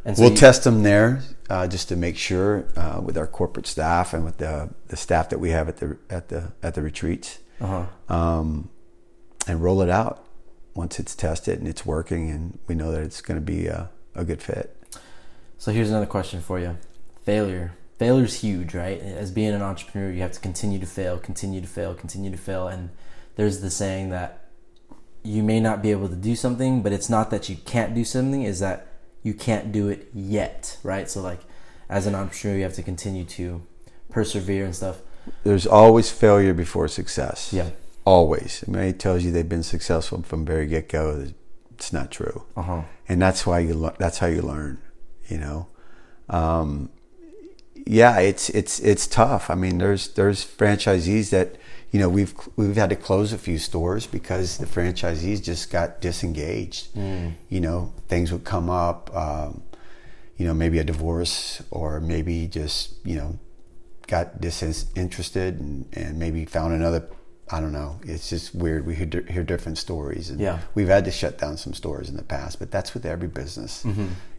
And 0.07 0.17
so 0.17 0.23
we'll 0.23 0.33
you- 0.33 0.37
test 0.37 0.65
them 0.65 0.83
there 0.83 1.23
uh, 1.51 1.67
just 1.67 1.89
to 1.89 1.97
make 1.97 2.17
sure 2.19 2.65
uh, 2.77 3.01
with 3.03 3.17
our 3.19 3.27
corporate 3.27 3.67
staff 3.67 4.13
and 4.15 4.25
with 4.25 4.39
the 4.39 4.71
the 4.89 4.97
staff 4.97 5.29
that 5.31 5.39
we 5.41 5.51
have 5.51 5.69
at 5.69 5.77
the 5.79 5.97
at 6.11 6.29
the 6.29 6.53
at 6.63 6.75
the 6.75 6.83
retreats, 6.83 7.39
Uh-huh. 7.61 7.85
um, 8.15 8.69
and 9.47 9.63
roll 9.63 9.81
it 9.83 9.89
out 9.91 10.24
once 10.75 10.99
it's 10.99 11.15
tested 11.15 11.59
and 11.59 11.69
it's 11.69 11.87
working, 11.87 12.31
and 12.31 12.59
we 12.67 12.75
know 12.75 12.91
that 12.93 13.03
it's 13.03 13.21
going 13.21 13.39
to 13.39 13.45
be 13.45 13.67
a, 13.67 13.91
a 14.15 14.25
good 14.25 14.43
fit. 14.43 14.77
So 15.59 15.73
here's 15.73 15.91
another 15.91 16.07
question 16.07 16.41
for 16.41 16.59
you. 16.59 16.77
Failure. 17.25 17.73
Failure's 17.99 18.41
huge, 18.41 18.75
right? 18.75 19.01
As 19.01 19.31
being 19.31 19.55
an 19.55 19.63
entrepreneur, 19.63 20.11
you 20.11 20.21
have 20.23 20.33
to 20.33 20.41
continue 20.41 20.79
to 20.79 20.87
fail, 20.87 21.19
continue 21.19 21.61
to 21.61 21.67
fail, 21.67 21.95
continue 21.95 22.31
to 22.31 22.37
fail. 22.37 22.67
And 22.67 22.91
there's 23.37 23.61
the 23.61 23.71
saying 23.71 24.11
that 24.11 24.49
you 25.23 25.43
may 25.43 25.61
not 25.61 25.81
be 25.81 25.91
able 25.91 26.09
to 26.09 26.17
do 26.17 26.37
something, 26.37 26.83
but 26.83 26.93
it's 26.93 27.09
not 27.09 27.31
that 27.31 27.49
you 27.49 27.57
can't 27.57 27.95
do 27.95 28.05
something, 28.05 28.43
is 28.43 28.59
that 28.61 28.89
you 29.23 29.33
can't 29.33 29.73
do 29.73 29.89
it 29.89 30.09
yet, 30.13 30.77
right? 30.83 31.09
So 31.09 31.23
like 31.23 31.41
as 31.89 32.07
an 32.07 32.15
entrepreneur, 32.15 32.57
you 32.59 32.65
have 32.65 32.75
to 32.75 32.83
continue 32.83 33.25
to 33.25 33.63
persevere 34.11 34.65
and 34.65 34.77
stuff. 34.77 34.99
there's 35.43 35.67
always 35.67 36.11
failure 36.11 36.53
before 36.53 36.89
success. 36.89 37.53
Yeah. 37.53 37.71
Always. 38.05 38.63
I 38.67 38.71
mean, 38.71 38.83
it 38.85 38.99
tells 38.99 39.25
you 39.25 39.31
they've 39.33 39.49
been 39.49 39.63
successful 39.63 40.23
from 40.23 40.45
very 40.45 40.67
get 40.67 40.89
go. 40.89 41.27
It's 41.73 41.93
not 41.93 42.11
true. 42.11 42.45
Uh-huh. 42.57 42.83
And 43.09 43.21
that's 43.21 43.47
why 43.47 43.61
you. 43.61 43.75
le- 43.75 43.95
That's 43.99 44.19
how 44.19 44.27
you 44.27 44.43
learn. 44.43 44.79
You 45.29 45.39
know. 45.39 45.69
Um, 46.29 46.91
yeah, 47.87 48.19
it's 48.21 48.51
it's 48.51 48.79
it's 48.81 49.07
tough. 49.07 49.51
I 49.51 49.55
mean, 49.55 49.79
there's 49.79 50.09
there's 50.09 50.45
franchisees 50.45 51.31
that 51.31 51.57
you 51.91 51.99
know 52.01 52.09
we've 52.09 52.35
we've 52.57 52.77
had 52.77 52.91
to 52.91 52.97
close 52.97 53.33
a 53.33 53.39
few 53.39 53.59
stores 53.59 54.07
because 54.07 54.59
the 54.59 54.67
franchisees 54.67 55.43
just 55.43 55.71
got 55.71 56.01
disengaged. 56.01 56.89
You 56.97 57.61
know, 57.61 57.93
things 58.09 58.33
would 58.33 58.45
come 58.45 58.69
up. 58.71 59.15
Um, 59.17 59.63
you 60.37 60.47
know, 60.47 60.53
maybe 60.55 60.79
a 60.79 60.85
divorce 60.85 61.63
or 61.71 62.01
maybe 62.01 62.47
just 62.49 62.95
you 63.07 63.17
know 63.17 63.39
got 64.09 64.41
disinterested 64.43 65.59
and, 65.59 65.87
and 65.95 66.19
maybe 66.19 66.45
found 66.45 66.75
another. 66.75 67.09
I 67.51 67.61
don't 67.61 67.73
know. 67.73 68.01
It's 68.05 68.31
just 68.31 68.55
weird. 68.55 68.87
We 68.87 68.95
hear, 68.95 69.09
hear 69.29 69.45
different 69.45 69.77
stories, 69.79 70.31
and 70.31 70.41
Yeah. 70.41 70.61
we've 70.75 70.89
had 70.89 71.05
to 71.05 71.11
shut 71.11 71.39
down 71.39 71.57
some 71.59 71.75
stores 71.75 72.09
in 72.09 72.17
the 72.17 72.23
past. 72.23 72.59
But 72.59 72.71
that's 72.71 72.95
with 72.95 73.05
every 73.05 73.29
business. 73.29 73.85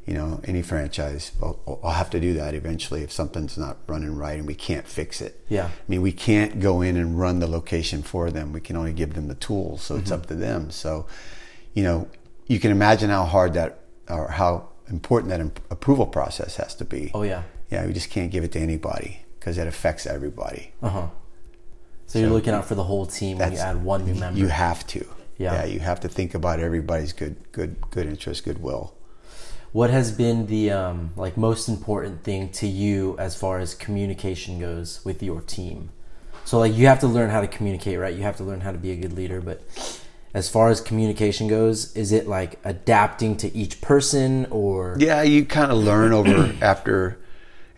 You 0.08 0.14
know, 0.14 0.40
any 0.44 0.62
franchise 0.62 1.32
will, 1.42 1.60
will 1.66 1.90
have 1.90 2.12
to 2.12 2.20
do 2.20 2.34
that 2.36 2.54
eventually 2.54 3.02
if 3.02 3.12
something's 3.12 3.58
not 3.58 3.78
running 3.88 4.16
right 4.16 4.38
and 4.38 4.46
we 4.46 4.54
can't 4.54 4.88
fix 4.88 5.20
it. 5.20 5.44
Yeah. 5.50 5.66
I 5.66 5.70
mean, 5.88 6.04
we 6.04 6.12
can't 6.12 6.60
go 6.60 6.82
in 6.82 6.96
and 6.96 7.20
run 7.20 7.40
the 7.40 7.48
location 7.48 8.04
for 8.04 8.30
them. 8.30 8.54
We 8.54 8.62
can 8.62 8.76
only 8.76 8.94
give 8.94 9.16
them 9.16 9.28
the 9.30 9.34
tools, 9.36 9.82
so 9.82 9.96
it's 9.96 10.12
up 10.12 10.28
to 10.28 10.36
them. 10.36 10.70
So, 10.70 11.08
you 11.74 11.82
know, 11.82 12.08
you 12.46 12.60
can 12.60 12.70
imagine 12.70 13.10
how 13.10 13.26
hard 13.26 13.54
that 13.54 13.80
or 14.08 14.28
how 14.30 14.70
important 14.90 15.30
that 15.32 15.40
imp- 15.40 15.60
approval 15.72 16.06
process 16.06 16.58
has 16.58 16.76
to 16.76 16.86
be. 16.86 17.10
Oh 17.16 17.24
yeah. 17.24 17.42
Yeah, 17.72 17.88
we 17.88 17.94
just 17.94 18.12
can't 18.12 18.32
give 18.32 18.44
it 18.44 18.52
to 18.52 18.60
anybody 18.60 19.22
because 19.40 19.58
it 19.58 19.66
affects 19.68 20.06
everybody. 20.06 20.72
Uh 20.84 20.90
huh. 20.90 21.08
So 22.08 22.20
you're 22.20 22.30
looking 22.30 22.54
out 22.54 22.66
for 22.66 22.76
the 22.76 22.84
whole 22.84 23.06
team 23.06 23.40
when 23.40 23.52
you 23.54 23.58
add 23.58 23.84
one 23.84 24.06
new 24.06 24.16
member. 24.16 24.40
You 24.40 24.48
have 24.48 24.86
to. 24.88 25.06
Yeah. 25.38 25.66
you 25.66 25.80
have 25.80 26.00
to 26.02 26.08
think 26.08 26.34
about 26.34 26.60
everybody's 26.60 27.12
good, 27.14 27.36
good, 27.52 27.76
good 27.92 28.08
interest, 28.08 28.46
goodwill. 28.46 28.94
What 29.74 29.90
has 29.90 30.12
been 30.12 30.48
the 30.48 30.72
um, 30.72 31.12
like 31.18 31.36
most 31.36 31.68
important 31.68 32.24
thing 32.24 32.50
to 32.54 32.68
you 32.68 33.18
as 33.20 33.36
far 33.36 33.60
as 33.60 33.76
communication 33.76 34.60
goes 34.60 35.04
with 35.04 35.22
your 35.22 35.42
team? 35.42 35.90
So 36.46 36.60
like 36.60 36.74
you 36.74 36.88
have 36.88 37.00
to 37.02 37.08
learn 37.08 37.30
how 37.30 37.42
to 37.42 37.48
communicate, 37.48 38.00
right? 38.00 38.16
You 38.16 38.24
have 38.24 38.38
to 38.38 38.44
learn 38.44 38.62
how 38.62 38.72
to 38.72 38.78
be 38.78 38.92
a 38.92 38.96
good 38.96 39.12
leader, 39.14 39.42
but 39.42 39.62
as 40.34 40.48
far 40.48 40.70
as 40.70 40.80
communication 40.80 41.48
goes, 41.48 41.94
is 41.96 42.12
it 42.12 42.28
like 42.28 42.60
adapting 42.64 43.36
to 43.38 43.54
each 43.56 43.82
person 43.82 44.48
or 44.52 44.96
Yeah, 45.00 45.24
you 45.24 45.44
kind 45.46 45.72
of 45.72 45.80
learn 45.80 46.14
over 46.14 46.54
after 46.62 47.18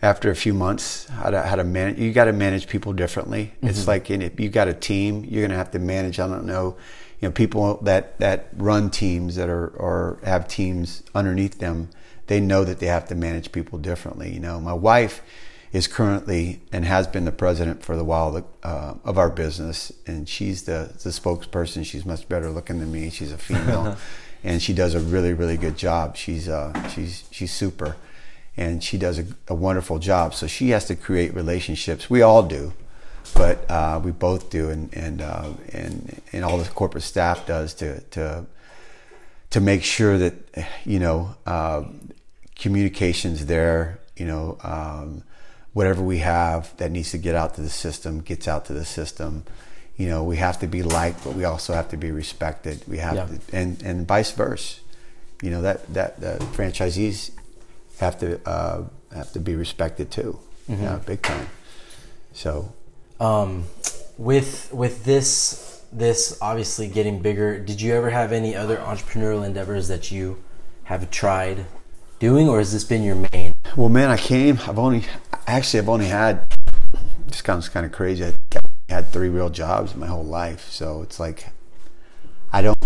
after 0.00 0.30
a 0.30 0.36
few 0.36 0.54
months 0.54 1.06
how 1.08 1.30
to 1.30 1.42
how 1.42 1.56
to 1.56 1.64
manage. 1.64 1.98
You 1.98 2.12
got 2.12 2.26
to 2.26 2.32
manage 2.32 2.68
people 2.68 2.92
differently. 2.92 3.52
It's 3.62 3.86
like 3.88 4.10
if 4.10 4.38
you 4.40 4.48
got 4.48 4.68
a 4.68 4.74
team. 4.74 5.24
You're 5.24 5.42
going 5.42 5.50
to 5.50 5.56
have 5.56 5.70
to 5.72 5.78
manage. 5.78 6.20
I 6.20 6.26
don't 6.26 6.46
know, 6.46 6.76
you 7.20 7.28
know, 7.28 7.32
people 7.32 7.76
that 7.82 8.18
that 8.20 8.48
run 8.56 8.90
teams 8.90 9.36
that 9.36 9.48
are 9.48 9.68
or 9.68 10.18
have 10.24 10.48
teams 10.48 11.02
underneath 11.14 11.58
them. 11.58 11.90
They 12.26 12.40
know 12.40 12.62
that 12.64 12.78
they 12.78 12.86
have 12.86 13.08
to 13.08 13.14
manage 13.14 13.52
people 13.52 13.78
differently. 13.78 14.32
You 14.32 14.40
know, 14.40 14.60
my 14.60 14.74
wife 14.74 15.22
is 15.72 15.86
currently 15.86 16.60
and 16.72 16.84
has 16.84 17.06
been 17.06 17.24
the 17.24 17.32
president 17.32 17.82
for 17.82 17.96
the 17.96 18.04
while 18.04 18.46
uh, 18.62 18.94
of 19.04 19.18
our 19.18 19.30
business, 19.30 19.92
and 20.06 20.28
she's 20.28 20.62
the 20.64 20.92
the 21.02 21.10
spokesperson. 21.10 21.84
She's 21.84 22.06
much 22.06 22.28
better 22.28 22.50
looking 22.50 22.78
than 22.78 22.92
me. 22.92 23.10
She's 23.10 23.32
a 23.32 23.38
female, 23.38 23.96
and 24.44 24.62
she 24.62 24.72
does 24.72 24.94
a 24.94 25.00
really 25.00 25.32
really 25.32 25.56
good 25.56 25.76
job. 25.76 26.16
She's 26.16 26.48
uh, 26.48 26.88
she's 26.88 27.24
she's 27.30 27.52
super, 27.52 27.96
and 28.58 28.82
she 28.82 28.98
does 28.98 29.18
a, 29.20 29.24
a 29.46 29.54
wonderful 29.54 29.98
job. 29.98 30.34
So 30.34 30.46
she 30.46 30.70
has 30.70 30.84
to 30.86 30.96
create 30.96 31.32
relationships. 31.34 32.10
We 32.10 32.22
all 32.22 32.42
do, 32.42 32.72
but 33.34 33.70
uh, 33.70 34.00
we 34.04 34.10
both 34.10 34.50
do, 34.50 34.68
and 34.68 34.92
and 34.92 35.22
uh, 35.22 35.50
and 35.72 36.20
and 36.32 36.44
all 36.44 36.58
the 36.58 36.68
corporate 36.68 37.04
staff 37.04 37.46
does 37.46 37.72
to 37.74 38.00
to 38.10 38.44
to 39.50 39.60
make 39.60 39.82
sure 39.84 40.18
that 40.18 40.34
you 40.84 40.98
know 40.98 41.34
uh, 41.46 41.84
communications 42.56 43.46
there. 43.46 44.00
You 44.16 44.26
know, 44.26 44.58
um, 44.64 45.22
whatever 45.72 46.02
we 46.02 46.18
have 46.18 46.76
that 46.78 46.90
needs 46.90 47.12
to 47.12 47.18
get 47.18 47.36
out 47.36 47.54
to 47.54 47.60
the 47.60 47.70
system 47.70 48.20
gets 48.20 48.48
out 48.48 48.64
to 48.66 48.72
the 48.72 48.84
system. 48.84 49.44
You 49.96 50.08
know, 50.08 50.22
we 50.24 50.36
have 50.36 50.58
to 50.60 50.66
be 50.66 50.82
liked, 50.82 51.24
but 51.24 51.34
we 51.34 51.44
also 51.44 51.72
have 51.72 51.88
to 51.90 51.96
be 51.96 52.10
respected. 52.10 52.82
We 52.88 52.98
have 52.98 53.14
Yeah. 53.16 53.26
to, 53.26 53.56
and 53.56 53.82
and 53.84 54.06
vice 54.08 54.32
versa. 54.32 54.80
You 55.42 55.50
know 55.52 55.62
that 55.62 55.94
that 55.94 56.20
the 56.20 56.38
franchisees 56.56 57.30
have 57.98 58.18
to 58.20 58.40
uh, 58.48 58.84
have 59.14 59.32
to 59.32 59.40
be 59.40 59.54
respected 59.54 60.10
too. 60.10 60.38
Yeah, 60.68 61.00
big 61.06 61.22
time. 61.22 61.48
So 62.32 62.72
um, 63.20 63.64
with 64.16 64.72
with 64.72 65.04
this 65.04 65.68
this 65.92 66.38
obviously 66.40 66.88
getting 66.88 67.20
bigger? 67.20 67.58
Did 67.58 67.80
you 67.80 67.94
ever 67.94 68.10
have 68.10 68.32
any 68.32 68.54
other 68.54 68.76
entrepreneurial 68.76 69.44
endeavors 69.44 69.88
that 69.88 70.10
you 70.10 70.42
have 70.84 71.10
tried 71.10 71.66
doing, 72.18 72.48
or 72.48 72.58
has 72.58 72.72
this 72.72 72.84
been 72.84 73.02
your 73.02 73.16
main? 73.32 73.52
Well, 73.76 73.88
man, 73.88 74.10
I 74.10 74.16
came. 74.16 74.58
I've 74.66 74.78
only 74.78 75.04
actually 75.46 75.80
I've 75.80 75.88
only 75.88 76.06
had. 76.06 76.44
This 77.26 77.38
sounds 77.38 77.68
kind 77.68 77.84
of 77.86 77.92
crazy. 77.92 78.24
I 78.24 78.32
had 78.88 79.08
three 79.08 79.28
real 79.28 79.50
jobs 79.50 79.94
my 79.94 80.06
whole 80.06 80.24
life, 80.24 80.68
so 80.70 81.02
it's 81.02 81.20
like 81.20 81.48
I 82.52 82.62
don't. 82.62 82.76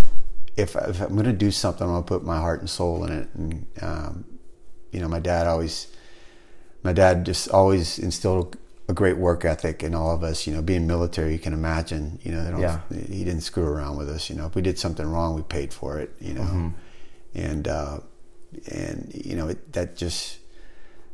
If, 0.55 0.77
if 0.77 1.01
I'm 1.01 1.15
going 1.15 1.25
to 1.25 1.33
do 1.33 1.51
something, 1.51 1.83
I'm 1.83 1.93
going 1.95 2.05
to 2.05 2.09
put 2.09 2.25
my 2.25 2.37
heart 2.37 2.61
and 2.61 2.69
soul 2.69 3.05
in 3.05 3.13
it. 3.13 3.29
And 3.35 3.67
um, 3.81 4.25
you 4.93 5.01
know, 5.01 5.09
my 5.09 5.19
dad 5.19 5.47
always, 5.47 5.89
my 6.83 6.93
dad 6.93 7.27
just 7.27 7.49
always 7.49 7.99
instilled 7.99 8.57
a 8.89 8.93
great 8.93 9.17
work 9.17 9.45
ethic 9.45 9.83
in 9.83 9.95
all 9.95 10.15
of 10.15 10.23
us. 10.23 10.47
You 10.47 10.55
know, 10.55 10.63
being 10.63 10.87
military, 10.87 11.33
you 11.33 11.39
can 11.39 11.53
imagine. 11.53 12.19
You 12.23 12.33
know, 12.33 12.45
they 12.45 12.51
don't. 12.51 12.61
Yeah. 12.61 12.81
He 12.91 13.25
didn't 13.25 13.41
screw 13.41 13.65
around 13.65 13.97
with 13.97 14.09
us. 14.09 14.31
You 14.31 14.37
know, 14.37 14.47
if 14.47 14.55
we 14.55 14.63
did 14.63 14.79
something 14.79 15.07
wrong, 15.07 15.35
we 15.35 15.43
paid 15.43 15.73
for 15.73 15.99
it. 15.99 16.15
You 16.21 16.35
know, 16.35 16.73
and 17.35 17.67
uh, 17.67 18.01
and 18.71 19.11
you 19.15 19.35
know 19.35 19.49
it, 19.49 19.73
that 19.73 19.97
just 19.97 20.39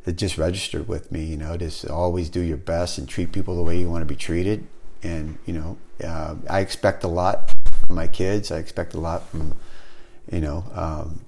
it 0.06 0.16
just 0.16 0.38
registered 0.38 0.88
with 0.88 1.12
me. 1.12 1.24
You 1.24 1.36
know, 1.36 1.56
just 1.56 1.88
always 1.88 2.28
do 2.28 2.40
your 2.40 2.56
best 2.56 2.98
and 2.98 3.08
treat 3.08 3.32
people 3.32 3.56
the 3.56 3.62
way 3.62 3.78
you 3.78 3.88
want 3.88 4.02
to 4.02 4.06
be 4.06 4.16
treated. 4.16 4.66
And 5.02 5.38
you 5.46 5.54
know, 5.54 5.78
uh, 6.04 6.34
I 6.50 6.60
expect 6.60 7.04
a 7.04 7.08
lot 7.08 7.54
from 7.86 7.96
my 7.96 8.08
kids. 8.08 8.50
I 8.50 8.58
expect 8.58 8.94
a 8.94 9.00
lot 9.00 9.28
from 9.28 9.56
you 10.32 10.40
know 10.40 10.64
um, 10.74 11.24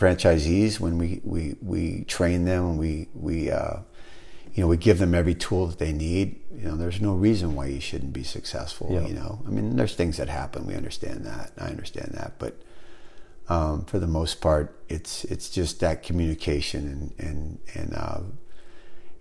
franchisees 0.00 0.80
when 0.80 0.96
we, 0.96 1.20
we, 1.22 1.56
we 1.60 2.04
train 2.04 2.46
them 2.46 2.64
and 2.64 2.78
we 2.78 3.08
we 3.14 3.50
uh, 3.50 3.76
you 4.54 4.62
know 4.62 4.66
we 4.66 4.78
give 4.78 4.98
them 4.98 5.14
every 5.14 5.34
tool 5.34 5.66
that 5.66 5.78
they 5.78 5.92
need. 5.92 6.40
You 6.56 6.68
know, 6.68 6.76
there's 6.76 7.00
no 7.00 7.14
reason 7.14 7.54
why 7.54 7.66
you 7.66 7.80
shouldn't 7.80 8.12
be 8.12 8.24
successful. 8.24 8.88
Yeah. 8.90 9.06
You 9.06 9.14
know, 9.14 9.42
I 9.46 9.50
mean, 9.50 9.76
there's 9.76 9.94
things 9.94 10.16
that 10.16 10.28
happen. 10.28 10.66
We 10.66 10.74
understand 10.74 11.26
that. 11.26 11.52
I 11.58 11.66
understand 11.66 12.12
that, 12.14 12.38
but 12.38 12.60
um, 13.50 13.84
for 13.84 13.98
the 13.98 14.06
most 14.06 14.40
part, 14.40 14.74
it's 14.88 15.24
it's 15.24 15.50
just 15.50 15.80
that 15.80 16.02
communication 16.02 17.12
and 17.18 17.28
and 17.28 17.58
and 17.74 17.94
uh, 17.94 18.20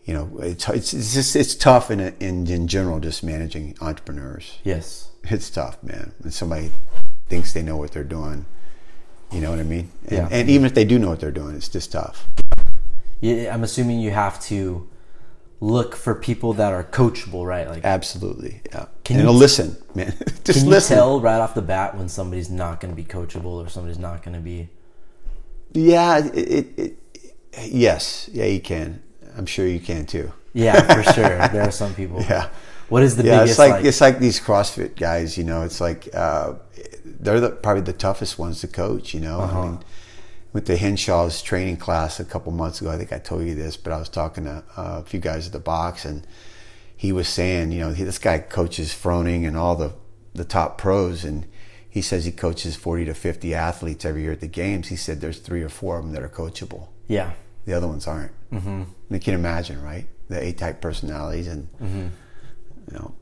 you 0.06 0.14
know 0.14 0.40
it's 0.40 0.70
it's 0.70 0.94
it's 0.94 1.14
just 1.14 1.36
it's 1.36 1.56
tough 1.56 1.92
in 1.92 2.00
in 2.00 2.48
in 2.48 2.68
general 2.68 3.02
just 3.02 3.22
managing 3.22 3.76
entrepreneurs. 3.82 4.60
Yes. 4.64 5.12
It's 5.26 5.50
tough, 5.50 5.84
man. 5.84 6.14
When 6.20 6.32
somebody 6.32 6.72
thinks 7.28 7.52
they 7.52 7.62
know 7.62 7.76
what 7.76 7.92
they're 7.92 8.06
doing, 8.06 8.46
you 9.32 9.42
know 9.42 9.50
what 9.52 9.60
I 9.60 9.64
mean. 9.64 9.92
And, 10.08 10.12
Yeah. 10.12 10.28
and 10.32 10.50
even 10.50 10.66
if 10.66 10.74
they 10.74 10.86
do 10.86 11.00
know 11.00 11.10
what 11.10 11.20
they're 11.20 11.32
doing, 11.32 11.56
it's 11.56 11.70
just 11.70 11.92
tough. 11.92 12.28
Yeah, 13.22 13.54
I'm 13.54 13.64
assuming 13.64 14.00
you 14.00 14.12
have 14.12 14.40
to 14.44 14.88
look 15.60 15.96
for 15.96 16.16
people 16.16 16.54
that 16.54 16.72
are 16.72 16.84
coachable, 16.86 17.46
right? 17.46 17.68
Like, 17.68 17.84
Absolutely, 17.84 18.62
yeah. 18.72 18.86
Can 19.04 19.18
and 19.18 19.26
you 19.28 19.32
listen, 19.32 19.76
man. 19.96 20.14
just 20.46 20.60
can 20.60 20.64
you 20.66 20.70
listen. 20.70 20.96
tell 20.96 21.20
right 21.20 21.40
off 21.40 21.54
the 21.54 21.62
bat 21.62 21.98
when 21.98 22.08
somebody's 22.08 22.50
not 22.50 22.80
going 22.80 22.92
to 22.92 22.96
be 22.96 23.04
coachable 23.04 23.66
or 23.66 23.68
somebody's 23.70 24.00
not 24.00 24.24
going 24.24 24.36
to 24.36 24.42
be? 24.42 24.70
Yeah, 25.74 26.26
it, 26.26 26.36
it, 26.36 26.68
it, 26.78 26.98
yes, 27.72 28.30
yeah, 28.34 28.46
you 28.46 28.60
can. 28.62 29.04
I'm 29.38 29.46
sure 29.46 29.68
you 29.68 29.80
can 29.80 30.06
too. 30.06 30.32
Yeah, 30.54 30.82
for 30.94 31.04
sure. 31.14 31.48
there 31.50 31.62
are 31.64 31.72
some 31.72 31.94
people. 31.94 32.22
Yeah. 32.22 32.50
What 32.90 33.04
is 33.04 33.16
the 33.16 33.24
yeah, 33.24 33.40
biggest 33.40 33.52
it's 33.52 33.60
like, 33.60 33.72
like? 33.72 33.86
it's 33.86 34.02
like 34.02 34.20
these 34.20 34.40
CrossFit 34.40 34.96
guys. 34.96 35.38
You 35.38 35.44
know, 35.44 35.62
it's 35.64 35.80
like 35.80 36.10
uh, 36.14 36.54
they're 37.06 37.40
the, 37.40 37.52
probably 37.52 37.82
the 37.84 37.94
toughest 37.94 38.38
ones 38.40 38.62
to 38.62 38.68
coach. 38.68 39.14
You 39.14 39.20
know, 39.22 39.40
Uh-huh. 39.42 39.60
I 39.62 39.66
mean, 39.66 39.80
with 40.54 40.66
the 40.66 40.76
Henshaw's 40.76 41.42
training 41.42 41.78
class 41.78 42.20
a 42.20 42.26
couple 42.26 42.52
months 42.52 42.82
ago, 42.82 42.90
I 42.90 42.98
think 42.98 43.14
I 43.14 43.20
told 43.20 43.46
you 43.46 43.54
this, 43.54 43.78
but 43.78 43.94
I 43.94 43.98
was 44.00 44.10
talking 44.10 44.46
to 44.46 44.64
uh, 44.76 45.02
a 45.02 45.04
few 45.04 45.20
guys 45.20 45.46
at 45.46 45.54
the 45.54 45.60
box, 45.60 46.06
and 46.06 46.26
he 46.98 47.12
was 47.12 47.28
saying, 47.28 47.72
you 47.72 47.80
know, 47.82 47.92
he, 47.94 48.04
this 48.04 48.18
guy 48.18 48.40
coaches 48.40 48.90
Froning 48.92 49.48
and 49.48 49.56
all 49.56 49.76
the 49.76 49.94
the 50.34 50.46
top 50.46 50.78
pros, 50.78 51.24
and 51.24 51.46
he 51.90 52.02
says 52.02 52.26
he 52.26 52.32
coaches 52.32 52.76
forty 52.76 53.06
to 53.06 53.14
fifty 53.14 53.54
athletes 53.54 54.06
every 54.06 54.24
year 54.24 54.32
at 54.32 54.42
the 54.42 54.48
games. 54.48 54.88
He 54.88 54.96
said 54.96 55.22
there's 55.22 55.40
three 55.40 55.62
or 55.62 55.70
four 55.70 55.98
of 56.00 56.04
them 56.06 56.14
that 56.14 56.24
are 56.24 56.30
coachable. 56.30 56.88
yeah. 57.08 57.32
The 57.66 57.74
other 57.76 57.88
ones 57.88 58.08
aren't. 58.08 58.32
Mm-hmm. 58.52 58.84
You 59.12 59.20
can 59.20 59.36
imagine, 59.36 59.84
right? 59.84 60.08
The 60.28 60.42
A-type 60.42 60.82
personalities, 60.82 61.48
and 61.48 61.68
you 62.90 62.98
know, 62.98 63.16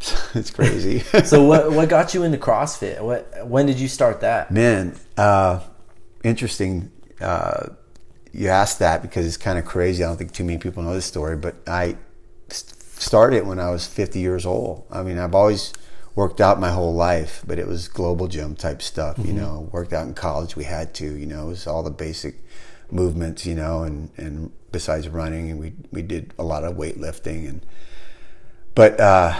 it's 0.34 0.50
crazy. 0.50 1.02
So 1.24 1.44
what 1.44 1.70
what 1.72 1.88
got 1.88 2.14
you 2.14 2.22
into 2.22 2.38
CrossFit? 2.38 3.00
What 3.00 3.46
when 3.46 3.66
did 3.66 3.78
you 3.78 3.88
start 3.88 4.20
that? 4.20 4.50
Man, 4.50 4.96
uh, 5.16 5.60
interesting. 6.22 6.90
Uh, 7.20 7.68
you 8.32 8.48
asked 8.48 8.80
that 8.80 9.00
because 9.00 9.26
it's 9.26 9.36
kind 9.36 9.58
of 9.58 9.64
crazy. 9.64 10.02
I 10.02 10.08
don't 10.08 10.16
think 10.16 10.32
too 10.32 10.44
many 10.44 10.58
people 10.58 10.82
know 10.82 10.92
this 10.92 11.06
story, 11.06 11.36
but 11.36 11.54
I 11.68 11.96
started 12.48 13.46
when 13.46 13.60
I 13.60 13.70
was 13.70 13.86
50 13.86 14.18
years 14.18 14.44
old. 14.44 14.86
I 14.90 15.02
mean, 15.02 15.18
I've 15.18 15.34
always 15.34 15.72
worked 16.16 16.40
out 16.40 16.58
my 16.58 16.70
whole 16.70 16.94
life, 16.94 17.44
but 17.46 17.58
it 17.58 17.68
was 17.68 17.86
global 17.88 18.26
gym 18.26 18.56
type 18.56 18.82
stuff. 18.82 19.18
You 19.18 19.32
know, 19.32 19.68
worked 19.72 19.92
out 19.92 20.06
in 20.06 20.14
college. 20.14 20.56
We 20.56 20.64
had 20.64 20.94
to. 20.94 21.04
You 21.04 21.26
know, 21.26 21.46
it 21.46 21.50
was 21.50 21.66
all 21.66 21.82
the 21.82 21.90
basic 21.90 22.36
movements. 22.90 23.46
You 23.46 23.54
know, 23.54 23.84
and 23.84 24.10
and 24.16 24.52
besides 24.72 25.08
running, 25.08 25.50
and 25.50 25.60
we 25.60 25.72
we 25.92 26.02
did 26.02 26.34
a 26.38 26.42
lot 26.42 26.64
of 26.64 26.74
weightlifting 26.74 27.48
and. 27.48 27.64
But 28.74 28.98
uh, 28.98 29.38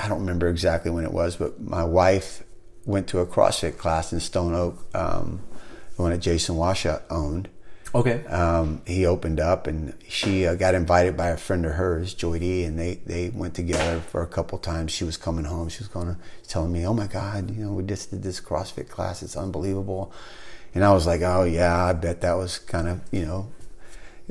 I 0.00 0.08
don't 0.08 0.20
remember 0.20 0.48
exactly 0.48 0.90
when 0.90 1.04
it 1.04 1.12
was, 1.12 1.36
but 1.36 1.60
my 1.60 1.84
wife 1.84 2.42
went 2.86 3.08
to 3.08 3.20
a 3.20 3.26
CrossFit 3.26 3.78
class 3.78 4.12
in 4.12 4.20
Stone 4.20 4.54
Oak, 4.54 4.78
um, 4.94 5.40
the 5.96 6.02
one 6.02 6.10
that 6.10 6.18
Jason 6.18 6.56
Washa 6.56 7.02
owned. 7.10 7.48
Okay. 7.94 8.24
Um, 8.26 8.82
he 8.86 9.06
opened 9.06 9.38
up, 9.38 9.68
and 9.68 9.94
she 10.08 10.46
uh, 10.46 10.56
got 10.56 10.74
invited 10.74 11.16
by 11.16 11.28
a 11.28 11.36
friend 11.36 11.64
of 11.64 11.72
hers, 11.72 12.12
Joy 12.12 12.40
D, 12.40 12.64
and 12.64 12.76
they, 12.76 12.96
they 13.06 13.30
went 13.30 13.54
together 13.54 14.00
for 14.00 14.22
a 14.22 14.26
couple 14.26 14.58
times. 14.58 14.90
She 14.90 15.04
was 15.04 15.16
coming 15.16 15.44
home. 15.44 15.68
She 15.68 15.78
was 15.78 15.88
going 15.88 16.08
to 16.08 16.16
telling 16.48 16.72
me, 16.72 16.84
"Oh 16.84 16.92
my 16.92 17.06
God, 17.06 17.52
you 17.52 17.64
know, 17.64 17.72
we 17.72 17.84
just 17.84 18.10
did 18.10 18.24
this 18.24 18.40
CrossFit 18.40 18.88
class. 18.88 19.22
It's 19.22 19.36
unbelievable." 19.36 20.12
And 20.74 20.84
I 20.84 20.92
was 20.92 21.06
like, 21.06 21.20
"Oh 21.22 21.44
yeah, 21.44 21.84
I 21.84 21.92
bet 21.92 22.20
that 22.22 22.34
was 22.34 22.58
kind 22.58 22.88
of 22.88 23.00
you 23.12 23.24
know." 23.24 23.52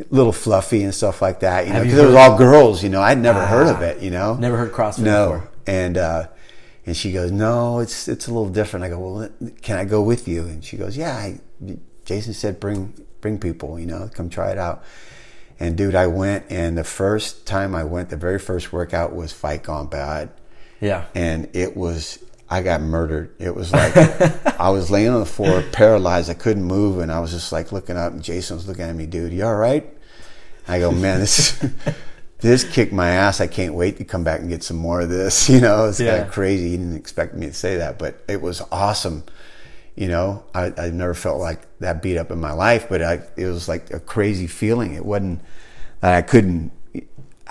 Little 0.09 0.31
fluffy 0.33 0.81
and 0.83 0.93
stuff 0.93 1.21
like 1.21 1.41
that, 1.41 1.67
you 1.67 1.73
know, 1.73 1.83
because 1.83 1.99
it 1.99 2.05
was 2.05 2.15
all 2.15 2.35
girls. 2.37 2.81
You 2.81 2.89
know, 2.89 3.01
I'd 3.01 3.19
never 3.19 3.45
heard 3.45 3.67
of 3.67 3.77
Ah, 3.77 3.83
it. 3.83 4.01
You 4.01 4.09
know, 4.09 4.33
Never 4.35 4.57
heard 4.57 4.71
CrossFit 4.71 5.03
no. 5.03 5.25
before. 5.33 5.49
And 5.67 5.97
uh, 5.99 6.27
and 6.87 6.97
she 6.97 7.11
goes, 7.13 7.31
no, 7.31 7.77
it's 7.79 8.07
it's 8.07 8.27
a 8.27 8.33
little 8.33 8.49
different. 8.49 8.85
I 8.85 8.89
go, 8.89 8.99
well, 8.99 9.29
can 9.61 9.77
I 9.77 9.85
go 9.85 10.01
with 10.01 10.27
you? 10.27 10.43
And 10.45 10.65
she 10.65 10.77
goes, 10.77 10.97
yeah. 10.97 11.15
I, 11.15 11.39
Jason 12.05 12.33
said, 12.33 12.59
bring 12.59 12.93
bring 13.21 13.37
people, 13.37 13.79
you 13.79 13.85
know, 13.85 14.09
come 14.13 14.29
try 14.29 14.49
it 14.51 14.57
out. 14.57 14.83
And 15.59 15.77
dude, 15.77 15.93
I 15.95 16.07
went, 16.07 16.45
and 16.49 16.75
the 16.75 16.83
first 16.83 17.45
time 17.45 17.75
I 17.75 17.83
went, 17.83 18.09
the 18.09 18.17
very 18.17 18.39
first 18.39 18.73
workout 18.73 19.15
was 19.15 19.31
Fight 19.31 19.61
Gone 19.63 19.85
Bad, 19.87 20.29
Yeah. 20.81 21.05
and 21.13 21.49
it 21.53 21.77
was. 21.77 22.17
I 22.53 22.61
got 22.61 22.81
murdered. 22.81 23.33
It 23.39 23.55
was 23.55 23.71
like 23.73 23.95
I 24.59 24.69
was 24.69 24.91
laying 24.91 25.09
on 25.09 25.19
the 25.19 25.25
floor, 25.25 25.63
paralyzed. 25.71 26.29
I 26.29 26.35
couldn't 26.35 26.65
move, 26.65 26.99
and 26.99 27.11
I 27.11 27.19
was 27.19 27.31
just 27.31 27.51
like 27.51 27.71
looking 27.71 27.97
up. 27.97 28.13
And 28.13 28.21
Jason 28.23 28.55
was 28.57 28.67
looking 28.67 28.83
at 28.83 28.95
me, 28.95 29.07
dude. 29.07 29.33
You 29.33 29.45
all 29.45 29.55
right? 29.55 29.89
I 30.67 30.77
go, 30.79 30.91
man, 30.91 31.19
this 31.19 31.59
this 32.41 32.63
kicked 32.63 32.93
my 32.93 33.09
ass. 33.09 33.41
I 33.41 33.47
can't 33.47 33.73
wait 33.73 33.97
to 33.97 34.03
come 34.05 34.23
back 34.23 34.39
and 34.39 34.49
get 34.49 34.63
some 34.63 34.77
more 34.77 35.01
of 35.01 35.09
this. 35.09 35.49
You 35.53 35.61
know, 35.61 35.85
it's 35.85 35.99
Yeah. 35.99 36.17
kind 36.17 36.27
of 36.27 36.31
crazy. 36.31 36.69
He 36.69 36.77
didn't 36.77 36.95
expect 36.95 37.33
me 37.33 37.47
to 37.47 37.53
say 37.53 37.77
that, 37.77 37.97
but 37.97 38.23
it 38.27 38.39
was 38.39 38.61
awesome. 38.71 39.23
You 39.95 40.07
know, 40.09 40.43
I, 40.53 40.71
I 40.77 40.89
never 40.91 41.15
felt 41.15 41.39
like 41.39 41.61
that 41.79 42.03
beat 42.03 42.17
up 42.17 42.29
in 42.29 42.39
my 42.39 42.53
life, 42.53 42.87
but 42.87 43.01
I, 43.01 43.21
it 43.35 43.47
was 43.47 43.67
like 43.67 43.91
a 43.91 43.99
crazy 43.99 44.45
feeling. 44.47 44.93
It 44.93 45.05
wasn't 45.05 45.41
that 46.01 46.13
I 46.13 46.21
couldn't. 46.21 46.71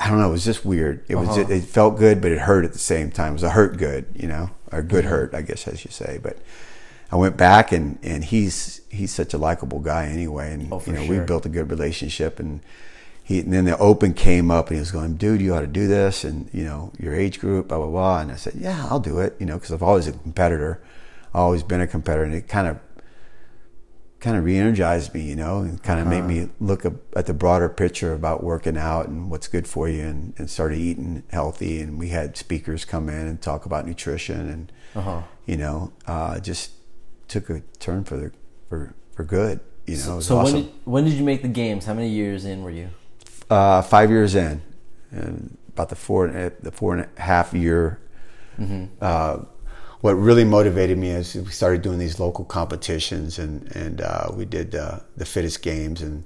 I 0.05 0.09
don't 0.09 0.19
know. 0.19 0.29
It 0.29 0.33
was 0.33 0.45
just 0.45 0.65
weird. 0.65 1.05
It 1.09 1.15
was. 1.17 1.29
Uh-huh. 1.29 1.47
It 1.49 1.65
felt 1.65 1.97
good, 1.99 2.21
but 2.21 2.33
it 2.33 2.39
hurt 2.39 2.65
at 2.65 2.73
the 2.73 2.79
same 2.79 3.11
time. 3.11 3.31
It 3.31 3.35
was 3.35 3.43
a 3.45 3.51
hurt 3.51 3.77
good, 3.77 4.07
you 4.15 4.27
know, 4.29 4.51
or 4.73 4.79
Mm-hmm. 4.81 4.89
good 4.89 5.05
hurt, 5.05 5.35
I 5.35 5.43
guess, 5.43 5.69
as 5.69 5.85
you 5.85 5.91
say. 5.91 6.19
But 6.23 6.39
I 7.13 7.17
went 7.17 7.37
back, 7.37 7.73
and 7.73 7.99
and 8.03 8.25
he's 8.25 8.81
he's 8.91 9.13
such 9.13 9.33
a 9.35 9.39
likable 9.39 9.79
guy 9.81 10.07
anyway, 10.07 10.53
and 10.53 10.73
Oh, 10.73 10.83
you 10.87 10.93
know 10.95 11.05
sure. 11.05 11.21
we 11.21 11.25
built 11.25 11.47
a 11.47 11.49
good 11.49 11.71
relationship, 11.71 12.41
and 12.41 12.61
he 13.23 13.41
and 13.41 13.53
then 13.53 13.65
the 13.67 13.79
open 13.79 14.13
came 14.15 14.51
up, 14.51 14.69
and 14.69 14.77
he 14.77 14.81
was 14.81 14.91
going, 14.91 15.17
dude, 15.17 15.41
you 15.41 15.55
ought 15.55 15.61
to 15.61 15.67
do 15.69 15.87
this, 15.87 16.25
and 16.25 16.49
you 16.53 16.65
know 16.65 16.93
your 16.99 17.15
age 17.15 17.39
group, 17.39 17.69
blah 17.69 17.79
blah 17.79 17.87
blah, 17.87 18.21
and 18.21 18.33
I 18.33 18.37
said, 18.37 18.55
yeah, 18.57 18.87
I'll 18.91 18.99
do 19.01 19.21
it, 19.21 19.37
you 19.39 19.47
know, 19.47 19.55
because 19.55 19.73
I've 19.73 19.83
always 19.83 20.09
a 20.09 20.13
competitor, 20.13 20.81
always 21.33 21.63
been 21.63 21.81
a 21.81 21.87
competitor, 21.87 22.25
and 22.25 22.35
it 22.35 22.49
kind 22.49 22.67
of 22.67 22.79
kind 24.23 24.37
of 24.37 24.45
re-energized 24.45 25.12
me, 25.12 25.20
you 25.20 25.35
know, 25.37 25.59
and 25.59 25.83
kind 25.83 25.99
of 26.01 26.07
made 26.07 26.23
me 26.23 26.49
look 26.61 26.85
at 26.87 27.27
the 27.27 27.35
broader 27.35 27.68
picture 27.68 28.14
about 28.14 28.43
working 28.43 28.77
out 28.79 29.09
and 29.09 29.31
what's 29.31 29.49
good 29.49 29.66
for 29.66 29.89
you, 29.89 30.03
and, 30.05 30.33
and 30.39 30.49
started 30.49 30.79
eating 30.79 31.25
healthy. 31.31 31.81
And 31.83 31.99
we 31.99 32.09
had 32.09 32.37
speakers 32.37 32.85
come 32.87 33.09
in 33.11 33.27
and 33.27 33.43
talk 33.43 33.66
about 33.66 33.85
nutrition, 33.87 34.49
and 34.49 34.73
Uh-huh. 34.95 35.23
you 35.45 35.57
know, 35.57 35.93
uh, 36.07 36.39
just 36.39 36.70
took 37.29 37.51
a 37.51 37.61
turn 37.79 38.05
for 38.05 38.16
the 38.16 38.31
for 38.68 38.95
for 39.14 39.25
good. 39.25 39.59
You 39.87 39.97
know, 40.07 40.12
it 40.12 40.16
was 40.16 40.27
So 40.27 40.39
awesome. 40.39 40.55
when 40.55 40.62
did 40.64 40.73
when 40.85 41.05
did 41.05 41.14
you 41.14 41.25
make 41.25 41.43
the 41.43 41.49
games? 41.49 41.85
How 41.87 41.95
many 41.95 42.09
years 42.09 42.45
in 42.45 42.62
were 42.62 42.70
you? 42.70 42.89
uh, 43.51 43.83
five 43.83 44.09
years 44.11 44.35
in, 44.35 44.62
and 45.11 45.59
about 45.75 45.89
the 45.89 45.97
four 45.97 46.29
the 46.62 46.70
four 46.70 46.95
and 46.97 47.09
a 47.18 47.20
half 47.20 47.53
year. 47.53 47.99
Uh, 49.01 49.39
what 50.03 50.13
really 50.13 50.45
motivated 50.45 50.99
me 50.99 51.11
is 51.11 51.35
we 51.35 51.47
started 51.47 51.81
doing 51.81 51.99
these 51.99 52.21
local 52.21 52.45
competitions, 52.45 53.39
and 53.39 53.75
and 53.75 54.01
uh, 54.01 54.31
we 54.35 54.45
did 54.45 54.75
uh, 54.75 54.99
the 55.17 55.25
fittest 55.25 55.63
games, 55.63 56.03
and 56.03 56.25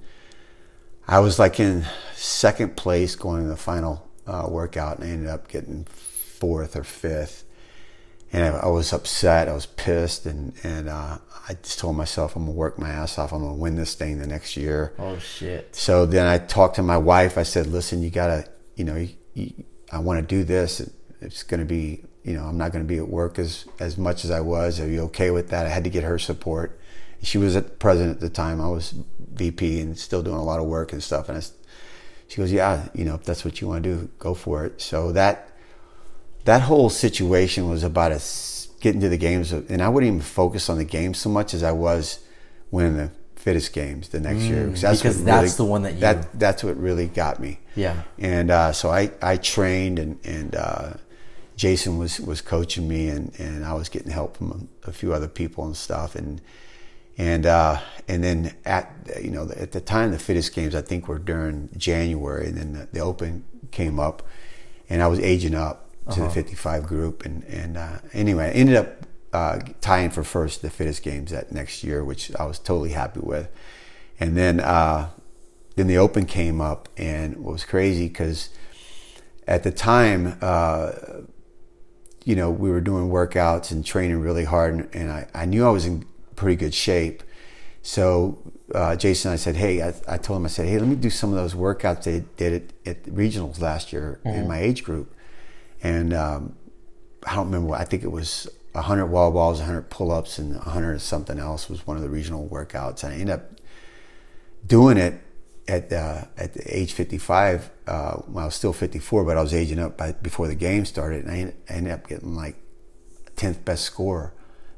I 1.06 1.20
was 1.20 1.38
like 1.38 1.60
in 1.60 1.84
second 2.14 2.76
place 2.76 3.14
going 3.14 3.42
to 3.42 3.48
the 3.48 3.56
final 3.56 4.10
uh, 4.26 4.46
workout, 4.48 4.98
and 4.98 5.06
I 5.06 5.12
ended 5.12 5.28
up 5.28 5.48
getting 5.48 5.84
fourth 5.84 6.74
or 6.74 6.84
fifth. 6.84 7.44
And 8.32 8.42
I, 8.42 8.58
I 8.58 8.66
was 8.66 8.92
upset. 8.92 9.48
I 9.48 9.52
was 9.52 9.66
pissed, 9.66 10.26
and 10.26 10.52
and 10.64 10.88
uh, 10.88 11.18
I 11.48 11.54
just 11.62 11.78
told 11.78 11.96
myself, 11.96 12.34
I'm 12.34 12.46
gonna 12.46 12.56
work 12.56 12.78
my 12.78 12.88
ass 12.88 13.18
off. 13.18 13.32
I'm 13.32 13.40
gonna 13.40 13.54
win 13.54 13.76
this 13.76 13.94
thing 13.94 14.18
the 14.18 14.26
next 14.26 14.56
year. 14.56 14.94
Oh 14.98 15.18
shit. 15.18 15.76
So 15.76 16.06
then 16.06 16.26
I 16.26 16.38
talked 16.38 16.76
to 16.76 16.82
my 16.82 16.98
wife. 16.98 17.38
I 17.38 17.44
said, 17.44 17.68
"Listen, 17.68 18.02
you 18.02 18.10
gotta, 18.10 18.48
you 18.74 18.84
know, 18.84 18.96
you, 18.96 19.10
you, 19.34 19.64
I 19.92 19.98
want 19.98 20.20
to 20.20 20.26
do 20.26 20.44
this. 20.44 20.80
It's 21.20 21.42
going 21.42 21.60
to 21.60 21.66
be, 21.66 22.04
you 22.26 22.34
know, 22.34 22.44
I'm 22.44 22.58
not 22.58 22.72
going 22.72 22.84
to 22.84 22.88
be 22.88 22.98
at 22.98 23.08
work 23.08 23.38
as 23.38 23.64
as 23.78 23.96
much 23.96 24.24
as 24.24 24.30
I 24.30 24.40
was. 24.40 24.80
Are 24.80 24.88
you 24.88 25.00
okay 25.10 25.30
with 25.30 25.48
that?" 25.50 25.64
I 25.66 25.68
had 25.70 25.84
to 25.84 25.90
get 25.90 26.04
her 26.04 26.18
support. 26.18 26.78
She 27.22 27.38
was 27.38 27.56
at 27.56 27.64
the 27.64 27.74
president 27.86 28.16
at 28.16 28.20
the 28.20 28.28
time. 28.44 28.60
I 28.60 28.68
was 28.68 28.94
VP 29.34 29.80
and 29.80 29.98
still 29.98 30.22
doing 30.22 30.36
a 30.36 30.44
lot 30.44 30.58
of 30.60 30.66
work 30.66 30.92
and 30.92 31.02
stuff. 31.02 31.28
And 31.28 31.38
I, 31.38 31.42
she 32.28 32.36
goes, 32.36 32.50
"Yeah, 32.52 32.88
you 32.94 33.04
know, 33.04 33.14
if 33.14 33.24
that's 33.24 33.44
what 33.44 33.60
you 33.60 33.68
want 33.68 33.84
to 33.84 33.94
do, 33.94 34.08
go 34.18 34.34
for 34.34 34.64
it." 34.66 34.80
So 34.80 35.12
that 35.12 35.48
that 36.44 36.62
whole 36.62 36.90
situation 36.90 37.68
was 37.68 37.82
about 37.84 38.12
us 38.12 38.68
getting 38.80 39.00
to 39.00 39.08
the 39.08 39.16
games, 39.18 39.52
and 39.52 39.80
I 39.82 39.88
wouldn't 39.88 40.08
even 40.08 40.20
focus 40.20 40.68
on 40.68 40.78
the 40.78 40.84
games 40.84 41.18
so 41.18 41.30
much 41.30 41.54
as 41.54 41.62
I 41.62 41.72
was 41.72 42.20
winning 42.70 42.96
the 42.96 43.10
fittest 43.36 43.72
games 43.72 44.08
the 44.08 44.18
next 44.20 44.42
year 44.42 44.66
because 45.02 45.16
what 45.18 45.26
that's 45.26 45.54
the 45.56 45.64
one 45.64 45.82
that 45.82 45.94
you- 45.94 46.00
that 46.00 46.38
that's 46.38 46.64
what 46.64 46.76
really 46.76 47.06
got 47.06 47.40
me. 47.40 47.60
Yeah. 47.76 48.02
And 48.18 48.50
uh, 48.50 48.72
so 48.72 48.90
I, 48.90 49.10
I 49.22 49.36
trained 49.36 49.98
and 49.98 50.18
and 50.24 50.54
uh, 50.56 50.94
Jason 51.56 51.96
was 51.96 52.20
was 52.20 52.40
coaching 52.42 52.86
me 52.86 53.08
and, 53.08 53.32
and 53.38 53.64
I 53.64 53.72
was 53.72 53.88
getting 53.88 54.12
help 54.12 54.36
from 54.36 54.68
a, 54.84 54.90
a 54.90 54.92
few 54.92 55.12
other 55.12 55.28
people 55.28 55.64
and 55.64 55.76
stuff. 55.76 56.14
And 56.14 56.40
and 57.16 57.46
uh, 57.46 57.80
and 58.06 58.22
then 58.22 58.54
at 58.64 58.92
you 59.22 59.30
know 59.30 59.50
at 59.56 59.72
the 59.72 59.80
time 59.80 60.10
the 60.10 60.18
fittest 60.18 60.54
games 60.54 60.74
I 60.74 60.82
think 60.82 61.08
were 61.08 61.18
during 61.18 61.70
January. 61.76 62.48
And 62.48 62.56
then 62.58 62.72
the, 62.74 62.88
the 62.92 63.00
Open 63.00 63.44
came 63.70 63.98
up 63.98 64.22
and 64.88 65.02
I 65.02 65.06
was 65.06 65.18
aging 65.18 65.54
up 65.54 65.90
to 66.12 66.20
the 66.20 66.30
55 66.30 66.86
group. 66.86 67.24
And 67.24 67.42
and 67.44 67.78
uh, 67.78 67.98
anyway 68.12 68.48
I 68.48 68.50
ended 68.50 68.76
up 68.76 69.06
uh, 69.32 69.60
tying 69.80 70.10
for 70.10 70.22
first 70.22 70.62
the 70.62 70.70
fittest 70.70 71.02
games 71.02 71.30
that 71.30 71.52
next 71.52 71.82
year 71.82 72.04
which 72.04 72.34
I 72.36 72.44
was 72.44 72.58
totally 72.58 72.90
happy 72.90 73.20
with. 73.20 73.48
And 74.20 74.36
then 74.36 74.60
uh, 74.60 75.08
then 75.76 75.86
the 75.86 75.96
Open 75.96 76.26
came 76.26 76.60
up 76.60 76.90
and 76.98 77.32
it 77.32 77.42
was 77.42 77.64
crazy 77.64 78.08
because 78.08 78.50
at 79.48 79.62
the 79.62 79.70
time 79.70 80.36
uh, 80.42 80.92
you 82.26 82.34
know, 82.36 82.50
we 82.50 82.68
were 82.70 82.80
doing 82.82 83.08
workouts 83.08 83.70
and 83.70 83.82
training 83.86 84.20
really 84.20 84.44
hard, 84.44 84.74
and, 84.74 84.88
and 84.94 85.10
I, 85.10 85.26
I 85.34 85.44
knew 85.46 85.64
I 85.66 85.70
was 85.70 85.86
in 85.86 86.04
pretty 86.34 86.56
good 86.56 86.74
shape. 86.74 87.22
So 87.82 88.36
uh, 88.74 88.96
Jason, 88.96 89.30
I 89.32 89.36
said, 89.36 89.54
hey, 89.56 89.80
I, 89.80 89.94
I 90.08 90.18
told 90.18 90.38
him, 90.40 90.44
I 90.44 90.48
said, 90.48 90.66
hey, 90.66 90.78
let 90.78 90.88
me 90.88 90.96
do 90.96 91.08
some 91.08 91.30
of 91.30 91.36
those 91.36 91.54
workouts 91.54 92.02
they 92.02 92.24
did 92.36 92.52
at, 92.84 92.88
at 92.98 93.02
regionals 93.04 93.60
last 93.60 93.92
year 93.92 94.20
in 94.24 94.48
my 94.48 94.58
age 94.60 94.82
group, 94.84 95.14
and 95.82 96.12
um, 96.12 96.56
I 97.26 97.36
don't 97.36 97.46
remember. 97.46 97.68
what- 97.68 97.80
I 97.80 97.84
think 97.84 98.02
it 98.02 98.10
was 98.10 98.48
100 98.72 99.06
wall 99.06 99.30
balls, 99.30 99.60
100 99.60 99.88
pull-ups, 99.88 100.38
and 100.38 100.54
100 100.56 101.00
something 101.00 101.38
else 101.38 101.70
was 101.70 101.86
one 101.86 101.96
of 101.96 102.02
the 102.02 102.10
regional 102.10 102.48
workouts, 102.48 103.04
and 103.04 103.12
I 103.12 103.16
ended 103.16 103.30
up 103.30 103.52
doing 104.66 104.96
it 104.98 105.14
at 105.68 105.92
uh, 105.92 106.22
at 106.36 106.54
the 106.54 106.62
age 106.78 106.92
55 106.92 107.70
uh, 107.86 108.12
when 108.16 108.42
I 108.42 108.46
was 108.46 108.54
still 108.54 108.72
54, 108.72 109.24
but 109.24 109.36
I 109.36 109.42
was 109.42 109.52
aging 109.54 109.78
up 109.78 109.96
by, 109.96 110.12
before 110.12 110.46
the 110.48 110.54
game 110.54 110.84
started, 110.84 111.24
and 111.24 111.30
I 111.32 111.38
ended, 111.38 111.56
ended 111.68 111.92
up 111.92 112.08
getting 112.08 112.34
like 112.36 112.56
10th 113.36 113.64
best 113.64 113.84
score 113.84 114.32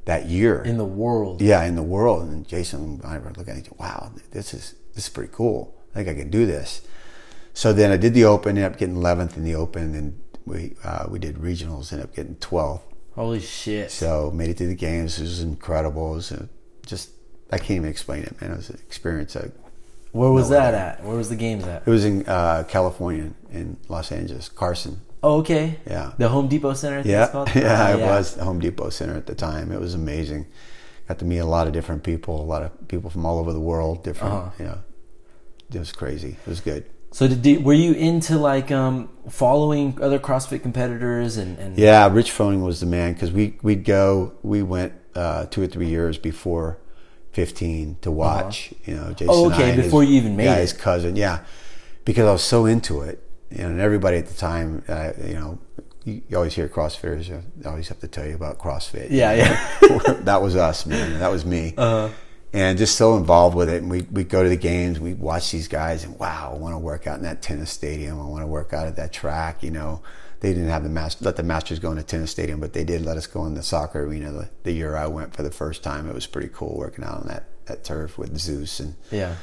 that 0.06 0.26
year 0.26 0.62
In 0.62 0.78
the 0.78 0.84
world. 0.84 1.40
yeah, 1.42 1.62
in 1.64 1.76
the 1.76 1.82
world. 1.82 2.28
And 2.28 2.48
Jason 2.48 3.00
I 3.04 3.18
were 3.18 3.32
looking 3.36 3.54
at 3.54 3.66
other, 3.66 3.76
wow, 3.78 4.12
this 4.30 4.54
is 4.54 4.74
this 4.94 5.04
is 5.04 5.10
pretty 5.10 5.32
cool. 5.32 5.74
I 5.92 6.02
think 6.02 6.08
I 6.08 6.14
can 6.14 6.30
do 6.30 6.46
this. 6.46 6.82
So 7.52 7.72
then 7.72 7.90
I 7.90 7.96
did 7.96 8.14
the 8.14 8.24
Open, 8.24 8.50
ended 8.56 8.64
up 8.64 8.78
getting 8.78 8.96
11th 8.96 9.36
in 9.36 9.44
the 9.44 9.54
Open, 9.54 9.82
and 9.82 9.94
then 9.94 10.20
we 10.46 10.74
uh, 10.84 11.06
we 11.10 11.18
did 11.18 11.36
regionals, 11.36 11.92
ended 11.92 12.08
up 12.08 12.14
getting 12.14 12.36
12th. 12.36 12.82
Holy 13.14 13.40
shit. 13.40 13.90
So 13.90 14.30
made 14.30 14.50
it 14.50 14.56
through 14.58 14.68
the 14.68 14.74
games. 14.76 15.18
It 15.18 15.22
was 15.22 15.42
incredible. 15.42 16.12
It 16.12 16.16
was 16.16 16.32
uh, 16.32 16.46
just 16.86 17.10
I 17.50 17.58
can't 17.58 17.70
even 17.72 17.88
explain 17.90 18.22
it, 18.22 18.40
man. 18.40 18.52
It 18.52 18.56
was 18.56 18.70
an 18.70 18.78
experience. 18.86 19.36
I, 19.36 19.50
Where 20.12 20.30
was 20.30 20.48
that 20.50 20.74
at? 20.74 21.04
Where 21.04 21.16
was 21.16 21.28
the 21.28 21.36
games 21.36 21.64
at? 21.64 21.82
it 21.86 21.90
was 21.90 22.04
in 22.04 22.26
uh, 22.26 22.64
California, 22.68 23.30
in 23.50 23.76
Los 23.88 24.10
Angeles, 24.12 24.48
Carson. 24.48 25.00
Oh, 25.22 25.38
okay. 25.38 25.78
Yeah. 25.86 26.12
The 26.16 26.28
Home 26.28 26.48
Depot 26.48 26.74
Center. 26.74 26.98
I 27.00 27.02
think 27.02 27.10
Yeah, 27.12 27.22
It's 27.24 27.32
called? 27.32 27.50
yeah, 27.54 27.86
Ah, 27.88 27.92
it 27.96 28.00
was 28.00 28.34
the 28.36 28.44
Home 28.44 28.60
Depot 28.60 28.88
Center 28.90 29.14
at 29.16 29.26
the 29.26 29.34
time. 29.34 29.72
It 29.72 29.80
was 29.80 29.94
amazing. 29.94 30.46
Got 31.08 31.18
to 31.18 31.24
meet 31.24 31.38
a 31.38 31.44
lot 31.46 31.66
of 31.66 31.72
different 31.72 32.02
people, 32.04 32.40
a 32.40 32.44
lot 32.44 32.62
of 32.62 32.88
people 32.88 33.10
from 33.10 33.26
all 33.26 33.38
over 33.38 33.52
the 33.52 33.60
world. 33.60 34.04
Different, 34.04 34.32
Uh-huh. 34.34 34.50
you 34.58 34.64
know, 34.66 34.78
it 35.74 35.78
was 35.78 35.92
crazy. 35.92 36.36
It 36.44 36.46
was 36.48 36.60
good. 36.60 36.84
So 37.10 37.26
did, 37.26 37.40
did 37.42 37.64
were 37.64 37.72
you 37.72 37.94
into 37.94 38.38
like 38.38 38.70
um, 38.70 39.08
following 39.30 39.98
other 40.00 40.18
CrossFit 40.18 40.62
competitors 40.62 41.36
and, 41.38 41.58
and 41.58 41.76
Yeah, 41.78 42.06
Rich 42.12 42.30
Froning 42.32 42.62
was 42.62 42.80
the 42.80 42.86
man 42.86 43.14
because 43.14 43.32
we 43.32 43.58
we'd 43.62 43.84
go. 43.84 44.34
We 44.42 44.62
went 44.62 44.92
uh, 45.14 45.46
two 45.46 45.62
or 45.62 45.66
three 45.66 45.88
years 45.88 46.18
before 46.18 46.78
fifteen 47.38 47.96
to 48.02 48.10
watch. 48.10 48.72
You 48.84 48.96
know, 48.96 49.12
Jason. 49.12 49.28
Uh-huh. 49.30 49.42
Oh, 49.44 49.52
okay, 49.52 49.72
I 49.72 49.76
before 49.76 50.02
his, 50.02 50.10
you 50.10 50.16
even 50.20 50.36
made 50.36 50.44
yeah, 50.44 50.56
it. 50.56 50.62
his 50.62 50.72
cousin. 50.72 51.14
Yeah, 51.16 51.38
because 52.04 52.26
I 52.26 52.32
was 52.32 52.42
so 52.42 52.66
into 52.66 53.02
it, 53.02 53.22
you 53.50 53.62
know, 53.62 53.68
and 53.70 53.80
everybody 53.80 54.16
at 54.18 54.26
the 54.26 54.34
time, 54.34 54.82
uh, 54.88 55.12
you 55.24 55.34
know, 55.34 55.58
you, 56.04 56.22
you 56.28 56.36
always 56.36 56.54
hear 56.54 56.68
CrossFitters. 56.68 57.30
uh, 57.30 57.42
They 57.56 57.68
always 57.68 57.88
have 57.88 58.00
to 58.00 58.08
tell 58.08 58.26
you 58.26 58.34
about 58.34 58.58
CrossFit. 58.58 59.08
Yeah, 59.10 59.32
yeah. 59.34 60.14
that 60.28 60.42
was 60.42 60.56
us, 60.56 60.86
man. 60.86 61.18
That 61.20 61.30
was 61.30 61.44
me. 61.44 61.74
Uh-huh. 61.76 62.08
And 62.52 62.78
just 62.78 62.96
so 62.96 63.16
involved 63.16 63.54
with 63.54 63.68
it, 63.68 63.82
and 63.82 63.90
we 63.90 64.02
we 64.10 64.24
go 64.24 64.42
to 64.42 64.48
the 64.48 64.56
games, 64.56 64.98
we 64.98 65.12
watch 65.14 65.52
these 65.52 65.68
guys, 65.68 66.02
and 66.04 66.18
wow, 66.18 66.50
I 66.54 66.56
want 66.58 66.74
to 66.74 66.78
work 66.78 67.06
out 67.06 67.18
in 67.18 67.24
that 67.24 67.42
tennis 67.42 67.70
stadium. 67.70 68.18
I 68.20 68.24
want 68.24 68.42
to 68.42 68.46
work 68.46 68.72
out 68.72 68.86
at 68.86 68.96
that 68.96 69.12
track. 69.12 69.62
You 69.62 69.70
know, 69.70 70.00
they 70.40 70.52
didn't 70.52 70.68
have 70.68 70.82
the 70.82 70.88
master, 70.88 71.24
let 71.24 71.36
the 71.36 71.42
masters 71.42 71.78
go 71.78 71.90
in 71.90 71.96
the 71.96 72.02
tennis 72.02 72.30
stadium, 72.30 72.60
but 72.60 72.72
they 72.72 72.84
did 72.84 73.04
let 73.04 73.16
us 73.16 73.26
go 73.26 73.44
in 73.46 73.54
the 73.54 73.62
soccer 73.62 74.04
arena. 74.04 74.30
The, 74.30 74.50
the 74.62 74.72
year 74.72 74.96
I 74.96 75.06
went 75.06 75.34
for 75.34 75.42
the 75.42 75.50
first 75.50 75.82
time, 75.82 76.08
it 76.08 76.14
was 76.14 76.26
pretty 76.26 76.50
cool 76.52 76.76
working 76.76 77.04
out 77.04 77.20
on 77.20 77.26
that 77.28 77.44
that 77.66 77.84
turf 77.84 78.16
with 78.16 78.36
Zeus, 78.38 78.80
and 78.80 78.94
yeah. 79.10 79.36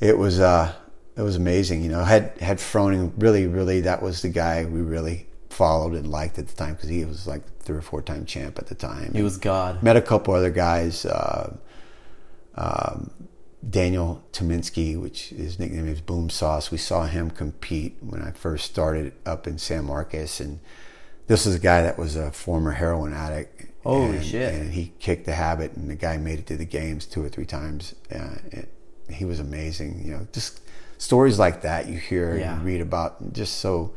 it 0.00 0.16
was 0.16 0.40
uh 0.40 0.72
it 1.16 1.22
was 1.22 1.36
amazing. 1.36 1.82
You 1.82 1.90
know, 1.90 2.04
had 2.04 2.38
had 2.40 2.58
Froning 2.58 3.12
really, 3.16 3.46
really, 3.46 3.80
that 3.82 4.02
was 4.02 4.22
the 4.22 4.28
guy 4.28 4.64
we 4.64 4.80
really 4.80 5.26
followed 5.50 5.94
and 5.94 6.10
liked 6.10 6.38
at 6.38 6.48
the 6.48 6.54
time 6.54 6.74
because 6.74 6.88
he 6.88 7.04
was 7.04 7.26
like 7.26 7.42
three 7.60 7.76
or 7.76 7.82
four 7.82 8.02
time 8.02 8.26
champ 8.26 8.58
at 8.58 8.66
the 8.66 8.74
time. 8.74 9.12
He 9.14 9.22
was 9.22 9.38
God. 9.38 9.82
Met 9.82 9.96
a 9.96 10.02
couple 10.02 10.34
other 10.34 10.50
guys. 10.50 11.06
Uh, 11.06 11.56
um, 12.56 13.10
Daniel 13.70 14.22
Tyminski, 14.32 15.00
which 15.00 15.28
his 15.30 15.58
nickname 15.58 15.88
is 15.88 16.00
Boom 16.00 16.28
Sauce. 16.30 16.70
We 16.70 16.78
saw 16.78 17.06
him 17.06 17.30
compete 17.30 17.96
when 18.00 18.22
I 18.22 18.30
first 18.32 18.66
started 18.66 19.12
up 19.24 19.46
in 19.46 19.58
San 19.58 19.84
Marcos, 19.86 20.40
and 20.40 20.60
this 21.26 21.46
is 21.46 21.54
a 21.54 21.58
guy 21.58 21.82
that 21.82 21.98
was 21.98 22.16
a 22.16 22.30
former 22.30 22.72
heroin 22.72 23.12
addict. 23.12 23.66
Holy 23.82 24.16
and, 24.16 24.24
shit. 24.24 24.54
And 24.54 24.72
he 24.72 24.92
kicked 24.98 25.26
the 25.26 25.34
habit, 25.34 25.72
and 25.74 25.90
the 25.90 25.94
guy 25.94 26.16
made 26.16 26.40
it 26.40 26.46
to 26.48 26.56
the 26.56 26.64
games 26.64 27.06
two 27.06 27.24
or 27.24 27.28
three 27.28 27.46
times. 27.46 27.94
Uh, 28.14 28.36
it, 28.50 28.68
he 29.10 29.24
was 29.24 29.40
amazing. 29.40 30.02
You 30.04 30.12
know, 30.12 30.26
just 30.32 30.60
stories 30.98 31.38
like 31.38 31.62
that 31.62 31.86
you 31.88 31.98
hear 31.98 32.36
Yeah. 32.36 32.58
you 32.58 32.64
read 32.64 32.80
about, 32.80 33.32
just 33.32 33.58
so 33.58 33.92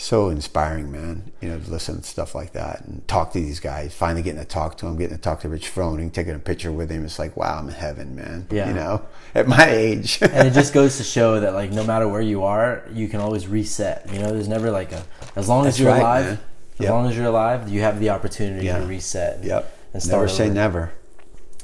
so 0.00 0.28
inspiring, 0.30 0.90
man. 0.90 1.30
You 1.40 1.50
know, 1.50 1.58
to 1.58 1.70
listen 1.70 1.96
to 1.98 2.02
stuff 2.02 2.34
like 2.34 2.52
that 2.52 2.84
and 2.84 3.06
talk 3.06 3.32
to 3.32 3.40
these 3.40 3.60
guys. 3.60 3.94
Finally 3.94 4.22
getting 4.22 4.40
to 4.40 4.46
talk 4.46 4.76
to 4.78 4.86
him, 4.86 4.96
getting 4.96 5.16
to 5.16 5.22
talk 5.22 5.40
to 5.40 5.48
Rich 5.48 5.72
Froning, 5.74 6.12
taking 6.12 6.34
a 6.34 6.38
picture 6.38 6.72
with 6.72 6.90
him. 6.90 7.04
It's 7.04 7.18
like, 7.18 7.36
wow, 7.36 7.58
I'm 7.58 7.68
in 7.68 7.74
heaven, 7.74 8.16
man. 8.16 8.46
Yeah. 8.50 8.68
You 8.68 8.74
know, 8.74 9.02
at 9.34 9.46
my 9.46 9.66
age. 9.68 10.18
and 10.22 10.48
it 10.48 10.52
just 10.54 10.72
goes 10.80 10.96
to 10.98 11.04
show 11.04 11.40
that 11.40 11.54
like 11.54 11.70
no 11.70 11.84
matter 11.84 12.08
where 12.08 12.22
you 12.22 12.44
are, 12.44 12.84
you 12.92 13.08
can 13.08 13.20
always 13.20 13.46
reset. 13.46 14.08
You 14.12 14.18
know, 14.20 14.32
there's 14.32 14.48
never 14.48 14.70
like 14.70 14.92
a 14.92 15.04
as 15.36 15.48
long 15.48 15.66
as 15.66 15.74
That's 15.74 15.80
you're 15.80 15.90
right, 15.90 16.00
alive, 16.00 16.24
man. 16.24 16.32
as 16.34 16.40
Yep. 16.84 16.90
long 16.90 17.06
as 17.10 17.16
you're 17.16 17.26
alive, 17.26 17.68
you 17.68 17.82
have 17.82 18.00
the 18.00 18.08
opportunity 18.10 18.66
Yeah. 18.66 18.78
to 18.78 18.86
reset. 18.86 19.44
yep. 19.44 19.76
And 19.92 20.02
start 20.02 20.22
never 20.22 20.28
say 20.28 20.44
over. 20.44 20.54
never. 20.54 20.92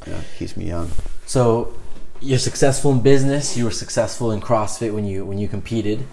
Yeah, 0.06 0.20
keeps 0.38 0.56
me 0.56 0.66
young. 0.66 0.90
So 1.26 1.72
you're 2.20 2.38
successful 2.38 2.92
in 2.92 3.00
business. 3.00 3.56
You 3.56 3.64
were 3.64 3.70
successful 3.70 4.30
in 4.32 4.40
CrossFit 4.40 4.92
when 4.92 5.04
you 5.06 5.24
when 5.24 5.38
you 5.38 5.48
competed, 5.48 6.04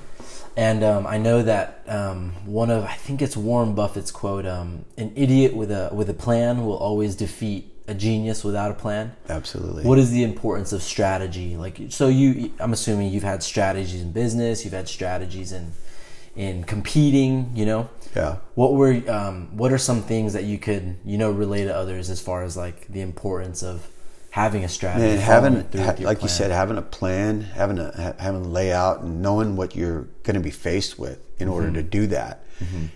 and 0.56 0.84
um, 0.84 1.08
I 1.08 1.18
know 1.18 1.42
that 1.42 1.82
um, 1.88 2.34
one 2.46 2.70
of 2.70 2.84
I 2.84 2.94
think 2.94 3.22
it's 3.22 3.36
Warren 3.36 3.74
Buffett's 3.74 4.12
quote: 4.12 4.46
um, 4.46 4.86
"An 4.98 5.12
idiot 5.16 5.56
with 5.56 5.72
a 5.72 5.90
with 5.92 6.10
a 6.10 6.14
plan 6.14 6.66
will 6.66 6.78
always 6.78 7.16
defeat 7.16 7.72
a 7.88 7.94
genius 7.94 8.44
without 8.44 8.70
a 8.70 8.76
plan." 8.76 9.16
Absolutely. 9.30 9.84
What 9.84 9.98
is 9.98 10.12
the 10.12 10.24
importance 10.24 10.72
of 10.72 10.84
strategy? 10.84 11.58
Like, 11.58 11.80
so 11.90 12.08
you, 12.08 12.52
I'm 12.60 12.74
assuming 12.74 13.12
you've 13.12 13.24
had 13.24 13.42
strategies 13.42 14.02
in 14.02 14.12
business, 14.12 14.64
you've 14.64 14.74
had 14.74 14.88
strategies 14.88 15.52
in 15.52 15.72
in 16.36 16.64
competing. 16.66 17.52
You 17.56 17.66
know, 17.66 17.90
yeah. 18.16 18.38
what 18.54 18.74
were 18.74 19.02
um, 19.08 19.58
what 19.58 19.72
are 19.72 19.80
some 19.80 20.04
things 20.04 20.34
that 20.34 20.44
you 20.44 20.60
could 20.60 20.98
you 21.04 21.18
know 21.18 21.32
relay 21.32 21.64
to 21.64 21.76
others 21.76 22.12
as 22.12 22.22
far 22.22 22.44
as 22.44 22.56
like 22.56 22.88
the 22.90 23.02
importance 23.02 23.64
of 23.64 23.88
having 24.34 24.64
a 24.64 24.68
strategy, 24.70 25.06
And 25.12 25.20
having, 25.20 25.56
ha- 25.86 25.96
like 26.00 26.24
you 26.24 26.28
said, 26.28 26.50
having 26.50 26.78
a 26.78 26.82
plan, 26.82 27.42
having 27.42 27.78
a 27.78 27.92
ha- 27.96 28.16
having 28.18 28.44
a 28.46 28.48
layout, 28.48 29.02
and 29.02 29.22
knowing 29.22 29.56
what 29.56 29.76
you're 29.76 30.08
going 30.24 30.34
to 30.34 30.40
be 30.42 30.50
faced 30.50 30.98
with 30.98 31.20
in 31.40 31.48
order 31.48 31.68
Mm-hmm. 31.68 31.76
to 31.76 31.84
do 31.84 32.08
that. 32.08 32.44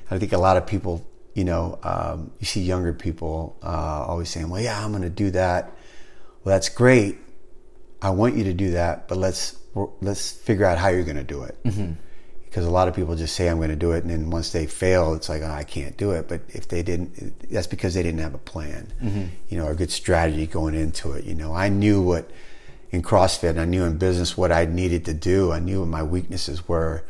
I 0.10 0.18
think 0.18 0.34
a 0.34 0.38
lot 0.40 0.58
of 0.58 0.66
people, 0.66 1.06
you 1.36 1.44
know, 1.44 1.78
um, 1.84 2.32
you 2.40 2.46
see 2.46 2.62
younger 2.62 2.94
people 2.94 3.56
uh, 3.62 4.06
always 4.10 4.30
saying, 4.30 4.50
"Well, 4.50 4.62
yeah, 4.62 4.84
I'm 4.84 4.92
going 4.92 5.04
to 5.04 5.10
do 5.26 5.30
that." 5.32 5.66
Well, 6.44 6.56
that's 6.56 6.70
great. 6.70 7.18
I 8.02 8.10
want 8.12 8.36
you 8.38 8.46
to 8.46 8.54
do 8.54 8.72
that, 8.72 9.08
but 9.08 9.18
let's 9.20 9.58
let's 10.02 10.32
figure 10.32 10.66
out 10.66 10.78
how 10.80 10.88
you're 10.90 11.04
going 11.04 11.18
to 11.28 11.32
do 11.36 11.44
it. 11.44 11.56
Mm-hmm. 11.66 11.92
Because 12.58 12.68
a 12.68 12.72
lot 12.72 12.88
of 12.88 12.96
people 12.96 13.16
just 13.16 13.36
say 13.36 13.50
I'm 13.50 13.58
going 13.58 13.70
to 13.70 13.76
do 13.76 13.92
it, 13.92 14.04
and 14.04 14.10
then 14.10 14.32
once 14.32 14.52
they 14.52 14.66
fail, 14.66 15.14
it's 15.14 15.30
like 15.30 15.44
oh, 15.44 15.52
I 15.52 15.64
can't 15.64 15.96
do 15.96 16.10
it. 16.10 16.28
But 16.28 16.42
if 16.50 16.68
they 16.68 16.82
didn't, 16.82 17.52
that's 17.52 17.68
because 17.68 17.94
they 17.94 18.02
didn't 18.02 18.20
have 18.22 18.34
a 18.34 18.40
plan, 18.40 18.92
Mm-hmm. 19.00 19.26
you 19.50 19.60
know, 19.60 19.68
a 19.68 19.76
good 19.76 19.92
strategy 19.92 20.48
going 20.48 20.74
into 20.74 21.12
it. 21.12 21.24
You 21.26 21.36
know, 21.36 21.54
I 21.54 21.70
knew 21.70 22.02
what 22.02 22.32
in 22.90 23.04
CrossFit, 23.04 23.60
I 23.60 23.66
knew 23.66 23.84
in 23.84 24.00
business 24.00 24.36
what 24.36 24.52
I 24.52 24.66
needed 24.66 25.06
to 25.06 25.14
do. 25.14 25.52
I 25.52 25.60
knew 25.60 25.82
what 25.82 25.90
my 25.90 26.02
weaknesses 26.02 26.68
were, 26.68 27.04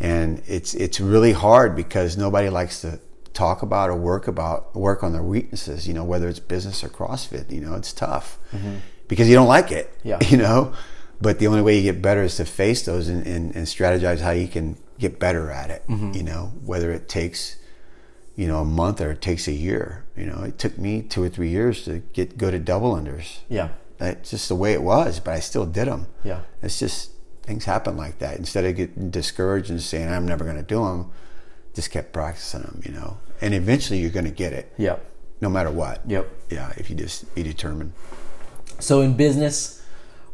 and 0.00 0.42
it's 0.46 0.72
it's 0.72 0.98
really 0.98 1.32
hard 1.32 1.76
because 1.76 2.16
nobody 2.16 2.48
likes 2.48 2.80
to 2.80 2.98
talk 3.34 3.60
about 3.60 3.90
or 3.90 3.96
work 3.96 4.26
about 4.26 4.74
work 4.74 5.02
on 5.04 5.12
their 5.12 5.22
weaknesses. 5.22 5.86
You 5.86 5.92
know, 5.92 6.04
whether 6.04 6.26
it's 6.26 6.40
business 6.40 6.82
or 6.82 6.88
CrossFit, 6.88 7.50
you 7.52 7.60
know, 7.60 7.74
it's 7.74 7.92
tough 7.92 8.38
because 9.08 9.28
you 9.28 9.34
don't 9.34 9.46
like 9.46 9.70
it. 9.72 9.92
Yeah. 10.02 10.20
You 10.30 10.38
know, 10.38 10.72
but 11.20 11.38
the 11.38 11.48
only 11.48 11.60
way 11.60 11.76
you 11.76 11.82
get 11.92 12.00
better 12.00 12.22
is 12.22 12.36
to 12.36 12.46
face 12.46 12.80
those 12.86 13.08
and, 13.08 13.26
and, 13.26 13.54
and 13.54 13.66
strategize 13.66 14.20
how 14.20 14.30
you 14.30 14.48
can 14.48 14.78
get 14.98 15.18
better 15.18 15.50
at 15.50 15.70
it. 15.70 15.84
Mm-hmm. 15.88 16.12
You 16.14 16.22
know, 16.22 16.52
whether 16.64 16.90
it 16.92 17.08
takes 17.08 17.56
you 18.36 18.46
know 18.46 18.60
a 18.60 18.64
month 18.64 19.00
or 19.00 19.10
it 19.12 19.20
takes 19.20 19.48
a 19.48 19.52
year. 19.52 20.04
You 20.16 20.26
know, 20.26 20.42
it 20.42 20.58
took 20.58 20.78
me 20.78 21.02
two 21.02 21.22
or 21.22 21.28
three 21.28 21.48
years 21.50 21.84
to 21.84 22.00
get 22.12 22.38
good 22.38 22.54
at 22.54 22.64
double 22.64 22.94
unders. 22.94 23.38
yeah, 23.48 23.68
That's 23.98 24.30
just 24.30 24.48
the 24.48 24.54
way 24.54 24.72
it 24.72 24.82
was, 24.82 25.20
but 25.20 25.32
I 25.34 25.40
still 25.40 25.66
did 25.66 25.88
them. 25.88 26.06
yeah, 26.24 26.40
It's 26.62 26.78
just 26.78 27.10
things 27.42 27.64
happen 27.66 27.96
like 27.96 28.18
that. 28.18 28.38
Instead 28.38 28.64
of 28.64 28.74
getting 28.76 29.10
discouraged 29.10 29.70
and 29.70 29.80
saying 29.80 30.08
I'm 30.08 30.26
never 30.26 30.44
going 30.44 30.56
to 30.56 30.62
do 30.62 30.84
them, 30.84 31.10
just 31.74 31.90
kept 31.90 32.12
practicing 32.12 32.62
them. 32.62 32.80
You 32.84 32.92
know, 32.92 33.18
and 33.40 33.54
eventually 33.54 34.00
you're 34.00 34.10
going 34.10 34.24
to 34.24 34.30
get 34.30 34.52
it, 34.52 34.72
yep, 34.78 35.04
no 35.40 35.48
matter 35.50 35.70
what. 35.70 36.00
yep. 36.08 36.28
Yeah, 36.50 36.72
if 36.76 36.88
you 36.90 36.96
just 36.96 37.34
be 37.34 37.42
determined. 37.42 37.92
So 38.78 39.00
in 39.02 39.16
business, 39.16 39.75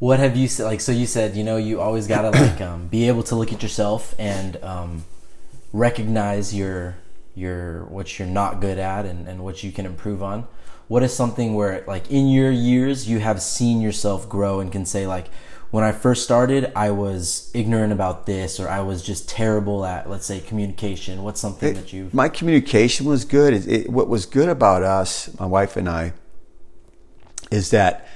what 0.02 0.18
have 0.18 0.36
you 0.36 0.48
said? 0.48 0.64
Like, 0.64 0.80
so 0.80 0.90
you 0.90 1.06
said, 1.06 1.36
you 1.36 1.44
know, 1.44 1.58
you 1.58 1.80
always 1.80 2.08
gotta 2.08 2.30
like 2.46 2.60
um, 2.60 2.88
be 2.88 3.06
able 3.06 3.22
to 3.22 3.36
look 3.36 3.52
at 3.52 3.62
yourself 3.62 4.16
and 4.18 4.56
um, 4.64 5.04
recognize 5.72 6.52
your 6.52 6.96
your 7.36 7.84
what 7.84 8.18
you're 8.18 8.26
not 8.26 8.60
good 8.60 8.78
at 8.78 9.06
and, 9.06 9.28
and 9.28 9.44
what 9.44 9.62
you 9.62 9.70
can 9.70 9.86
improve 9.86 10.20
on. 10.20 10.48
What 10.88 11.04
is 11.04 11.14
something 11.14 11.54
where, 11.54 11.84
like, 11.86 12.10
in 12.10 12.26
your 12.28 12.50
years, 12.50 13.08
you 13.08 13.20
have 13.20 13.40
seen 13.40 13.80
yourself 13.80 14.28
grow 14.28 14.58
and 14.58 14.72
can 14.72 14.84
say, 14.84 15.06
like, 15.06 15.28
when 15.70 15.84
I 15.84 15.92
first 15.92 16.24
started, 16.24 16.72
I 16.74 16.90
was 16.90 17.52
ignorant 17.54 17.92
about 17.92 18.26
this, 18.26 18.58
or 18.58 18.68
I 18.68 18.80
was 18.80 19.04
just 19.04 19.28
terrible 19.28 19.86
at, 19.86 20.10
let's 20.10 20.26
say, 20.26 20.40
communication. 20.40 21.22
What's 21.22 21.40
something 21.40 21.74
that 21.74 21.92
you? 21.92 22.10
My 22.12 22.28
communication 22.28 23.06
was 23.06 23.24
good. 23.24 23.54
It, 23.54 23.68
it, 23.68 23.88
what 23.88 24.08
was 24.08 24.26
good 24.26 24.48
about 24.48 24.82
us, 24.82 25.30
my 25.38 25.46
wife 25.46 25.76
and 25.76 25.88
I, 25.88 26.12
is 27.52 27.70
that 27.70 28.08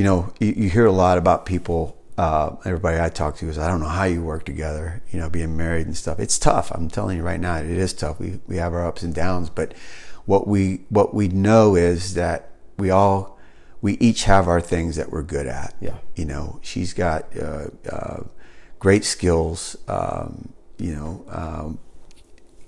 you 0.00 0.06
know 0.06 0.32
you, 0.40 0.54
you 0.56 0.70
hear 0.70 0.86
a 0.86 0.92
lot 0.92 1.18
about 1.18 1.44
people. 1.44 1.94
Uh, 2.16 2.56
everybody 2.64 2.98
I 2.98 3.10
talk 3.10 3.36
to 3.36 3.48
is 3.50 3.58
I 3.58 3.68
don't 3.68 3.80
know 3.80 3.88
how 3.88 4.04
you 4.04 4.22
work 4.22 4.46
together. 4.46 5.02
You 5.10 5.18
know, 5.18 5.28
being 5.28 5.58
married 5.58 5.86
and 5.86 5.94
stuff. 5.94 6.18
It's 6.18 6.38
tough. 6.38 6.70
I'm 6.70 6.88
telling 6.88 7.18
you 7.18 7.22
right 7.22 7.38
now, 7.38 7.56
it 7.56 7.66
is 7.66 7.92
tough. 7.92 8.18
We 8.18 8.40
we 8.46 8.56
have 8.56 8.72
our 8.72 8.86
ups 8.86 9.02
and 9.02 9.14
downs, 9.14 9.50
but 9.50 9.74
what 10.24 10.48
we 10.48 10.86
what 10.88 11.12
we 11.12 11.28
know 11.28 11.74
is 11.74 12.14
that 12.14 12.50
we 12.78 12.88
all 12.88 13.38
we 13.82 13.98
each 13.98 14.24
have 14.24 14.48
our 14.48 14.62
things 14.62 14.96
that 14.96 15.10
we're 15.12 15.22
good 15.22 15.46
at. 15.46 15.74
Yeah. 15.82 15.98
You 16.16 16.24
know, 16.24 16.60
she's 16.62 16.94
got 16.94 17.36
uh, 17.36 17.66
uh, 17.92 18.22
great 18.78 19.04
skills. 19.04 19.76
Um, 19.86 20.54
you 20.78 20.94
know, 20.96 21.26
um, 21.28 21.78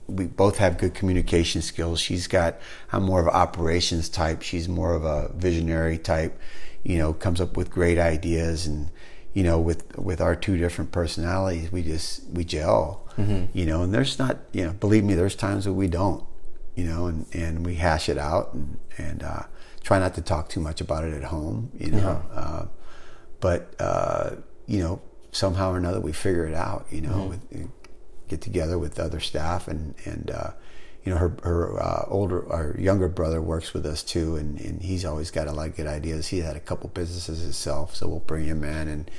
we 0.06 0.26
both 0.26 0.58
have 0.58 0.76
good 0.76 0.92
communication 0.92 1.62
skills. 1.62 1.98
She's 1.98 2.26
got, 2.26 2.58
I'm 2.92 3.04
more 3.04 3.20
of 3.20 3.26
an 3.26 3.32
operations 3.32 4.10
type. 4.10 4.42
She's 4.42 4.68
more 4.68 4.94
of 4.94 5.04
a 5.04 5.30
visionary 5.34 5.96
type. 5.96 6.38
You 6.84 6.98
know, 6.98 7.12
comes 7.12 7.40
up 7.40 7.56
with 7.56 7.70
great 7.70 7.98
ideas, 7.98 8.66
and 8.66 8.90
you 9.34 9.42
know, 9.42 9.60
with 9.60 9.96
with 9.96 10.20
our 10.20 10.34
two 10.34 10.56
different 10.58 10.90
personalities, 10.92 11.70
we 11.72 11.82
just 11.82 12.28
we 12.30 12.44
gel. 12.44 13.08
You 13.52 13.66
know, 13.66 13.82
and 13.82 13.92
there's 13.92 14.18
not, 14.18 14.38
you 14.52 14.64
know, 14.64 14.72
believe 14.72 15.04
me, 15.04 15.14
there's 15.14 15.36
times 15.36 15.64
that 15.66 15.74
we 15.74 15.86
don't. 15.88 16.24
You 16.74 16.84
know, 16.84 17.06
and 17.06 17.26
and 17.34 17.64
we 17.66 17.74
hash 17.76 18.08
it 18.08 18.18
out, 18.18 18.54
and 18.54 18.78
and 18.98 19.22
uh, 19.22 19.42
try 19.82 19.98
not 19.98 20.14
to 20.14 20.22
talk 20.22 20.48
too 20.48 20.60
much 20.60 20.80
about 20.80 21.04
it 21.04 21.12
at 21.14 21.24
home. 21.24 21.70
You 21.78 21.90
know, 21.92 22.22
uh, 22.32 22.64
but 23.40 23.74
uh, 23.78 24.30
you 24.66 24.80
know, 24.80 25.00
somehow 25.32 25.72
or 25.72 25.76
another, 25.76 26.00
we 26.00 26.12
figure 26.12 26.46
it 26.46 26.54
out. 26.54 26.86
You 26.90 27.02
know, 27.02 27.24
with, 27.50 27.70
get 28.28 28.40
together 28.40 28.78
with 28.78 28.98
other 28.98 29.20
staff 29.20 29.68
and 29.68 29.94
and 30.06 30.30
uh, 30.30 30.50
you 31.04 31.12
know 31.12 31.18
her 31.18 31.36
her 31.42 31.80
uh, 31.80 32.04
older 32.08 32.50
our 32.52 32.76
younger 32.78 33.08
brother 33.08 33.42
works 33.42 33.74
with 33.74 33.84
us 33.84 34.02
too 34.02 34.36
and, 34.36 34.60
and 34.60 34.82
he's 34.82 35.04
always 35.04 35.30
got 35.30 35.48
a 35.48 35.52
lot 35.52 35.68
of 35.68 35.76
good 35.76 35.86
ideas 35.86 36.28
he 36.28 36.38
had 36.38 36.56
a 36.56 36.60
couple 36.60 36.88
businesses 36.90 37.42
himself 37.42 37.94
so 37.96 38.08
we'll 38.08 38.20
bring 38.20 38.44
him 38.44 38.62
in 38.62 38.88
and 38.88 39.10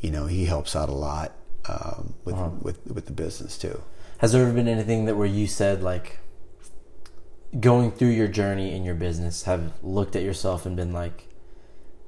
you 0.00 0.10
know 0.10 0.26
he 0.26 0.44
helps 0.44 0.76
out 0.76 0.88
a 0.88 0.92
lot 0.92 1.32
um, 1.68 2.14
with 2.24 3.06
the 3.06 3.12
business 3.12 3.56
too. 3.58 3.82
Has 4.18 4.32
there 4.32 4.42
ever 4.42 4.52
been 4.52 4.68
anything 4.68 5.04
that 5.06 5.16
where 5.16 5.26
you 5.26 5.46
said 5.46 5.82
like 5.82 6.18
going 7.58 7.92
through 7.92 8.08
your 8.08 8.28
journey 8.28 8.72
in 8.74 8.84
your 8.84 8.94
business 8.94 9.42
have 9.42 9.72
looked 9.82 10.16
at 10.16 10.22
yourself 10.22 10.64
and 10.64 10.74
been 10.74 10.92
like 10.92 11.28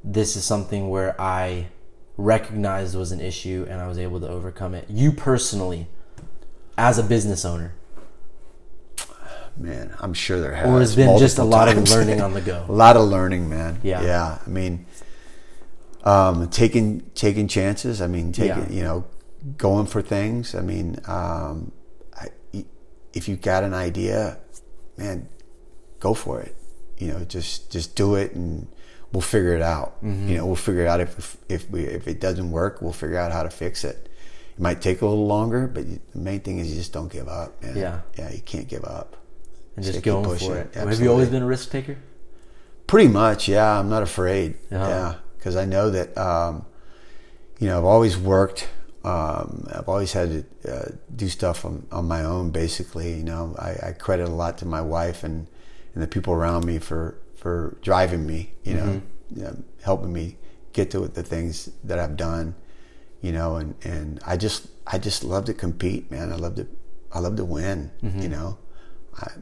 this 0.02 0.36
is 0.36 0.44
something 0.44 0.88
where 0.88 1.20
I 1.20 1.68
recognized 2.16 2.96
was 2.96 3.12
an 3.12 3.20
issue 3.20 3.66
and 3.68 3.80
I 3.80 3.88
was 3.88 3.98
able 3.98 4.20
to 4.20 4.28
overcome 4.28 4.74
it. 4.74 4.86
You 4.88 5.12
personally 5.12 5.88
as 6.78 6.98
a 6.98 7.02
business 7.02 7.44
owner. 7.44 7.74
Man, 9.56 9.94
I'm 10.00 10.14
sure 10.14 10.40
there 10.40 10.54
has. 10.54 10.66
Or 10.66 10.80
has 10.80 10.96
been 10.96 11.18
just 11.18 11.38
a 11.38 11.44
lot 11.44 11.68
of 11.68 11.88
learning 11.90 12.20
on 12.20 12.34
the 12.34 12.40
go. 12.52 12.64
a 12.68 12.72
lot 12.72 12.96
of 12.96 13.08
learning, 13.08 13.48
man. 13.48 13.80
Yeah. 13.82 14.02
yeah. 14.02 14.38
I 14.44 14.48
mean, 14.50 14.86
um, 16.02 16.48
taking 16.48 17.02
taking 17.14 17.46
chances. 17.48 18.02
I 18.02 18.06
mean, 18.08 18.32
taking 18.32 18.64
Yeah. 18.64 18.70
you 18.70 18.82
know, 18.82 19.04
going 19.56 19.86
for 19.86 20.02
things. 20.02 20.54
I 20.54 20.60
mean, 20.60 20.98
um, 21.06 21.72
I, 22.16 22.28
if 23.12 23.28
you 23.28 23.36
got 23.36 23.62
an 23.62 23.74
idea, 23.74 24.38
man, 24.96 25.28
go 26.00 26.14
for 26.14 26.40
it. 26.40 26.56
You 26.98 27.08
know, 27.12 27.24
just 27.24 27.70
just 27.70 27.94
do 27.94 28.16
it, 28.16 28.34
and 28.34 28.66
we'll 29.12 29.20
figure 29.22 29.54
it 29.54 29.62
out. 29.62 30.02
Mm-hmm. 30.02 30.28
You 30.28 30.36
know, 30.38 30.46
we'll 30.46 30.56
figure 30.56 30.82
it 30.82 30.88
out 30.88 31.00
if 31.00 31.36
if 31.48 31.70
we 31.70 31.84
if 31.84 32.08
it 32.08 32.20
doesn't 32.20 32.50
work, 32.50 32.82
we'll 32.82 32.92
figure 32.92 33.18
out 33.18 33.30
how 33.30 33.44
to 33.44 33.50
fix 33.50 33.84
it. 33.84 34.08
It 34.54 34.60
might 34.60 34.80
take 34.80 35.00
a 35.00 35.06
little 35.06 35.26
longer, 35.26 35.66
but 35.66 35.84
the 36.12 36.18
main 36.18 36.40
thing 36.40 36.58
is 36.58 36.70
you 36.70 36.76
just 36.76 36.92
don't 36.92 37.10
give 37.12 37.28
up. 37.28 37.60
Man. 37.62 37.76
Yeah. 37.76 38.00
yeah, 38.18 38.30
you 38.32 38.40
can't 38.40 38.68
give 38.68 38.84
up. 38.84 39.16
And 39.76 39.84
just 39.84 40.02
going 40.02 40.24
pushing. 40.24 40.50
for 40.50 40.58
it. 40.58 40.74
Have 40.74 41.00
you 41.00 41.10
always 41.10 41.28
been 41.28 41.42
a 41.42 41.46
risk 41.46 41.70
taker? 41.70 41.96
Pretty 42.86 43.08
much, 43.08 43.48
yeah. 43.48 43.78
I'm 43.78 43.88
not 43.88 44.02
afraid. 44.02 44.54
Uh-huh. 44.70 44.86
Yeah, 44.88 45.14
because 45.36 45.56
I 45.56 45.64
know 45.64 45.90
that 45.90 46.16
um, 46.18 46.64
you 47.58 47.66
know 47.68 47.78
I've 47.78 47.84
always 47.84 48.16
worked. 48.16 48.68
Um, 49.04 49.66
I've 49.74 49.88
always 49.88 50.12
had 50.12 50.46
to 50.62 50.72
uh, 50.72 50.88
do 51.14 51.28
stuff 51.28 51.64
on, 51.64 51.86
on 51.92 52.06
my 52.06 52.22
own. 52.24 52.50
Basically, 52.50 53.14
you 53.14 53.24
know, 53.24 53.54
I, 53.58 53.88
I 53.88 53.92
credit 53.92 54.28
a 54.28 54.32
lot 54.32 54.56
to 54.58 54.66
my 54.66 54.80
wife 54.80 55.22
and, 55.24 55.46
and 55.94 56.02
the 56.02 56.06
people 56.06 56.32
around 56.34 56.64
me 56.64 56.78
for 56.78 57.18
for 57.34 57.76
driving 57.82 58.26
me. 58.26 58.52
You 58.64 58.74
know, 58.74 58.82
Mm-hmm. 58.84 59.38
you 59.38 59.42
know, 59.44 59.56
helping 59.82 60.12
me 60.12 60.36
get 60.72 60.90
to 60.92 61.06
the 61.08 61.22
things 61.22 61.70
that 61.82 61.98
I've 61.98 62.16
done. 62.16 62.54
You 63.22 63.32
know, 63.32 63.56
and, 63.56 63.74
and 63.82 64.20
I 64.26 64.36
just 64.36 64.68
I 64.86 64.98
just 64.98 65.24
love 65.24 65.46
to 65.46 65.54
compete, 65.54 66.10
man. 66.10 66.32
I 66.32 66.36
love 66.36 66.54
to 66.56 66.66
I 67.12 67.18
love 67.18 67.36
to 67.36 67.44
win. 67.44 67.90
Mm-hmm. 68.02 68.20
You 68.20 68.28
know, 68.28 68.58
I, 69.20 69.32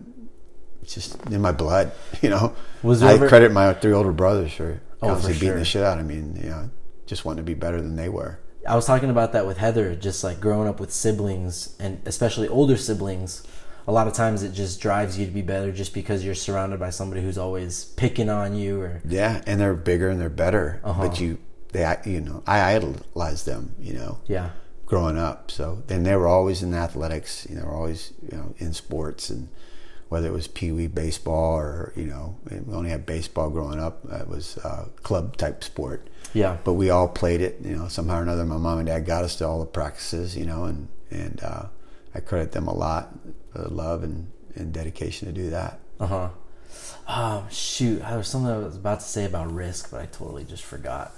it's 0.83 0.95
just 0.95 1.17
in 1.27 1.41
my 1.41 1.53
blood. 1.53 1.93
You 2.23 2.31
know, 2.31 2.55
Was 2.83 3.01
there 3.01 3.11
I 3.11 3.15
ever- 3.15 3.29
credit 3.29 3.53
my 3.53 3.73
three 3.75 3.93
older 3.93 4.13
brothers 4.13 4.53
for 4.53 4.81
Oh, 5.05 5.09
for 5.09 5.13
constantly 5.15 5.35
beating 5.41 5.49
sure. 5.49 5.59
the 5.59 5.65
shit 5.65 5.83
out 5.83 5.99
of 5.99 6.07
me, 6.07 6.15
and 6.17 6.37
you 6.39 6.49
know, 6.51 6.71
just 7.07 7.25
wanting 7.25 7.45
to 7.45 7.47
be 7.51 7.55
better 7.55 7.81
than 7.83 7.97
they 7.97 8.09
were. 8.09 8.39
I 8.69 8.77
was 8.77 8.87
talking 8.87 9.11
about 9.11 9.33
that 9.33 9.45
with 9.47 9.59
Heather, 9.59 9.97
just 9.97 10.23
like 10.23 10.39
growing 10.41 10.69
up 10.69 10.79
with 10.79 10.93
siblings 10.93 11.75
and 11.81 12.01
especially 12.07 12.47
older 12.47 12.77
siblings. 12.77 13.43
A 13.89 13.91
lot 13.93 14.07
of 14.07 14.13
times 14.13 14.45
it 14.45 14.53
just 14.53 14.81
drives 14.81 15.19
you 15.19 15.27
to 15.27 15.33
be 15.33 15.43
better 15.43 15.73
just 15.73 15.93
because 15.93 16.25
you're 16.25 16.37
surrounded 16.37 16.79
by 16.79 16.91
somebody 16.91 17.21
who's 17.23 17.37
always 17.37 17.87
picking 17.97 18.29
on 18.31 18.55
you 18.55 18.81
or 18.81 19.01
Yeah, 19.05 19.43
and 19.45 19.61
they're 19.61 19.75
bigger 19.75 20.09
and 20.09 20.21
they're 20.21 20.29
better, 20.31 20.81
Uh-huh. 20.85 21.09
but 21.09 21.19
you, 21.19 21.39
they, 21.73 21.97
you 22.07 22.21
know, 22.21 22.45
I 22.47 22.77
idolize 22.77 23.45
them. 23.45 23.75
You 23.81 23.95
know, 23.95 24.21
yeah. 24.29 24.51
Growing 24.93 25.17
up. 25.17 25.51
So 25.51 25.83
then 25.87 26.03
they 26.03 26.15
were 26.17 26.29
always 26.29 26.63
in 26.63 26.75
athletics. 26.75 27.47
You 27.49 27.57
know, 27.57 27.67
always 27.67 28.13
you 28.31 28.37
know 28.37 28.55
in 28.59 28.75
sports, 28.75 29.31
and 29.31 29.49
whether 30.11 30.29
it 30.29 30.33
was 30.33 30.49
pee 30.49 30.71
wee 30.71 30.87
baseball 30.87 31.57
or 31.57 31.95
you 31.97 32.05
know 32.05 32.37
we 32.45 32.75
only 32.75 32.91
had 32.91 33.07
baseball 33.07 33.49
growing 33.49 33.81
up. 33.81 34.05
It 34.13 34.29
was 34.29 34.59
uh, 34.59 34.89
club 35.03 35.39
type 35.39 35.65
sport. 35.65 36.09
Yeah. 36.35 36.59
but 36.65 36.75
we 36.75 36.91
all 36.91 37.09
played 37.09 37.41
it. 37.41 37.61
You 37.65 37.77
know, 37.77 37.89
somehow 37.89 38.19
or 38.19 38.23
another, 38.23 38.45
my 38.45 38.59
mom 38.59 38.79
and 38.79 38.87
dad 38.87 39.07
got 39.07 39.25
us 39.25 39.37
to 39.37 39.47
all 39.47 39.61
the 39.61 39.67
practices. 39.67 40.37
You 40.37 40.45
know, 40.45 40.65
and 40.65 40.89
and 41.11 41.41
uh, 41.43 41.65
I 42.15 42.21
credit 42.21 42.53
them 42.53 42.69
a 42.69 42.75
lot 42.75 43.15
for 43.51 43.63
the 43.63 43.73
love 43.73 44.03
and, 44.03 44.31
and 44.55 44.75
dedication 44.75 45.27
to 45.27 45.33
do 45.33 45.49
that. 45.49 45.81
Uh 46.01 46.07
huh. 46.07 46.29
Um, 47.07 47.49
shoot, 47.49 48.01
there 48.01 48.19
was 48.19 48.29
something 48.29 48.51
I 48.51 48.59
was 48.59 48.77
about 48.77 49.01
to 49.01 49.07
say 49.07 49.25
about 49.25 49.51
risk, 49.53 49.91
but 49.91 50.03
I 50.03 50.07
totally 50.07 50.45
just 50.45 50.63
forgot. 50.63 51.13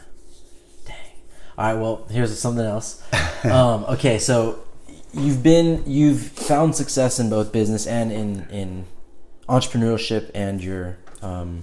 All 1.56 1.72
right, 1.72 1.80
well, 1.80 2.06
here's 2.10 2.36
something 2.38 2.64
else. 2.64 3.02
um, 3.44 3.84
okay, 3.88 4.18
so 4.18 4.64
you've 5.12 5.42
been 5.42 5.84
you've 5.86 6.22
found 6.22 6.74
success 6.74 7.20
in 7.20 7.30
both 7.30 7.52
business 7.52 7.86
and 7.86 8.10
in 8.10 8.46
in 8.50 8.86
entrepreneurship 9.48 10.30
and 10.34 10.62
your 10.62 10.98
um, 11.22 11.62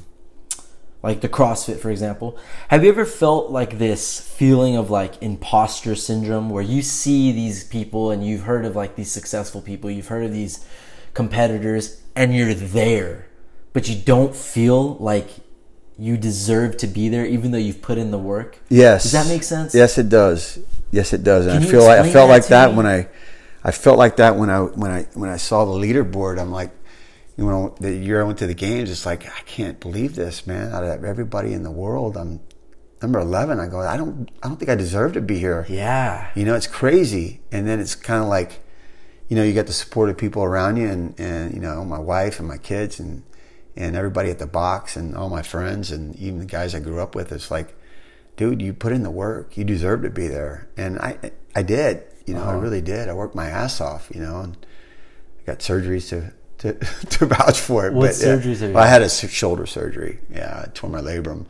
like 1.04 1.22
the 1.22 1.30
CrossFit, 1.30 1.80
for 1.80 1.90
example. 1.90 2.38
Have 2.70 2.84
you 2.84 2.90
ever 2.90 3.06
felt 3.06 3.52
like 3.52 3.80
this 3.80 4.20
feeling 4.20 4.76
of 4.76 4.90
like 4.90 5.22
imposter 5.22 5.96
syndrome 5.96 6.50
where 6.50 6.64
you 6.64 6.82
see 6.82 7.32
these 7.32 7.64
people 7.64 8.12
and 8.12 8.26
you've 8.26 8.44
heard 8.44 8.66
of 8.66 8.76
like 8.76 8.96
these 8.96 9.12
successful 9.12 9.62
people, 9.62 9.90
you've 9.90 10.08
heard 10.08 10.24
of 10.24 10.32
these 10.32 10.66
competitors, 11.14 12.02
and 12.16 12.36
you're 12.36 12.54
there, 12.54 13.28
but 13.74 13.90
you 13.90 13.96
don't 13.96 14.36
feel 14.36 14.96
like 14.96 15.30
you 15.98 16.18
deserve 16.18 16.78
to 16.78 16.88
be 16.88 17.10
there 17.10 17.26
even 17.26 17.52
though 17.52 17.58
you've 17.58 17.82
put 17.82 17.98
in 17.98 18.12
the 18.12 18.18
work? 18.18 18.60
Yes. 18.70 19.04
Does 19.04 19.12
that 19.12 19.28
make 19.28 19.44
sense? 19.44 19.76
Yes, 19.76 19.98
it 19.98 20.10
does. 20.10 20.60
Yes, 20.92 21.14
it 21.14 21.24
does. 21.24 21.46
And 21.48 21.64
I 21.64 21.68
feel 21.68 21.84
like 21.84 22.00
I 22.00 22.04
felt 22.12 22.28
that 22.28 22.34
like 22.34 22.48
that 22.48 22.72
me? 22.72 22.78
when 22.78 22.86
I, 22.86 23.08
I 23.64 23.72
felt 23.72 23.98
like 23.98 24.18
that 24.18 24.36
when 24.36 24.50
I 24.50 24.60
when 24.62 24.92
I 24.92 25.04
when 25.14 25.30
I 25.30 25.38
saw 25.38 25.66
the 25.66 25.72
leaderboard. 25.72 26.40
I'm 26.40 26.52
like, 26.52 26.72
you 27.38 27.46
know, 27.46 27.76
the 27.80 27.94
year 27.94 28.22
I 28.22 28.24
went 28.24 28.40
to 28.40 28.48
the 28.48 28.54
games, 28.54 28.90
it's 28.90 29.06
like 29.06 29.26
I 29.26 29.42
can't 29.46 29.80
believe 29.80 30.16
this, 30.16 30.46
man. 30.46 30.74
Out 30.74 30.84
of 30.84 31.04
everybody 31.04 31.54
in 31.54 31.64
the 31.64 31.72
world, 31.72 32.18
I'm 32.18 32.42
number 33.02 33.20
eleven. 33.20 33.60
I 33.60 33.68
go, 33.68 33.80
I 33.80 33.98
don't, 33.98 34.30
I 34.44 34.48
don't 34.48 34.58
think 34.58 34.70
I 34.70 34.76
deserve 34.76 35.14
to 35.14 35.22
be 35.22 35.40
here. 35.40 35.66
Yeah. 35.70 36.30
You 36.36 36.46
know, 36.46 36.56
it's 36.56 36.68
crazy. 36.68 37.42
And 37.52 37.68
then 37.68 37.80
it's 37.80 37.96
kind 37.96 38.22
of 38.22 38.30
like, 38.30 38.60
you 39.30 39.36
know, 39.36 39.44
you 39.44 39.54
get 39.54 39.68
the 39.68 39.74
support 39.74 40.10
of 40.10 40.18
people 40.18 40.44
around 40.44 40.78
you, 40.78 40.90
and 40.90 41.20
and 41.20 41.54
you 41.54 41.60
know, 41.60 41.86
my 41.86 42.00
wife 42.00 42.40
and 42.40 42.48
my 42.48 42.58
kids, 42.58 43.00
and 43.00 43.24
and 43.82 43.96
everybody 43.96 44.30
at 44.30 44.40
the 44.40 44.48
box, 44.48 44.96
and 44.96 45.16
all 45.16 45.30
my 45.30 45.42
friends, 45.42 45.92
and 45.92 46.16
even 46.18 46.40
the 46.40 46.46
guys 46.46 46.76
I 46.76 46.80
grew 46.80 47.00
up 47.02 47.16
with. 47.16 47.32
It's 47.32 47.50
like, 47.52 47.76
dude, 48.38 48.62
you 48.62 48.74
put 48.74 48.92
in 48.92 49.04
the 49.04 49.12
work. 49.12 49.58
You 49.58 49.64
deserve 49.64 50.04
to 50.04 50.10
be 50.10 50.28
there, 50.28 50.68
and 50.78 51.00
I 51.00 51.32
I 51.56 51.64
did. 51.64 52.04
You 52.28 52.36
know, 52.36 52.42
I 52.44 52.50
Uh-huh. 52.54 52.60
really 52.60 52.82
did. 52.82 53.10
I 53.10 53.14
worked 53.14 53.36
my 53.36 53.48
ass 53.50 53.82
off. 53.82 54.10
You 54.14 54.22
know, 54.22 54.40
and 54.42 54.58
I 55.42 55.44
got 55.46 55.60
surgeries 55.60 56.10
to. 56.10 56.32
To, 56.62 56.74
to 57.18 57.26
vouch 57.26 57.60
for 57.60 57.88
it, 57.88 57.94
What 57.94 58.12
but 58.12 58.20
yeah. 58.22 58.36
surgeries 58.36 58.60
have 58.60 58.70
you 58.70 58.76
Well, 58.76 58.84
I 58.84 58.88
had? 58.88 59.02
a 59.02 59.10
shoulder 59.10 59.66
surgery. 59.66 60.20
Yeah, 60.30 60.62
I 60.64 60.70
tore 60.76 60.92
my 60.92 61.02
labrum, 61.02 61.48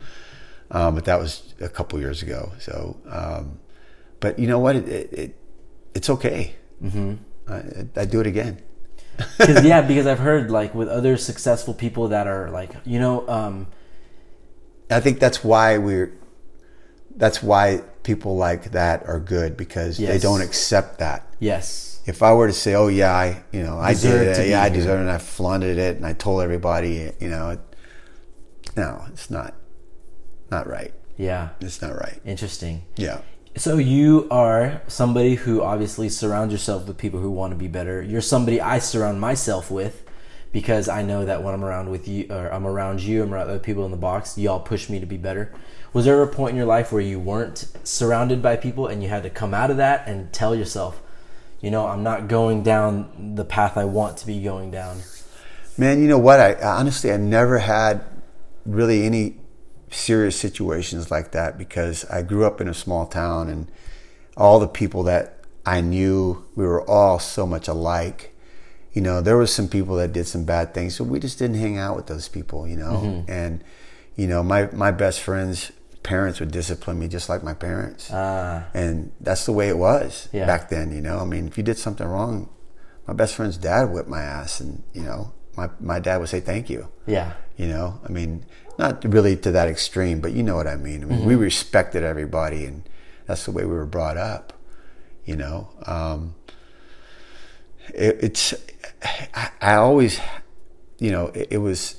um, 0.70 0.94
but 0.94 1.04
that 1.04 1.18
was 1.20 1.52
a 1.60 1.68
couple 1.68 2.00
years 2.00 2.22
ago. 2.22 2.50
So, 2.58 2.96
um, 3.10 3.58
but 4.20 4.38
you 4.38 4.46
know 4.46 4.58
what? 4.58 4.74
It, 4.76 4.88
it, 4.88 5.12
it 5.12 5.36
it's 5.94 6.08
okay. 6.08 6.54
Mm-hmm. 6.82 7.16
I, 7.46 8.00
I'd 8.00 8.10
do 8.10 8.20
it 8.20 8.26
again. 8.26 8.62
Cause, 9.38 9.64
yeah, 9.64 9.82
because 9.82 10.06
I've 10.06 10.18
heard 10.18 10.50
like 10.50 10.74
with 10.74 10.88
other 10.88 11.16
successful 11.16 11.74
people 11.74 12.08
that 12.08 12.26
are 12.26 12.50
like, 12.50 12.70
you 12.84 12.98
know, 12.98 13.26
um, 13.28 13.66
I 14.90 15.00
think 15.00 15.20
that's 15.20 15.42
why 15.44 15.78
we're. 15.78 16.12
That's 17.14 17.42
why 17.42 17.82
people 18.04 18.36
like 18.36 18.72
that 18.72 19.04
are 19.06 19.20
good 19.20 19.56
because 19.56 19.98
they 19.98 20.18
don't 20.18 20.40
accept 20.40 20.98
that. 20.98 21.26
yes. 21.38 21.88
If 22.04 22.20
I 22.20 22.32
were 22.34 22.48
to 22.48 22.52
say, 22.52 22.74
"Oh 22.74 22.88
yeah, 22.88 23.12
I 23.14 23.44
you 23.52 23.62
know 23.62 23.78
I 23.78 23.92
Deserve 23.92 24.36
did 24.36 24.38
it, 24.46 24.48
yeah 24.48 24.60
I 24.62 24.70
here. 24.70 24.78
deserve 24.78 24.98
it," 24.98 25.02
and 25.02 25.10
I 25.10 25.18
flaunted 25.18 25.78
it, 25.78 25.96
and 25.98 26.04
I 26.04 26.14
told 26.14 26.42
everybody, 26.42 27.12
you 27.20 27.28
know, 27.28 27.50
it, 27.50 27.60
no, 28.76 29.04
it's 29.12 29.30
not, 29.30 29.54
not 30.50 30.66
right. 30.66 30.92
Yeah. 31.16 31.50
It's 31.60 31.80
not 31.80 31.94
right. 31.94 32.18
Interesting. 32.24 32.82
Yeah. 32.96 33.20
So 33.54 33.76
you 33.76 34.28
are 34.30 34.80
somebody 34.88 35.34
who 35.34 35.62
obviously 35.62 36.08
surrounds 36.08 36.52
yourself 36.52 36.88
with 36.88 36.96
people 36.96 37.20
who 37.20 37.30
want 37.30 37.52
to 37.52 37.56
be 37.56 37.68
better. 37.68 38.00
You're 38.00 38.22
somebody 38.22 38.62
I 38.62 38.78
surround 38.78 39.20
myself 39.20 39.70
with 39.70 40.02
because 40.52 40.88
I 40.88 41.02
know 41.02 41.26
that 41.26 41.42
when 41.42 41.52
I'm 41.52 41.62
around 41.62 41.90
with 41.90 42.08
you 42.08 42.28
or 42.30 42.50
I'm 42.50 42.66
around 42.66 43.02
you, 43.02 43.22
I'm 43.22 43.32
around 43.32 43.50
other 43.50 43.58
people 43.58 43.84
in 43.84 43.90
the 43.90 43.98
box, 43.98 44.38
y'all 44.38 44.58
push 44.58 44.88
me 44.88 45.00
to 45.00 45.06
be 45.06 45.18
better. 45.18 45.52
Was 45.92 46.06
there 46.06 46.22
a 46.22 46.26
point 46.26 46.52
in 46.52 46.56
your 46.56 46.66
life 46.66 46.92
where 46.92 47.02
you 47.02 47.20
weren't 47.20 47.66
surrounded 47.84 48.40
by 48.40 48.56
people 48.56 48.86
and 48.86 49.02
you 49.02 49.10
had 49.10 49.22
to 49.24 49.30
come 49.30 49.52
out 49.52 49.70
of 49.70 49.76
that 49.76 50.08
and 50.08 50.32
tell 50.32 50.54
yourself, 50.56 51.02
you 51.60 51.70
know, 51.70 51.86
I'm 51.86 52.02
not 52.02 52.28
going 52.28 52.62
down 52.62 53.34
the 53.34 53.44
path 53.44 53.76
I 53.76 53.84
want 53.84 54.16
to 54.18 54.26
be 54.26 54.42
going 54.42 54.70
down? 54.70 55.02
Man, 55.76 56.00
you 56.00 56.08
know 56.08 56.18
what? 56.18 56.40
I 56.40 56.52
I 56.54 56.78
honestly 56.78 57.12
I 57.12 57.18
never 57.18 57.58
had 57.58 58.02
really 58.64 59.04
any 59.04 59.36
serious 59.92 60.38
situations 60.38 61.10
like 61.10 61.32
that 61.32 61.58
because 61.58 62.04
I 62.06 62.22
grew 62.22 62.44
up 62.44 62.60
in 62.60 62.68
a 62.68 62.74
small 62.74 63.06
town 63.06 63.48
and 63.48 63.70
all 64.36 64.58
the 64.58 64.68
people 64.68 65.02
that 65.04 65.38
I 65.64 65.80
knew, 65.80 66.44
we 66.56 66.64
were 66.66 66.82
all 66.88 67.18
so 67.18 67.46
much 67.46 67.68
alike. 67.68 68.34
You 68.92 69.00
know, 69.02 69.20
there 69.20 69.36
was 69.36 69.52
some 69.52 69.68
people 69.68 69.96
that 69.96 70.12
did 70.12 70.26
some 70.26 70.44
bad 70.44 70.74
things, 70.74 70.96
so 70.96 71.04
we 71.04 71.18
just 71.20 71.38
didn't 71.38 71.56
hang 71.56 71.78
out 71.78 71.96
with 71.96 72.06
those 72.06 72.28
people, 72.28 72.66
you 72.66 72.76
know. 72.76 73.00
Mm-hmm. 73.04 73.30
And 73.30 73.64
you 74.16 74.26
know, 74.26 74.42
my 74.42 74.66
my 74.72 74.90
best 74.90 75.20
friends' 75.20 75.72
parents 76.02 76.40
would 76.40 76.50
discipline 76.50 76.98
me 76.98 77.08
just 77.08 77.28
like 77.28 77.42
my 77.42 77.54
parents. 77.54 78.10
Ah, 78.12 78.66
and 78.74 79.12
that's 79.20 79.46
the 79.46 79.52
way 79.52 79.68
it 79.68 79.78
was 79.78 80.28
Yeah. 80.32 80.46
back 80.46 80.68
then, 80.68 80.92
you 80.92 81.00
know. 81.00 81.18
I 81.20 81.24
mean, 81.24 81.46
if 81.46 81.56
you 81.56 81.62
did 81.64 81.78
something 81.78 82.06
wrong, 82.06 82.50
my 83.06 83.14
best 83.14 83.34
friend's 83.34 83.56
dad 83.56 83.84
whipped 83.90 84.08
my 84.08 84.20
ass 84.20 84.60
and, 84.60 84.82
you 84.92 85.02
know, 85.02 85.32
my 85.56 85.70
my 85.80 85.98
dad 86.00 86.18
would 86.18 86.28
say 86.28 86.40
thank 86.40 86.68
you. 86.68 86.88
yeah. 87.06 87.32
You 87.56 87.68
know, 87.68 88.00
I 88.04 88.10
mean, 88.10 88.44
not 88.82 89.04
really 89.04 89.36
to 89.36 89.52
that 89.52 89.68
extreme, 89.68 90.20
but 90.20 90.32
you 90.32 90.42
know 90.42 90.56
what 90.56 90.66
I 90.66 90.76
mean. 90.76 91.04
I 91.04 91.06
mean, 91.06 91.24
we 91.24 91.36
respected 91.36 92.02
everybody, 92.02 92.64
and 92.64 92.82
that's 93.26 93.44
the 93.44 93.52
way 93.52 93.64
we 93.64 93.72
were 93.72 93.86
brought 93.86 94.16
up. 94.16 94.52
You 95.24 95.36
know, 95.36 95.68
um, 95.86 96.34
it, 97.94 98.18
it's 98.20 98.54
I, 99.34 99.50
I 99.60 99.74
always, 99.76 100.20
you 100.98 101.12
know, 101.12 101.26
it, 101.28 101.48
it 101.52 101.58
was. 101.58 101.96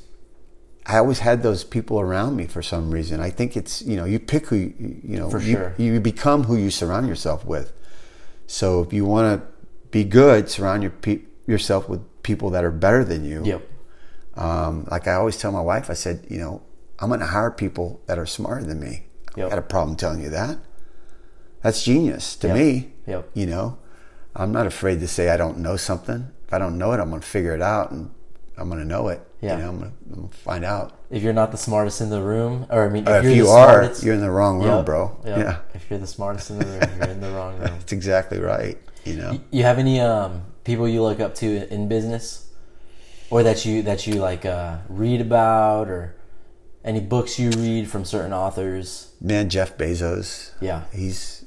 I 0.85 0.97
always 0.97 1.19
had 1.19 1.43
those 1.43 1.63
people 1.63 2.01
around 2.01 2.35
me 2.35 2.45
for 2.45 2.61
some 2.61 2.91
reason. 2.91 3.21
I 3.21 3.29
think 3.29 3.55
it's 3.55 3.81
you 3.81 3.95
know 3.95 4.03
you 4.03 4.19
pick 4.19 4.47
who 4.47 4.57
you, 4.57 4.73
you 5.11 5.17
know 5.17 5.29
For 5.29 5.39
you, 5.39 5.53
sure. 5.53 5.73
you 5.77 6.01
become 6.01 6.43
who 6.43 6.57
you 6.57 6.69
surround 6.69 7.07
yourself 7.07 7.45
with. 7.45 7.71
So 8.47 8.81
if 8.81 8.91
you 8.91 9.05
want 9.05 9.39
to 9.39 9.47
be 9.91 10.03
good, 10.03 10.49
surround 10.49 10.83
your 10.83 10.91
pe- 10.91 11.21
yourself 11.47 11.87
with 11.87 12.01
people 12.23 12.49
that 12.49 12.65
are 12.65 12.71
better 12.71 13.05
than 13.05 13.23
you. 13.23 13.45
Yep. 13.45 13.69
Um, 14.35 14.85
like 14.91 15.07
I 15.07 15.13
always 15.13 15.37
tell 15.37 15.53
my 15.53 15.61
wife, 15.61 15.89
I 15.89 15.93
said, 15.93 16.25
you 16.27 16.39
know, 16.39 16.61
I'm 17.03 17.09
going 17.09 17.19
to 17.19 17.25
hire 17.25 17.51
people 17.51 17.99
that 18.05 18.17
are 18.17 18.25
smarter 18.25 18.63
than 18.63 18.79
me. 18.79 19.03
I 19.35 19.41
got 19.41 19.57
a 19.57 19.61
problem 19.61 19.97
telling 19.97 20.21
you 20.21 20.29
that. 20.29 20.57
That's 21.61 21.83
genius 21.83 22.37
to 22.37 22.47
Yep. 22.47 22.55
me. 22.55 22.93
Yep. 23.07 23.29
You 23.33 23.45
know, 23.45 23.77
I'm 24.33 24.53
not 24.53 24.67
afraid 24.67 25.01
to 25.01 25.07
say 25.09 25.29
I 25.29 25.35
don't 25.35 25.57
know 25.57 25.75
something. 25.75 26.29
If 26.47 26.53
I 26.53 26.59
don't 26.59 26.77
know 26.77 26.93
it, 26.93 27.01
I'm 27.01 27.09
going 27.09 27.19
to 27.21 27.27
figure 27.27 27.53
it 27.53 27.61
out 27.61 27.91
and 27.91 28.09
I'm 28.57 28.69
going 28.69 28.79
to 28.79 28.87
know 28.87 29.09
it. 29.09 29.19
Yeah. 29.41 29.57
You 29.57 29.63
know, 29.63 29.69
I'm 29.69 29.79
going 29.79 29.91
to, 29.91 29.97
I'm 30.11 30.15
going 30.15 30.29
to 30.29 30.37
find 30.37 30.63
out. 30.63 30.93
If 31.09 31.23
you're 31.23 31.33
not 31.33 31.51
the 31.51 31.57
smartest 31.57 31.99
in 31.99 32.09
the 32.09 32.21
room, 32.21 32.67
or 32.69 32.85
I 32.85 32.89
mean, 32.89 33.03
if, 33.05 33.15
If, 33.15 33.23
you're 33.25 33.33
you 33.33 33.47
are, 33.49 33.67
smartest, 33.81 34.03
you're 34.03 34.13
in 34.15 34.21
the 34.21 34.31
wrong 34.31 34.59
room, 34.59 34.77
Yep, 34.77 34.85
bro. 34.85 35.17
yep. 35.25 35.37
Yeah. 35.39 35.57
If 35.73 35.89
you're 35.89 35.99
the 35.99 36.07
smartest 36.07 36.51
in 36.51 36.59
the 36.59 36.65
room, 36.65 36.89
you're 36.99 37.09
in 37.09 37.19
the 37.19 37.31
wrong 37.31 37.53
room. 37.59 37.63
That's 37.63 37.91
exactly 37.91 38.39
right. 38.39 38.77
You 39.03 39.15
know, 39.17 39.41
You 39.51 39.63
have 39.63 39.77
any 39.77 39.99
um, 39.99 40.43
people 40.63 40.87
you 40.87 41.03
look 41.03 41.19
up 41.19 41.35
to 41.35 41.67
in 41.73 41.89
business, 41.89 42.47
or 43.29 43.43
that 43.43 43.65
you 43.65 43.81
that 43.81 44.07
you 44.07 44.15
like 44.21 44.45
uh, 44.45 44.77
read 44.87 45.19
about, 45.19 45.89
or 45.89 46.15
any 46.83 46.99
books 46.99 47.39
you 47.39 47.49
read 47.51 47.89
from 47.89 48.05
certain 48.05 48.33
authors? 48.33 49.13
man, 49.21 49.49
Jeff 49.49 49.77
Bezos. 49.77 50.51
Yeah. 50.61 50.83
he's 50.93 51.45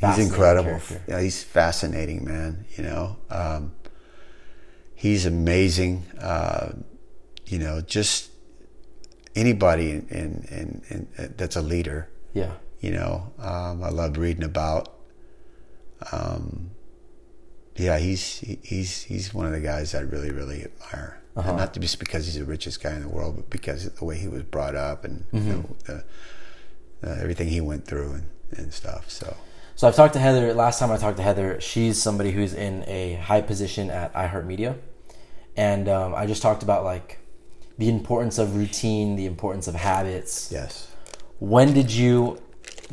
he's 0.00 0.18
incredible. 0.18 0.80
Yeah, 1.08 1.20
he's 1.20 1.42
fascinating, 1.42 2.24
man. 2.24 2.64
You 2.76 2.84
know, 2.84 3.16
um, 3.30 3.72
he's 4.94 5.26
amazing. 5.26 6.04
Uh, 6.20 6.72
you 7.46 7.58
know, 7.58 7.80
just 7.80 8.30
anybody 9.34 9.90
in, 9.90 10.06
in, 10.08 10.82
in, 10.88 11.06
in 11.18 11.34
that's 11.36 11.56
a 11.56 11.62
leader. 11.62 12.08
Yeah. 12.32 12.52
You 12.80 12.92
know, 12.92 13.32
um, 13.38 13.82
I 13.82 13.90
love 13.90 14.16
reading 14.18 14.44
about. 14.44 14.92
Um, 16.12 16.70
yeah, 17.76 17.98
he's 17.98 18.38
he's 18.62 19.02
he's 19.02 19.34
one 19.34 19.46
of 19.46 19.52
the 19.52 19.60
guys 19.60 19.94
I 19.94 20.00
really 20.00 20.30
really 20.30 20.64
admire, 20.64 21.20
Uh-huh. 21.36 21.48
and 21.50 21.58
not 21.58 21.74
just 21.74 21.98
because 21.98 22.24
he's 22.26 22.36
the 22.38 22.44
richest 22.44 22.82
guy 22.82 22.94
in 22.94 23.02
the 23.02 23.08
world, 23.08 23.36
but 23.36 23.50
because 23.50 23.84
of 23.86 23.96
the 23.98 24.04
way 24.04 24.16
he 24.18 24.28
was 24.28 24.42
brought 24.42 24.74
up 24.74 25.04
and 25.04 25.24
Mm-hmm. 25.32 25.50
know, 25.50 25.76
the, 25.86 26.04
uh, 27.08 27.16
everything 27.20 27.48
he 27.48 27.60
went 27.60 27.84
through 27.86 28.12
and, 28.14 28.24
and 28.58 28.72
stuff. 28.72 29.10
So 29.10 29.36
So 29.74 29.86
I've 29.86 29.94
talked 29.94 30.14
to 30.14 30.18
Heather. 30.20 30.54
Last 30.54 30.78
time 30.78 30.90
I 30.90 30.96
talked 30.96 31.18
to 31.18 31.22
Heather, 31.22 31.60
she's 31.60 32.00
somebody 32.00 32.30
who's 32.32 32.54
in 32.54 32.84
a 32.86 33.14
high 33.14 33.42
position 33.42 33.90
at 33.90 34.12
iHeartMedia, 34.14 34.78
and 35.56 35.88
um, 35.88 36.14
I 36.14 36.24
just 36.26 36.40
talked 36.42 36.62
about 36.62 36.84
like 36.84 37.18
the 37.78 37.88
importance 37.90 38.38
of 38.38 38.56
routine, 38.56 39.16
the 39.16 39.26
importance 39.26 39.68
of 39.68 39.74
habits. 39.74 40.50
yes, 40.50 40.90
When 41.38 41.74
did 41.74 41.90
you 41.92 42.40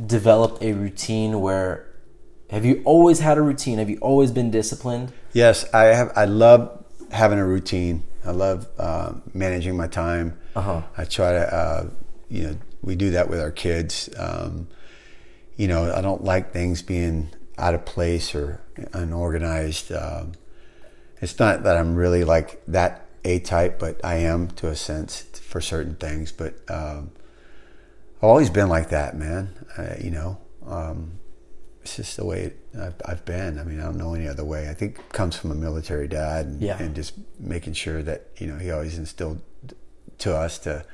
develop 0.05 0.61
a 0.61 0.73
routine? 0.73 1.39
Where 1.39 1.85
have 2.49 2.65
you 2.65 2.81
always 2.83 3.19
had 3.19 3.37
a 3.37 3.41
routine? 3.41 3.77
Have 3.79 3.89
you 3.89 3.97
always 4.01 4.31
been 4.31 4.51
disciplined? 4.51 5.13
yes, 5.31 5.65
I 5.73 5.85
have. 5.95 6.11
I 6.17 6.25
love 6.25 6.82
having 7.13 7.39
a 7.39 7.45
routine. 7.45 8.03
I 8.25 8.31
love 8.31 8.67
uh, 8.77 9.13
managing 9.33 9.77
my 9.77 9.87
time. 9.87 10.37
Uh-huh. 10.55 10.81
I 10.97 11.05
try 11.05 11.31
to, 11.33 11.53
uh, 11.53 11.89
you 12.29 12.43
know, 12.43 12.57
we 12.81 12.95
do 12.95 13.11
that 13.11 13.29
with 13.29 13.39
our 13.39 13.51
kids. 13.51 14.09
Um, 14.17 14.67
you 15.55 15.67
know, 15.67 15.93
I 15.93 16.01
don't 16.01 16.23
like 16.23 16.51
things 16.51 16.81
being 16.81 17.29
out 17.57 17.75
of 17.75 17.85
place 17.85 18.33
or 18.33 18.61
unorganized. 18.93 19.91
Um, 19.91 20.33
it's 21.21 21.39
not 21.39 21.63
that 21.63 21.77
I'm 21.77 21.95
really 21.95 22.23
like 22.23 22.65
that 22.65 23.07
A 23.23 23.39
type, 23.39 23.79
but 23.79 24.03
I 24.03 24.15
am 24.15 24.49
to 24.51 24.67
a 24.69 24.75
sense 24.75 25.21
for 25.21 25.61
certain 25.61 25.95
things. 25.95 26.31
But 26.31 26.55
um, 26.67 27.11
I've 28.17 28.29
always 28.29 28.49
been 28.49 28.69
like 28.69 28.89
that, 28.89 29.15
man. 29.15 29.53
I, 29.77 29.99
you 30.03 30.11
know, 30.11 30.39
um, 30.65 31.19
it's 31.83 31.97
just 31.97 32.15
the 32.17 32.25
way 32.25 32.53
I've, 32.79 32.95
I've 33.05 33.25
been. 33.25 33.59
I 33.59 33.63
mean, 33.63 33.79
I 33.79 33.83
don't 33.83 33.97
know 33.97 34.13
any 34.13 34.27
other 34.27 34.45
way. 34.45 34.69
I 34.69 34.73
think 34.73 34.99
it 34.99 35.09
comes 35.11 35.35
from 35.35 35.51
a 35.51 35.55
military 35.55 36.07
dad 36.07 36.45
and, 36.45 36.61
Yeah. 36.61 36.81
and 36.81 36.95
just 36.95 37.13
making 37.39 37.73
sure 37.73 38.01
that, 38.03 38.27
you 38.37 38.47
know, 38.47 38.57
he 38.57 38.71
always 38.71 38.97
instilled 38.97 39.41
to 40.19 40.35
us 40.35 40.57
to 40.59 40.85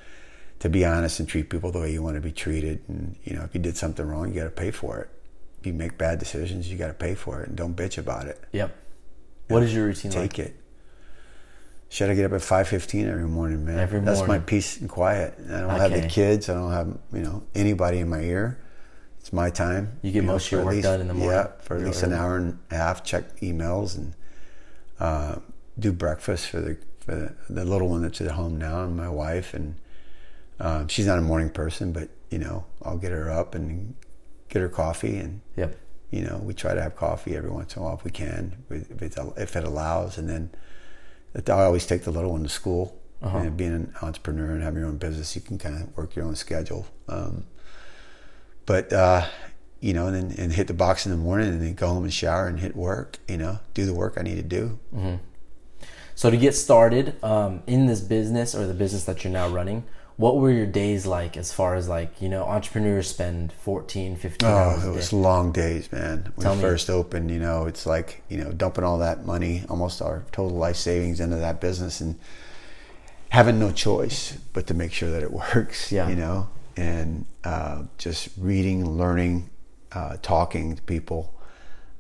to 0.60 0.68
be 0.70 0.84
honest 0.84 1.20
and 1.22 1.30
treat 1.30 1.50
people 1.50 1.72
the 1.72 1.80
way 1.80 1.90
you 1.94 2.04
want 2.04 2.16
to 2.16 2.22
be 2.22 2.32
treated. 2.34 2.82
And, 2.90 3.16
you 3.24 3.34
know, 3.34 3.44
if 3.44 3.54
you 3.54 3.62
did 3.62 3.78
something 3.78 4.06
wrong, 4.06 4.28
you 4.34 4.36
got 4.42 4.44
to 4.44 4.50
pay 4.50 4.72
for 4.72 5.00
it. 5.00 5.10
If 5.62 5.68
you 5.68 5.72
make 5.74 5.98
bad 5.98 6.20
decisions, 6.20 6.70
you 6.70 6.78
got 6.78 6.88
to 6.88 6.94
pay 6.94 7.16
for 7.16 7.42
it 7.42 7.48
and 7.48 7.56
don't 7.56 7.76
bitch 7.78 7.98
about 7.98 8.26
it. 8.26 8.42
Yep. 8.52 8.76
What 9.48 9.64
is 9.64 9.74
your 9.74 9.86
routine 9.86 10.12
Take 10.12 10.38
like? 10.38 10.40
it. 10.40 10.56
Should 11.88 12.10
I 12.10 12.16
get 12.16 12.26
up 12.26 12.34
at 12.34 12.42
five 12.42 12.68
fifteen 12.68 13.08
every 13.08 13.28
morning, 13.28 13.66
man? 13.66 13.80
Every 13.80 14.00
morning. 14.02 14.14
That's 14.16 14.28
my 14.28 14.40
peace 14.40 14.80
and 14.82 14.90
quiet. 14.90 15.34
I 15.48 15.62
don't 15.62 15.70
have 15.70 15.92
the 15.94 16.08
kids. 16.08 16.50
I 16.50 16.54
don't 16.56 16.72
have 16.72 16.98
you 17.14 17.22
know 17.22 17.44
anybody 17.56 18.00
in 18.00 18.10
my 18.10 18.20
ear. 18.22 18.60
It's 19.30 19.34
my 19.36 19.52
time. 19.52 20.00
You 20.02 20.12
get 20.12 20.24
know, 20.24 20.32
most 20.34 20.48
of 20.48 20.54
your 20.54 20.66
work 20.66 20.74
least- 20.74 20.86
done 20.86 21.02
in 21.02 21.08
the 21.08 21.14
morning. 21.14 21.38
Yeah, 21.38 21.52
for 21.62 21.78
at 21.78 21.84
least 21.84 22.02
an 22.02 22.14
hour 22.14 22.36
and 22.38 22.58
a 22.72 22.76
half. 22.76 23.04
Check 23.04 23.42
emails 23.42 23.96
and 23.96 24.16
uh, 25.00 25.36
do 25.78 25.92
breakfast 25.94 26.48
for 26.48 26.60
the 26.60 26.78
for 27.00 27.12
the, 27.14 27.36
the 27.48 27.64
little 27.64 27.90
one 27.90 28.02
that's 28.02 28.20
at 28.22 28.32
home 28.32 28.58
now 28.58 28.84
and 28.86 28.98
my 28.98 29.08
wife 29.08 29.54
and 29.54 29.76
um, 30.60 30.88
she's 30.88 31.06
not 31.06 31.20
a 31.20 31.22
morning 31.22 31.52
person, 31.52 31.92
but 31.94 32.10
you 32.32 32.40
know 32.40 32.66
I'll 32.82 32.98
get 32.98 33.12
her 33.12 33.30
up 33.30 33.54
and 33.54 33.94
get 34.50 34.64
her 34.64 34.68
coffee 34.70 35.18
and 35.18 35.42
Yep. 35.58 35.78
you 36.10 36.22
know, 36.24 36.38
we 36.44 36.56
try 36.56 36.74
to 36.74 36.82
have 36.82 36.96
coffee 36.96 37.36
every 37.36 37.52
once 37.52 37.76
in 37.76 37.84
a 37.84 37.86
while 37.86 37.94
if 37.94 38.04
we 38.04 38.10
can, 38.10 38.58
if, 38.72 39.00
it's, 39.04 39.18
if 39.38 39.56
it 39.56 39.64
allows. 39.64 40.18
And 40.18 40.28
then 40.28 40.50
I 41.36 41.52
always 41.66 41.86
take 41.86 42.02
the 42.04 42.12
little 42.12 42.32
one 42.32 42.42
to 42.42 42.50
school. 42.50 43.00
Uh-huh. 43.22 43.38
And 43.38 43.56
being 43.58 43.74
an 43.74 43.94
entrepreneur 44.02 44.52
and 44.54 44.64
having 44.64 44.80
your 44.80 44.88
own 44.88 44.98
business, 44.98 45.36
you 45.36 45.42
can 45.42 45.58
kind 45.60 45.76
of 45.84 45.96
work 45.96 46.16
your 46.16 46.26
own 46.26 46.36
schedule. 46.36 46.88
Um, 47.10 47.46
but, 48.70 48.94
uh, 48.94 49.26
you 49.82 49.94
know, 49.94 50.06
and 50.08 50.16
then 50.16 50.36
and 50.40 50.54
hit 50.54 50.68
the 50.68 50.74
box 50.74 51.06
in 51.08 51.12
the 51.12 51.18
morning 51.18 51.48
and 51.50 51.62
then 51.62 51.74
go 51.74 51.88
home 51.88 52.04
and 52.04 52.14
shower 52.14 52.48
and 52.48 52.60
hit 52.60 52.76
work, 52.76 53.18
you 53.28 53.38
know, 53.38 53.60
do 53.74 53.86
the 53.86 53.94
work 53.94 54.14
I 54.18 54.22
need 54.22 54.36
to 54.36 54.44
do. 54.44 54.78
So 56.16 56.30
to 56.30 56.38
get 56.38 56.54
started 56.54 57.16
um, 57.24 57.64
in 57.66 57.86
this 57.88 58.02
business 58.02 58.54
or 58.54 58.68
the 58.68 58.74
business 58.74 59.06
that 59.06 59.24
you're 59.24 59.34
now 59.34 59.48
running, 59.48 59.86
what 60.18 60.36
were 60.38 60.52
your 60.52 60.66
days 60.66 61.06
like 61.06 61.38
as 61.38 61.54
far 61.54 61.76
as 61.76 61.88
like, 61.88 62.22
you 62.22 62.28
know, 62.28 62.44
entrepreneurs 62.44 63.08
spend 63.08 63.54
14, 63.54 64.18
15 64.18 64.48
hours 64.50 64.84
Oh, 64.84 64.92
it 64.92 64.96
was 64.96 65.14
long 65.14 65.54
days, 65.54 65.90
man. 65.94 66.32
When 66.36 66.44
Tell 66.44 66.56
we 66.56 66.62
first 66.62 66.90
opened, 66.90 67.32
you 67.32 67.40
know, 67.40 67.66
it's 67.68 67.86
like, 67.86 68.22
you 68.30 68.38
know, 68.38 68.52
dumping 68.52 68.84
all 68.84 68.98
that 69.00 69.26
money, 69.26 69.64
almost 69.70 70.02
our 70.02 70.24
total 70.34 70.58
life 70.58 70.76
savings 70.76 71.22
into 71.22 71.38
that 71.38 71.62
business 71.62 72.02
and 72.02 72.20
having 73.30 73.58
no 73.60 73.72
choice 73.72 74.38
but 74.54 74.68
to 74.68 74.74
make 74.74 74.92
sure 74.92 75.10
that 75.10 75.24
it 75.24 75.32
works, 75.56 75.90
Yeah. 75.92 76.10
you 76.10 76.16
know, 76.18 76.50
and 76.80 77.26
uh, 77.44 77.84
just 77.98 78.30
reading, 78.38 78.98
learning, 78.98 79.50
uh, 79.92 80.16
talking 80.22 80.78
to 80.78 80.82
people, 80.84 81.34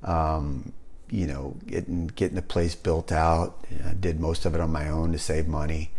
um, 0.03 0.71
you 1.09 1.27
know, 1.27 1.57
getting, 1.67 2.07
getting 2.07 2.35
the 2.35 2.41
place 2.41 2.75
built 2.75 3.11
out. 3.11 3.65
I 3.85 3.93
did 3.93 4.19
most 4.21 4.45
of 4.45 4.55
it 4.55 4.61
on 4.61 4.71
my 4.71 4.87
own 4.89 5.11
to 5.11 5.19
save 5.19 5.47
money. 5.47 5.91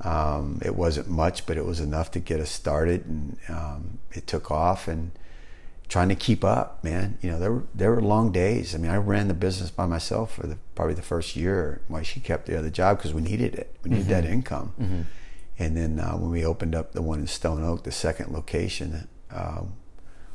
Um, 0.00 0.60
it 0.64 0.74
wasn't 0.74 1.08
much, 1.08 1.44
but 1.44 1.58
it 1.58 1.66
was 1.66 1.80
enough 1.80 2.10
to 2.12 2.18
get 2.18 2.40
us 2.40 2.50
started, 2.50 3.04
and 3.04 3.36
um, 3.48 3.98
it 4.12 4.26
took 4.26 4.50
off. 4.50 4.88
And 4.88 5.12
trying 5.88 6.08
to 6.08 6.14
keep 6.14 6.44
up, 6.44 6.82
man. 6.82 7.18
You 7.20 7.30
know, 7.30 7.38
there 7.38 7.52
were 7.52 7.64
there 7.74 7.90
were 7.90 8.00
long 8.00 8.32
days. 8.32 8.74
I 8.74 8.78
mean, 8.78 8.90
I 8.90 8.96
ran 8.96 9.28
the 9.28 9.34
business 9.34 9.70
by 9.70 9.86
myself 9.86 10.34
for 10.34 10.46
the 10.46 10.56
probably 10.74 10.94
the 10.94 11.02
first 11.02 11.36
year 11.36 11.82
while 11.88 12.02
she 12.02 12.20
kept 12.20 12.46
the 12.46 12.58
other 12.58 12.70
job 12.70 12.96
because 12.98 13.12
we 13.12 13.20
needed 13.20 13.54
it. 13.54 13.76
We 13.82 13.90
needed 13.90 14.08
that 14.08 14.24
income. 14.24 14.72
And 15.58 15.76
then 15.76 16.00
uh, 16.00 16.12
when 16.14 16.30
we 16.30 16.44
opened 16.44 16.74
up 16.74 16.92
the 16.92 17.02
one 17.02 17.20
in 17.20 17.26
Stone 17.26 17.62
Oak, 17.64 17.84
the 17.84 17.92
second 17.92 18.32
location, 18.32 19.08
um, 19.30 19.74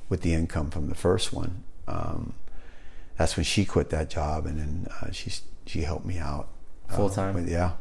with 0.08 0.22
the 0.22 0.34
income 0.34 0.70
from 0.72 0.88
the 0.90 0.96
first 0.96 1.34
one, 1.34 1.64
um, 1.88 2.34
that's 3.18 3.36
when 3.36 3.44
she 3.44 3.66
quit 3.66 3.90
that 3.90 4.10
job, 4.10 4.46
and 4.46 4.60
then 4.60 4.88
uh, 5.02 5.12
she 5.12 5.32
she 5.66 5.82
helped 5.82 6.06
me 6.06 6.18
out 6.18 6.48
uh, 6.90 6.96
Full 6.96 7.10
time? 7.10 7.36
with- 7.36 7.50
yeah, 7.50 7.74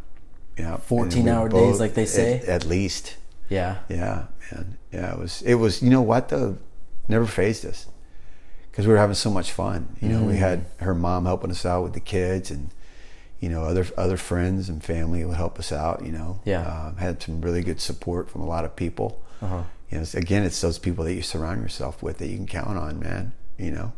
yeah. 0.59 0.77
14 0.79 1.19
And 1.19 1.25
we 1.25 1.31
hour 1.31 1.49
days, 1.49 1.79
like 1.81 1.95
they 1.95 2.05
say? 2.07 2.41
At, 2.41 2.45
at 2.49 2.65
least, 2.67 3.17
Yeah. 3.49 3.79
yeah, 3.89 4.25
man. 4.53 4.77
Yeah, 4.93 5.13
it 5.13 5.19
was. 5.19 5.43
It 5.43 5.55
was. 5.55 5.81
You 5.83 5.91
know 5.91 6.03
what 6.03 6.29
though? 6.29 6.59
Never 7.07 7.25
phased 7.27 7.65
us 7.65 7.87
because 8.71 8.87
we 8.87 8.93
were 8.93 8.99
having 8.99 9.15
so 9.15 9.31
much 9.31 9.53
fun. 9.53 9.97
You 10.03 10.09
know, 10.09 10.23
we 10.25 10.35
Mm. 10.35 10.39
had 10.39 10.65
her 10.81 10.95
mom 10.95 11.25
helping 11.25 11.51
us 11.53 11.65
out 11.65 11.85
with 11.85 11.93
the 11.95 12.01
kids, 12.01 12.51
and 12.51 12.71
you 13.41 13.49
know, 13.49 13.63
other 13.65 13.87
other 13.97 14.17
friends 14.17 14.69
and 14.69 14.83
family 14.83 15.25
would 15.25 15.37
help 15.37 15.59
us 15.59 15.71
out. 15.73 16.05
You 16.05 16.13
know, 16.13 16.41
Yeah. 16.45 16.63
um, 16.89 16.97
had 16.97 17.23
some 17.23 17.41
really 17.41 17.63
good 17.63 17.81
support 17.81 18.29
from 18.31 18.41
a 18.43 18.47
lot 18.47 18.65
of 18.65 18.75
people. 18.77 19.21
Uh-huh. 19.41 19.63
You 19.91 19.99
know, 19.99 20.03
it's- 20.03 20.15
again, 20.15 20.43
it's 20.45 20.61
those 20.61 20.79
people 20.79 21.05
that 21.05 21.15
you 21.15 21.23
surround 21.23 21.63
yourself 21.63 22.03
with 22.03 22.19
that 22.19 22.27
you 22.29 22.37
can 22.37 22.47
count 22.47 22.77
on, 22.79 22.99
man. 23.01 23.33
You 23.59 23.71
know, 23.71 23.93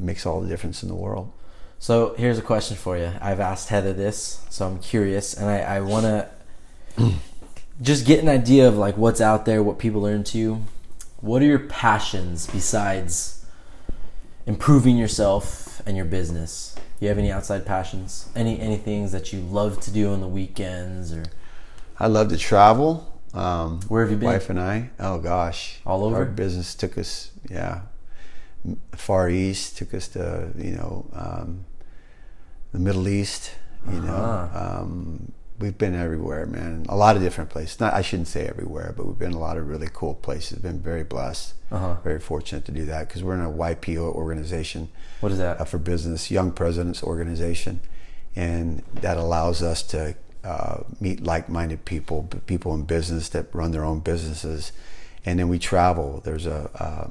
it 0.00 0.02
makes 0.04 0.24
all 0.26 0.40
the 0.40 0.48
difference 0.48 0.82
in 0.82 0.88
the 0.88 0.94
world. 0.94 1.30
So 1.78 2.14
here's 2.16 2.38
a 2.38 2.42
question 2.42 2.76
for 2.76 2.96
you. 2.96 3.12
I've 3.20 3.40
asked 3.40 3.68
Heather 3.68 3.92
this, 3.92 4.40
so 4.48 4.66
I'm 4.66 4.78
curious, 4.78 5.34
and 5.34 5.50
I, 5.50 5.58
I 5.58 5.80
want 5.80 6.06
to 6.96 7.12
just 7.82 8.06
get 8.06 8.22
an 8.22 8.28
idea 8.28 8.66
of 8.66 8.76
like 8.76 8.96
what's 8.96 9.20
out 9.20 9.44
there, 9.44 9.62
what 9.62 9.78
people 9.78 10.06
are 10.06 10.12
into. 10.14 10.62
What 11.20 11.42
are 11.42 11.46
your 11.46 11.58
passions 11.58 12.46
besides 12.46 13.44
improving 14.46 14.96
yourself 14.96 15.82
and 15.86 15.96
your 15.96 16.06
business? 16.06 16.73
Do 17.04 17.08
you 17.08 17.10
have 17.10 17.18
any 17.18 17.30
outside 17.32 17.66
passions? 17.66 18.30
Any 18.34 18.58
any 18.58 18.78
things 18.78 19.12
that 19.12 19.30
you 19.30 19.40
love 19.40 19.78
to 19.82 19.90
do 19.90 20.10
on 20.14 20.22
the 20.22 20.26
weekends 20.26 21.12
or 21.12 21.24
I 22.00 22.06
love 22.06 22.30
to 22.30 22.38
travel. 22.38 23.20
Um, 23.34 23.82
Where 23.88 24.00
have 24.00 24.10
you 24.10 24.16
been? 24.16 24.28
Wife 24.28 24.48
and 24.48 24.58
I. 24.58 24.88
Oh 24.98 25.18
gosh, 25.18 25.80
All 25.84 26.02
over? 26.02 26.16
Our 26.16 26.24
business 26.24 26.74
took 26.74 26.96
us, 26.96 27.30
yeah, 27.50 27.82
Far 28.92 29.28
East 29.28 29.76
took 29.76 29.92
us 29.92 30.08
to 30.16 30.48
you 30.56 30.70
know 30.70 31.04
um, 31.12 31.66
the 32.72 32.78
Middle 32.78 33.06
East. 33.06 33.50
You 33.86 34.00
know, 34.00 34.14
Uh-huh. 34.14 34.80
um, 34.80 35.32
we've 35.58 35.78
been 35.78 35.94
everywhere, 35.94 36.46
man. 36.46 36.84
A 36.88 36.96
lot 36.96 37.16
of 37.16 37.22
different 37.22 37.50
places. 37.50 37.78
Not 37.80 37.94
I 37.94 38.02
shouldn't 38.02 38.28
say 38.28 38.46
everywhere, 38.46 38.92
but 38.96 39.06
we've 39.06 39.18
been 39.18 39.32
a 39.32 39.38
lot 39.38 39.56
of 39.56 39.68
really 39.68 39.88
cool 39.92 40.14
places. 40.14 40.58
Been 40.58 40.80
very 40.80 41.04
blessed, 41.04 41.54
Uh-huh. 41.70 41.96
very 42.02 42.18
fortunate 42.20 42.64
to 42.66 42.72
do 42.72 42.84
that 42.86 43.08
because 43.08 43.22
we're 43.22 43.34
in 43.34 43.40
a 43.40 43.50
YPO 43.50 44.12
organization 44.14 44.88
what 45.20 45.32
is 45.32 45.38
that? 45.38 45.60
uh, 45.60 45.64
for 45.64 45.78
business, 45.78 46.30
Young 46.30 46.50
Presidents 46.52 47.02
Organization, 47.02 47.80
and 48.36 48.82
that 48.94 49.16
allows 49.16 49.62
us 49.62 49.82
to 49.84 50.14
uh, 50.42 50.78
meet 51.00 51.22
like-minded 51.22 51.84
people, 51.86 52.28
people 52.46 52.74
in 52.74 52.82
business 52.82 53.28
that 53.30 53.46
run 53.54 53.70
their 53.70 53.84
own 53.84 54.00
businesses, 54.00 54.72
and 55.24 55.38
then 55.38 55.48
we 55.48 55.58
travel. 55.58 56.20
There's 56.24 56.44
a 56.46 56.70
uh, 56.74 57.10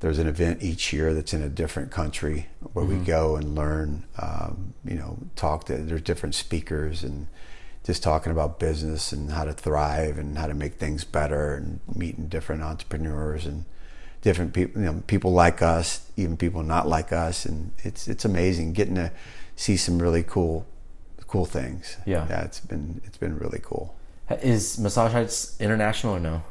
there's 0.00 0.18
an 0.18 0.26
event 0.28 0.62
each 0.62 0.92
year 0.92 1.14
that's 1.14 1.32
in 1.32 1.42
a 1.42 1.48
different 1.48 1.90
country 1.90 2.46
where 2.74 2.84
we 2.84 2.96
go 2.96 3.36
and 3.36 3.54
learn. 3.54 4.04
Um, 4.20 4.74
you 4.84 4.94
know, 4.96 5.16
talk 5.34 5.64
to 5.66 5.76
there's 5.78 6.02
different 6.02 6.34
speakers 6.34 7.02
and 7.02 7.26
just 7.84 8.02
talking 8.02 8.32
about 8.32 8.58
business 8.58 9.12
and 9.12 9.30
how 9.30 9.44
to 9.44 9.52
thrive 9.52 10.18
and 10.18 10.38
how 10.38 10.46
to 10.46 10.54
make 10.54 10.74
things 10.74 11.04
better 11.04 11.54
and 11.54 11.80
meeting 11.94 12.26
different 12.28 12.62
entrepreneurs 12.62 13.44
and 13.46 13.64
different 14.22 14.52
people 14.54 14.80
you 14.80 14.86
know 14.86 15.02
people 15.06 15.32
like 15.32 15.60
us 15.60 16.08
even 16.16 16.36
people 16.36 16.62
not 16.62 16.88
like 16.88 17.12
us 17.12 17.44
and 17.44 17.72
it's 17.84 18.08
it's 18.08 18.24
amazing 18.24 18.72
getting 18.72 18.94
to 18.94 19.10
see 19.54 19.76
some 19.76 20.00
really 20.00 20.22
cool 20.22 20.64
cool 21.26 21.44
things 21.44 21.98
Yeah. 22.06 22.26
yeah 22.28 22.42
it's 22.44 22.60
been 22.60 23.00
it's 23.04 23.18
been 23.18 23.38
really 23.38 23.60
cool 23.62 23.94
Is 24.30 24.78
Massage 24.78 25.12
Heights 25.12 25.60
international 25.60 26.14
or 26.14 26.20
no? 26.20 26.42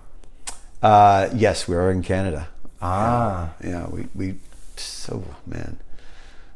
uh 0.84 1.30
yes 1.34 1.68
we 1.68 1.76
are 1.76 1.90
in 1.90 2.04
canada 2.04 2.48
Ah. 2.82 3.54
yeah 3.64 3.88
we 3.88 4.08
we 4.14 4.36
so 4.76 5.24
man 5.48 5.80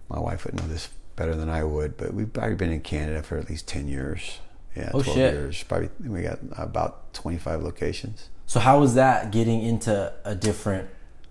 my 0.10 0.20
wife 0.20 0.46
would 0.46 0.56
know 0.56 0.68
this 0.68 0.90
better 1.16 1.34
than 1.36 1.50
i 1.50 1.64
would 1.64 1.98
but 1.98 2.14
we've 2.14 2.32
probably 2.32 2.56
been 2.56 2.72
in 2.72 2.82
canada 2.82 3.24
for 3.24 3.38
at 3.40 3.50
least 3.50 3.68
10 3.68 3.88
years 3.88 4.40
yeah 4.78 4.92
Oh, 4.94 5.02
12 5.02 5.06
shit. 5.18 5.34
years 5.34 5.64
probably 5.64 5.90
we 6.16 6.22
got 6.30 6.40
about 6.70 7.14
25 7.14 7.62
locations 7.64 8.30
So 8.46 8.60
how 8.60 8.80
was 8.80 8.94
that 8.96 9.32
getting 9.32 9.62
into 9.72 9.94
a 10.24 10.36
different 10.36 10.86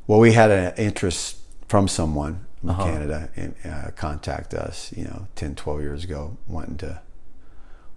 Well, 0.08 0.20
we 0.20 0.32
had 0.32 0.50
an 0.50 0.74
interest 0.88 1.36
from 1.68 1.88
someone 1.88 2.34
from 2.60 2.70
Uh-huh. 2.70 2.84
Canada 2.84 3.18
and 3.36 3.54
uh, 3.64 3.90
contact 4.06 4.54
us, 4.54 4.92
you 4.98 5.04
know, 5.04 5.26
10, 5.34 5.54
12 5.54 5.80
years 5.80 6.02
ago, 6.04 6.36
wanting 6.48 6.76
to 6.86 7.00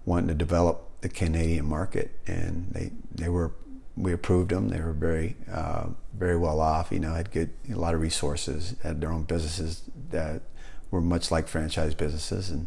wanting 0.04 0.28
to 0.28 0.34
develop 0.34 0.76
the 1.02 1.08
Canadian 1.08 1.66
market, 1.66 2.08
and 2.26 2.54
they 2.74 2.86
they 3.20 3.28
were 3.36 3.50
we 3.96 4.12
approved 4.12 4.50
them. 4.50 4.68
They 4.74 4.80
were 4.80 4.92
very 5.10 5.36
uh, 5.60 5.86
very 6.24 6.36
well 6.36 6.60
off, 6.60 6.86
you 6.92 7.00
know, 7.04 7.12
had 7.14 7.30
good 7.32 7.50
a 7.72 7.76
lot 7.84 7.94
of 7.94 8.00
resources, 8.00 8.74
had 8.82 9.00
their 9.00 9.12
own 9.12 9.24
businesses 9.24 9.82
that 10.10 10.42
were 10.90 11.00
much 11.14 11.30
like 11.30 11.46
franchise 11.48 11.94
businesses, 11.94 12.50
and 12.50 12.66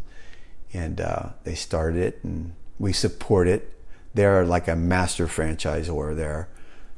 and 0.74 0.96
uh, 1.02 1.26
they 1.44 1.56
started 1.56 2.02
it, 2.10 2.16
and 2.24 2.54
we 2.84 2.92
support 2.92 3.48
it. 3.48 3.62
They're 4.14 4.46
like 4.46 4.68
a 4.68 4.76
master 4.76 5.26
franchisor 5.26 6.16
there, 6.16 6.50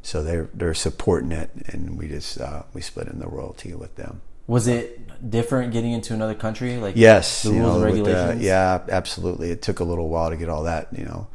so 0.02 0.24
they're 0.24 0.50
they're 0.54 0.74
supporting 0.74 1.32
it, 1.32 1.50
and 1.68 1.98
we 1.98 2.08
just 2.08 2.42
uh, 2.42 2.64
we 2.74 2.82
split 2.82 3.08
in 3.08 3.20
the 3.20 3.28
royalty 3.28 3.74
with 3.76 3.96
them. 3.96 4.22
was 4.48 4.68
it 4.68 5.02
different 5.30 5.72
getting 5.72 5.92
into 5.94 6.14
another 6.14 6.36
country? 6.36 6.78
Like 6.78 6.96
Yes, 6.98 7.44
the 7.44 7.52
you 7.52 7.60
rules 7.60 7.68
know, 7.68 7.84
and 7.86 7.94
with 7.94 8.04
the- 8.06 8.12
regulations? 8.14 8.44
yeah, 8.44 8.82
absolutely. 8.90 9.52
It 9.52 9.62
took 9.62 9.80
a 9.80 9.84
little 9.84 10.10
while 10.10 10.30
to 10.32 10.38
get 10.38 10.50
all 10.50 10.64
that, 10.64 10.88
you 10.92 11.06
know, 11.06 11.28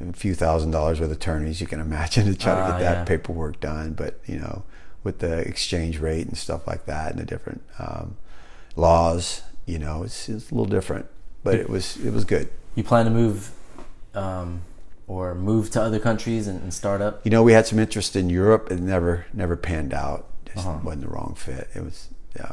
a 0.00 0.12
few 0.12 0.34
thousand 0.34 0.70
dollars 0.72 0.98
with 0.98 1.12
attorneys. 1.12 1.60
You 1.60 1.66
can 1.68 1.80
imagine 1.80 2.24
to 2.32 2.36
try 2.36 2.54
to 2.54 2.60
Ah, 2.62 2.70
get 2.72 2.78
that 2.80 2.96
yeah. 2.98 3.04
paperwork 3.04 3.60
done, 3.60 3.92
but 3.92 4.18
you 4.26 4.38
know, 4.38 4.64
with 5.04 5.18
the 5.20 5.38
exchange 5.52 5.98
rate 6.00 6.26
and 6.26 6.36
stuff 6.36 6.66
like 6.66 6.86
that, 6.86 7.12
and 7.12 7.20
the 7.20 7.24
different 7.26 7.62
um, 7.78 8.16
laws, 8.74 9.42
you 9.66 9.78
know, 9.78 10.02
it's, 10.02 10.28
it's 10.28 10.50
a 10.50 10.54
little 10.54 10.66
different. 10.78 11.06
But 11.44 11.54
it 11.56 11.68
was 11.70 11.96
it 11.98 12.12
was 12.12 12.24
good. 12.24 12.48
You 12.74 12.82
plan 12.82 13.04
to 13.04 13.10
move 13.12 13.52
um, 14.14 14.62
or 15.06 15.34
move 15.34 15.70
to 15.72 15.82
other 15.82 15.98
countries 15.98 16.46
and, 16.48 16.62
and 16.62 16.72
start 16.74 17.00
up? 17.00 17.20
You 17.24 17.30
know, 17.30 17.42
we 17.42 17.52
had 17.52 17.66
some 17.66 17.78
interest 17.78 18.16
in 18.16 18.30
Europe. 18.30 18.70
It 18.70 18.80
never 18.80 19.26
never 19.32 19.56
panned 19.56 19.92
out. 19.94 20.28
Just 20.46 20.66
Uh-huh. 20.66 20.78
wasn't 20.82 21.02
the 21.02 21.08
wrong 21.08 21.34
fit. 21.36 21.68
It 21.74 21.82
was 21.84 22.08
yeah, 22.36 22.52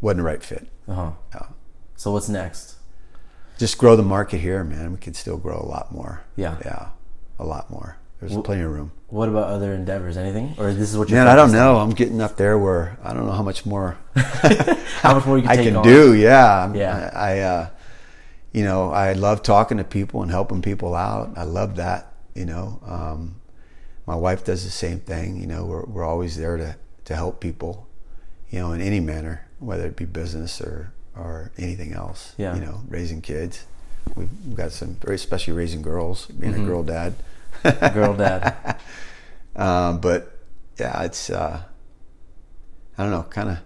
wasn't 0.00 0.18
the 0.18 0.24
right 0.24 0.42
fit. 0.42 0.68
Uh-huh. 0.88 1.10
Yeah. 1.34 1.46
So 1.96 2.12
what's 2.12 2.28
next? 2.28 2.76
Just 3.58 3.78
grow 3.78 3.94
the 3.96 4.02
market 4.02 4.38
here, 4.38 4.64
man. 4.64 4.92
We 4.92 4.98
can 4.98 5.14
still 5.14 5.36
grow 5.38 5.58
a 5.60 5.68
lot 5.68 5.92
more. 5.92 6.22
Yeah. 6.36 6.56
Yeah, 6.64 6.88
a 7.38 7.44
lot 7.44 7.70
more. 7.70 7.98
There's 8.20 8.32
Well- 8.32 8.42
plenty 8.42 8.62
of 8.62 8.72
room. 8.72 8.90
What 9.08 9.28
about 9.28 9.48
other 9.48 9.72
endeavors? 9.72 10.16
Anything? 10.16 10.54
Or 10.58 10.72
this 10.72 10.90
is 10.90 10.98
what 10.98 11.08
you're 11.08 11.18
Man, 11.20 11.28
I 11.28 11.36
don't 11.36 11.52
know. 11.52 11.76
I'm 11.76 11.90
getting 11.90 12.20
up 12.20 12.36
there 12.36 12.58
where 12.58 12.98
I 13.04 13.12
don't 13.12 13.26
know 13.26 13.32
how 13.32 13.44
much 13.44 13.64
more? 13.64 13.96
How 14.16 15.14
much 15.14 15.26
more 15.26 15.36
you 15.36 15.42
can 15.44 15.52
I 15.60 15.62
can 15.62 15.76
on? 15.76 15.84
do. 15.84 16.14
Yeah, 16.14 16.60
I'm- 16.62 16.74
Yeah. 16.74 17.10
I, 17.14 17.18
I 17.18 17.38
uh, 17.40 17.68
you 18.54 18.64
know, 18.64 18.90
I 18.92 19.12
love 19.12 19.42
talking 19.42 19.76
to 19.78 19.84
people 19.84 20.22
and 20.22 20.30
helping 20.30 20.62
people 20.62 20.94
out. 20.94 21.32
I 21.36 21.44
love 21.44 21.76
that. 21.76 22.12
You 22.34 22.46
know, 22.46 22.80
um, 22.86 23.40
my 24.06 24.14
wife 24.16 24.44
does 24.44 24.64
the 24.64 24.70
same 24.70 25.00
thing. 25.00 25.38
You 25.40 25.46
know, 25.46 25.64
we're 25.66 25.84
we're 25.84 26.04
always 26.04 26.36
there 26.38 26.56
to 26.56 26.76
to 27.04 27.14
help 27.14 27.40
people. 27.40 27.86
You 28.50 28.60
know, 28.60 28.72
in 28.72 28.80
any 28.80 29.00
manner, 29.00 29.46
whether 29.58 29.86
it 29.86 29.96
be 29.96 30.04
business 30.06 30.60
or 30.60 30.92
or 31.16 31.50
anything 31.58 31.92
else. 31.92 32.32
Yeah. 32.38 32.54
You 32.54 32.60
know, 32.62 32.80
raising 32.88 33.20
kids. 33.20 33.66
We've 34.16 34.30
we've 34.46 34.56
got 34.56 34.72
some 34.72 34.94
very 35.04 35.16
especially 35.16 35.52
raising 35.54 35.82
girls. 35.82 36.26
Being 36.26 36.54
Mhm. 36.54 36.62
a 36.62 36.66
girl 36.66 36.82
dad. 36.82 37.14
Girl 37.94 38.14
dad. 38.14 38.78
Um, 39.56 40.00
but 40.00 40.32
yeah, 40.80 41.04
it's 41.04 41.30
uh, 41.30 41.62
I 42.98 43.02
don't 43.02 43.12
know, 43.12 43.22
kind 43.22 43.50
of 43.50 43.58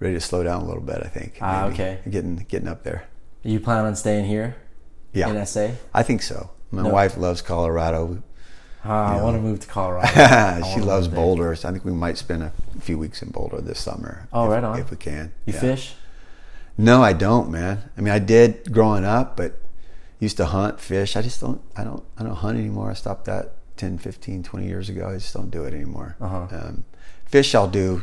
ready 0.00 0.14
to 0.14 0.20
slow 0.22 0.42
down 0.42 0.62
a 0.62 0.64
little 0.64 0.80
bit. 0.82 1.02
I 1.04 1.08
think. 1.08 1.36
Ah, 1.42 1.64
maybe. 1.68 1.74
okay. 1.74 1.98
Getting 2.08 2.36
getting 2.48 2.66
up 2.68 2.82
there. 2.82 3.04
You 3.42 3.60
plan 3.60 3.84
on 3.84 3.96
staying 3.96 4.26
here 4.26 4.56
Yeah, 5.12 5.28
in 5.30 5.44
SA? 5.46 5.70
I 5.92 6.02
think 6.02 6.22
so. 6.22 6.50
My 6.70 6.82
No. 6.82 6.90
wife 6.90 7.16
loves 7.16 7.42
Colorado. 7.42 8.22
Ah, 8.84 9.18
I 9.18 9.22
want 9.22 9.36
to 9.36 9.42
move 9.42 9.60
to 9.60 9.66
Colorado. 9.66 10.08
She 10.74 10.80
loves. 10.80 11.06
Boulder. 11.08 11.54
So 11.54 11.68
I 11.68 11.72
think 11.72 11.84
we 11.84 11.92
might 11.92 12.18
spend 12.18 12.42
a 12.42 12.52
few 12.80 12.98
weeks 12.98 13.22
in 13.22 13.30
Boulder 13.30 13.60
this 13.60 13.78
summer. 13.80 14.28
Oh, 14.32 14.46
if, 14.46 14.50
right 14.52 14.64
on. 14.64 14.78
If 14.80 14.90
we 14.90 14.96
can. 14.96 15.32
You 15.46 15.54
Yeah. 15.54 15.60
fish? 15.60 15.94
No, 16.78 17.02
I 17.02 17.12
don't, 17.12 17.50
man. 17.50 17.90
I 17.96 18.00
mean, 18.00 18.12
I 18.12 18.18
did 18.18 18.72
growing 18.72 19.04
up, 19.04 19.36
but 19.36 19.60
used 20.18 20.36
to 20.38 20.46
hunt, 20.46 20.80
fish. 20.80 21.16
I 21.16 21.22
just 21.22 21.40
don't. 21.40 21.60
I 21.76 21.84
don't. 21.84 22.02
I 22.18 22.22
don't 22.22 22.34
hunt 22.36 22.58
anymore. 22.58 22.90
I 22.90 22.94
stopped 22.94 23.26
that 23.26 23.54
10, 23.76 23.98
15, 23.98 24.42
20 24.42 24.66
years 24.66 24.88
ago. 24.88 25.08
I 25.08 25.14
just 25.14 25.34
don't 25.34 25.50
do 25.50 25.64
it 25.64 25.74
anymore. 25.74 26.16
Uh-huh. 26.20 26.46
Um, 26.50 26.84
fish, 27.26 27.54
I'll 27.54 27.68
do. 27.68 28.02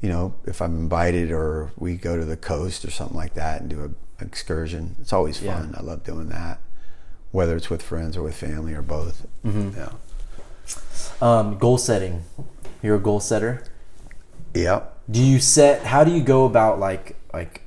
You 0.00 0.08
know, 0.10 0.34
if 0.44 0.60
I'm 0.62 0.76
invited 0.76 1.32
or 1.32 1.72
we 1.76 1.96
go 1.96 2.16
to 2.16 2.24
the 2.24 2.36
coast 2.36 2.84
or 2.84 2.90
something 2.90 3.16
like 3.16 3.34
that 3.34 3.60
and 3.62 3.70
do 3.70 3.84
a 3.84 3.90
excursion, 4.24 4.96
it's 5.00 5.12
always 5.12 5.40
Yeah. 5.42 5.58
fun. 5.58 5.74
I 5.78 5.82
love 5.82 6.04
doing 6.04 6.28
that, 6.28 6.58
whether 7.32 7.56
it's 7.56 7.70
with 7.70 7.82
friends 7.82 8.16
or 8.16 8.22
with 8.22 8.34
family 8.34 8.74
or 8.74 8.82
both. 8.82 9.26
Mhm. 9.44 9.76
Yeah. 9.76 9.88
Um, 11.20 11.58
goal 11.58 11.78
setting. 11.78 12.22
You're 12.82 12.96
a 12.96 13.00
goal 13.00 13.20
setter. 13.20 13.62
Yep. 14.54 14.98
Do 15.10 15.20
you 15.22 15.38
set? 15.40 15.84
How 15.84 16.04
do 16.04 16.10
you 16.12 16.22
go 16.22 16.44
about 16.46 16.78
like 16.80 17.16
like 17.32 17.62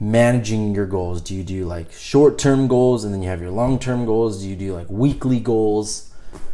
managing 0.00 0.74
your 0.74 0.86
goals? 0.86 1.20
Do 1.20 1.34
you 1.34 1.42
do 1.42 1.64
like 1.64 1.92
short 1.92 2.38
term 2.38 2.68
goals 2.68 3.04
and 3.04 3.12
then 3.12 3.22
you 3.22 3.28
have 3.28 3.40
your 3.40 3.50
long 3.50 3.78
term 3.78 4.04
goals? 4.06 4.40
Do 4.42 4.48
you 4.48 4.56
do 4.56 4.74
like 4.74 4.86
weekly 4.88 5.40
goals? 5.40 6.10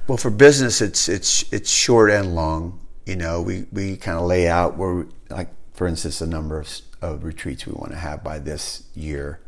Well, 0.06 0.16
for 0.18 0.30
business, 0.30 0.80
it's 0.80 1.08
it's 1.08 1.44
it's 1.52 1.70
short 1.70 2.10
and 2.10 2.34
long. 2.34 2.78
You 3.06 3.16
know, 3.16 3.42
we 3.42 3.66
we 3.72 3.96
kind 3.96 4.18
of 4.18 4.24
lay 4.24 4.48
out 4.48 4.76
where, 4.78 4.94
we, 4.94 5.04
like 5.30 5.48
for 5.74 5.86
instance, 5.86 6.20
the 6.20 6.26
number 6.26 6.58
of, 6.60 6.68
of 7.04 7.24
retreats 7.24 7.66
we 7.66 7.72
want 7.72 7.92
to 7.92 7.98
have 7.98 8.22
by 8.24 8.38
this 8.38 8.84
year, 8.94 9.40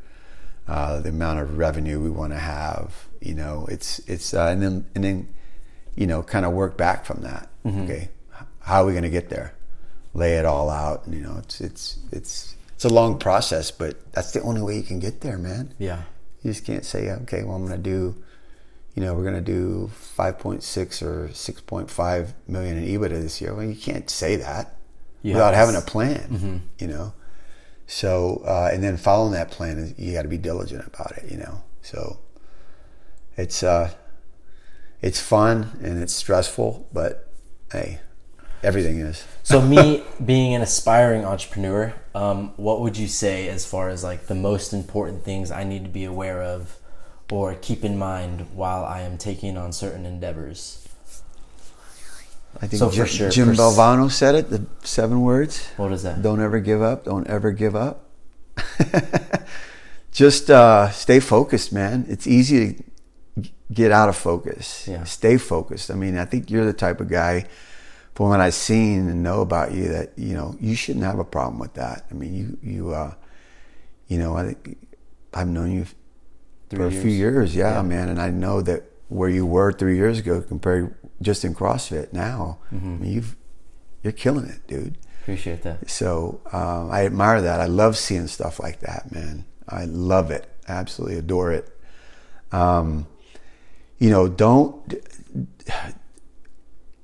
uh, 0.69 1.01
the 1.01 1.09
amount 1.11 1.41
of 1.41 1.59
revenue 1.59 2.01
we 2.01 2.11
want 2.11 2.33
to 2.33 2.39
have. 2.39 3.07
You 3.21 3.35
know, 3.35 3.67
it's 3.71 3.99
it's 4.07 4.35
uh, 4.35 4.47
and 4.47 4.63
then 4.63 4.85
and 4.95 5.05
then 5.05 5.29
you 5.95 6.07
know 6.07 6.23
kind 6.23 6.45
of 6.47 6.53
work 6.53 6.77
back 6.77 7.05
from 7.05 7.23
that. 7.23 7.49
Okay, 7.67 8.11
how 8.61 8.83
are 8.83 8.87
we 8.87 8.93
going 8.93 9.03
to 9.05 9.11
get 9.11 9.29
there? 9.31 9.55
Lay 10.15 10.35
it 10.39 10.45
all 10.45 10.71
out. 10.71 11.05
And, 11.07 11.15
you 11.15 11.21
know, 11.21 11.37
it's 11.39 11.61
it's 11.61 11.99
it's 12.13 12.55
it's 12.75 12.85
a 12.85 12.89
long 12.89 13.19
process, 13.19 13.71
but 13.71 14.13
that's 14.13 14.31
the 14.33 14.41
only 14.43 14.63
way 14.63 14.77
you 14.77 14.83
can 14.83 14.99
get 15.01 15.21
there, 15.23 15.39
man. 15.39 15.75
Yeah. 15.79 16.03
You 16.43 16.53
just 16.53 16.65
can't 16.65 16.85
say, 16.85 17.11
okay, 17.11 17.43
well, 17.43 17.57
I'm 17.57 17.67
going 17.67 17.83
to 17.83 17.91
do, 17.91 18.15
you 18.95 19.03
know, 19.03 19.15
we're 19.15 19.23
going 19.25 19.35
to 19.35 19.41
do 19.41 19.91
5.6 20.17 21.03
or 21.03 21.29
6.5 21.29 22.29
million 22.47 22.77
in 22.79 22.85
EBITDA 22.85 23.21
this 23.23 23.41
year. 23.41 23.53
Well, 23.55 23.65
you 23.65 23.75
can't 23.75 24.09
say 24.09 24.37
that 24.37 24.77
You 25.23 25.33
without 25.33 25.55
having 25.55 25.75
a 25.75 25.81
plan, 25.81 26.29
Mhm. 26.31 26.61
you 26.79 26.87
know. 26.89 27.13
So, 27.87 28.43
uh, 28.45 28.71
and 28.73 28.83
then 28.83 28.97
following 28.97 29.33
that 29.33 29.51
plan, 29.51 29.95
you 29.97 30.13
got 30.13 30.23
to 30.23 30.29
be 30.29 30.39
diligent 30.39 30.87
about 30.87 31.17
it, 31.19 31.31
you 31.31 31.39
know. 31.39 31.63
So, 31.83 32.19
it's 33.37 33.63
uh, 33.63 33.93
it's 35.01 35.21
fun 35.21 35.79
and 35.83 36.03
it's 36.03 36.15
stressful, 36.15 36.89
but 36.93 37.29
hey, 37.71 38.01
Everything 38.63 38.99
is. 38.99 39.25
So 39.43 39.61
me 39.61 40.03
being 40.25 40.55
an 40.55 40.63
aspiring 40.63 41.25
entrepreneur, 41.25 41.95
um, 42.15 42.53
what 42.57 42.81
would 42.81 42.97
you 42.97 43.07
say 43.07 43.49
as 43.49 43.67
far 43.67 43.89
as 43.91 44.03
like 44.03 44.27
the 44.27 44.35
most 44.35 44.73
important 44.73 45.25
things 45.25 45.51
I 45.51 45.65
need 45.65 45.85
to 45.85 45.91
be 45.91 46.05
aware 46.05 46.43
of 46.43 46.79
or 47.31 47.55
keep 47.55 47.85
in 47.85 47.99
mind 47.99 48.47
while 48.55 48.85
I 48.85 49.03
am 49.03 49.19
taking 49.19 49.57
on 49.57 49.73
certain 49.73 50.07
endeavors? 50.07 50.86
I 52.63 52.67
think 52.67 52.79
So 52.79 52.91
Jim, 52.91 53.07
sure, 53.07 53.31
Jim 53.31 53.55
said 54.11 54.35
it. 54.35 54.51
The 54.51 54.67
seven 54.83 55.21
words. 55.23 55.67
What 55.77 55.93
is 55.93 56.03
that? 56.05 56.23
Don't 56.23 56.41
ever 56.41 56.59
give 56.61 56.83
up. 56.83 57.05
Don't 57.05 57.27
ever 57.27 57.53
give 57.53 57.77
up. 57.77 58.09
Just 60.13 60.51
uh, 60.51 60.91
stay 60.91 61.21
focused, 61.21 61.73
man. 61.73 62.07
It's 62.09 62.27
easy 62.27 62.75
to 63.37 63.49
get 63.73 63.93
out 63.93 64.09
of 64.09 64.17
focus. 64.17 64.89
Yeah. 64.89 65.05
Stay 65.05 65.37
focused. 65.37 65.91
I 65.91 65.95
mean, 65.95 66.17
I 66.17 66.25
think 66.25 66.51
you're 66.51 66.65
the 66.65 66.73
type 66.73 67.01
of 67.01 67.09
guy, 67.09 67.47
from 68.15 68.31
what 68.31 68.41
I've 68.41 68.55
seen 68.55 69.09
and 69.11 69.23
know 69.23 69.43
about 69.43 69.73
you, 69.73 69.89
that 69.89 70.13
you 70.17 70.35
know 70.35 70.57
you 70.59 70.75
shouldn't 70.75 71.05
have 71.05 71.19
a 71.19 71.25
problem 71.25 71.59
with 71.59 71.75
that. 71.75 72.07
I 72.11 72.15
mean, 72.15 72.35
you 72.35 72.59
you 72.63 72.91
uh, 72.95 73.13
you 74.09 74.19
know, 74.19 74.37
I 74.37 74.47
think 74.55 74.79
I've 75.35 75.49
known 75.49 75.73
you 75.73 75.87
Three 76.71 76.79
for 76.79 76.87
a 76.87 76.91
few 76.91 77.11
years. 77.11 77.55
years, 77.55 77.57
yeah, 77.57 77.75
Yeah. 77.75 77.83
man, 77.83 78.09
and 78.09 78.21
I 78.21 78.31
know 78.31 78.63
that 78.63 78.85
where 79.09 79.29
you 79.29 79.45
were 79.45 79.71
three 79.71 79.97
years 79.97 80.19
ago 80.19 80.41
compared 80.41 80.95
just 81.23 81.45
in 81.45 81.55
CrossFit 81.55 82.13
now, 82.13 82.59
Mm-hmm. 82.73 82.95
I 82.95 82.99
mean, 82.99 83.13
you've 83.13 83.37
you're 84.03 84.13
killing 84.13 84.47
it, 84.47 84.67
dude. 84.67 84.99
Appreciate 85.23 85.63
that. 85.63 85.91
So 85.91 86.41
um, 86.53 86.91
I 86.91 87.05
admire 87.05 87.43
that. 87.43 87.61
I 87.61 87.67
love 87.67 87.97
seeing 87.97 88.29
stuff 88.29 88.61
like 88.61 88.81
that, 88.81 89.11
man. 89.13 89.45
I 89.69 89.85
love 89.87 90.31
it. 90.31 90.49
Absolutely 90.69 91.19
adore 91.19 91.51
it. 91.51 91.69
Um, 92.53 93.09
you 93.99 94.11
know, 94.11 94.29
don't. 94.29 94.95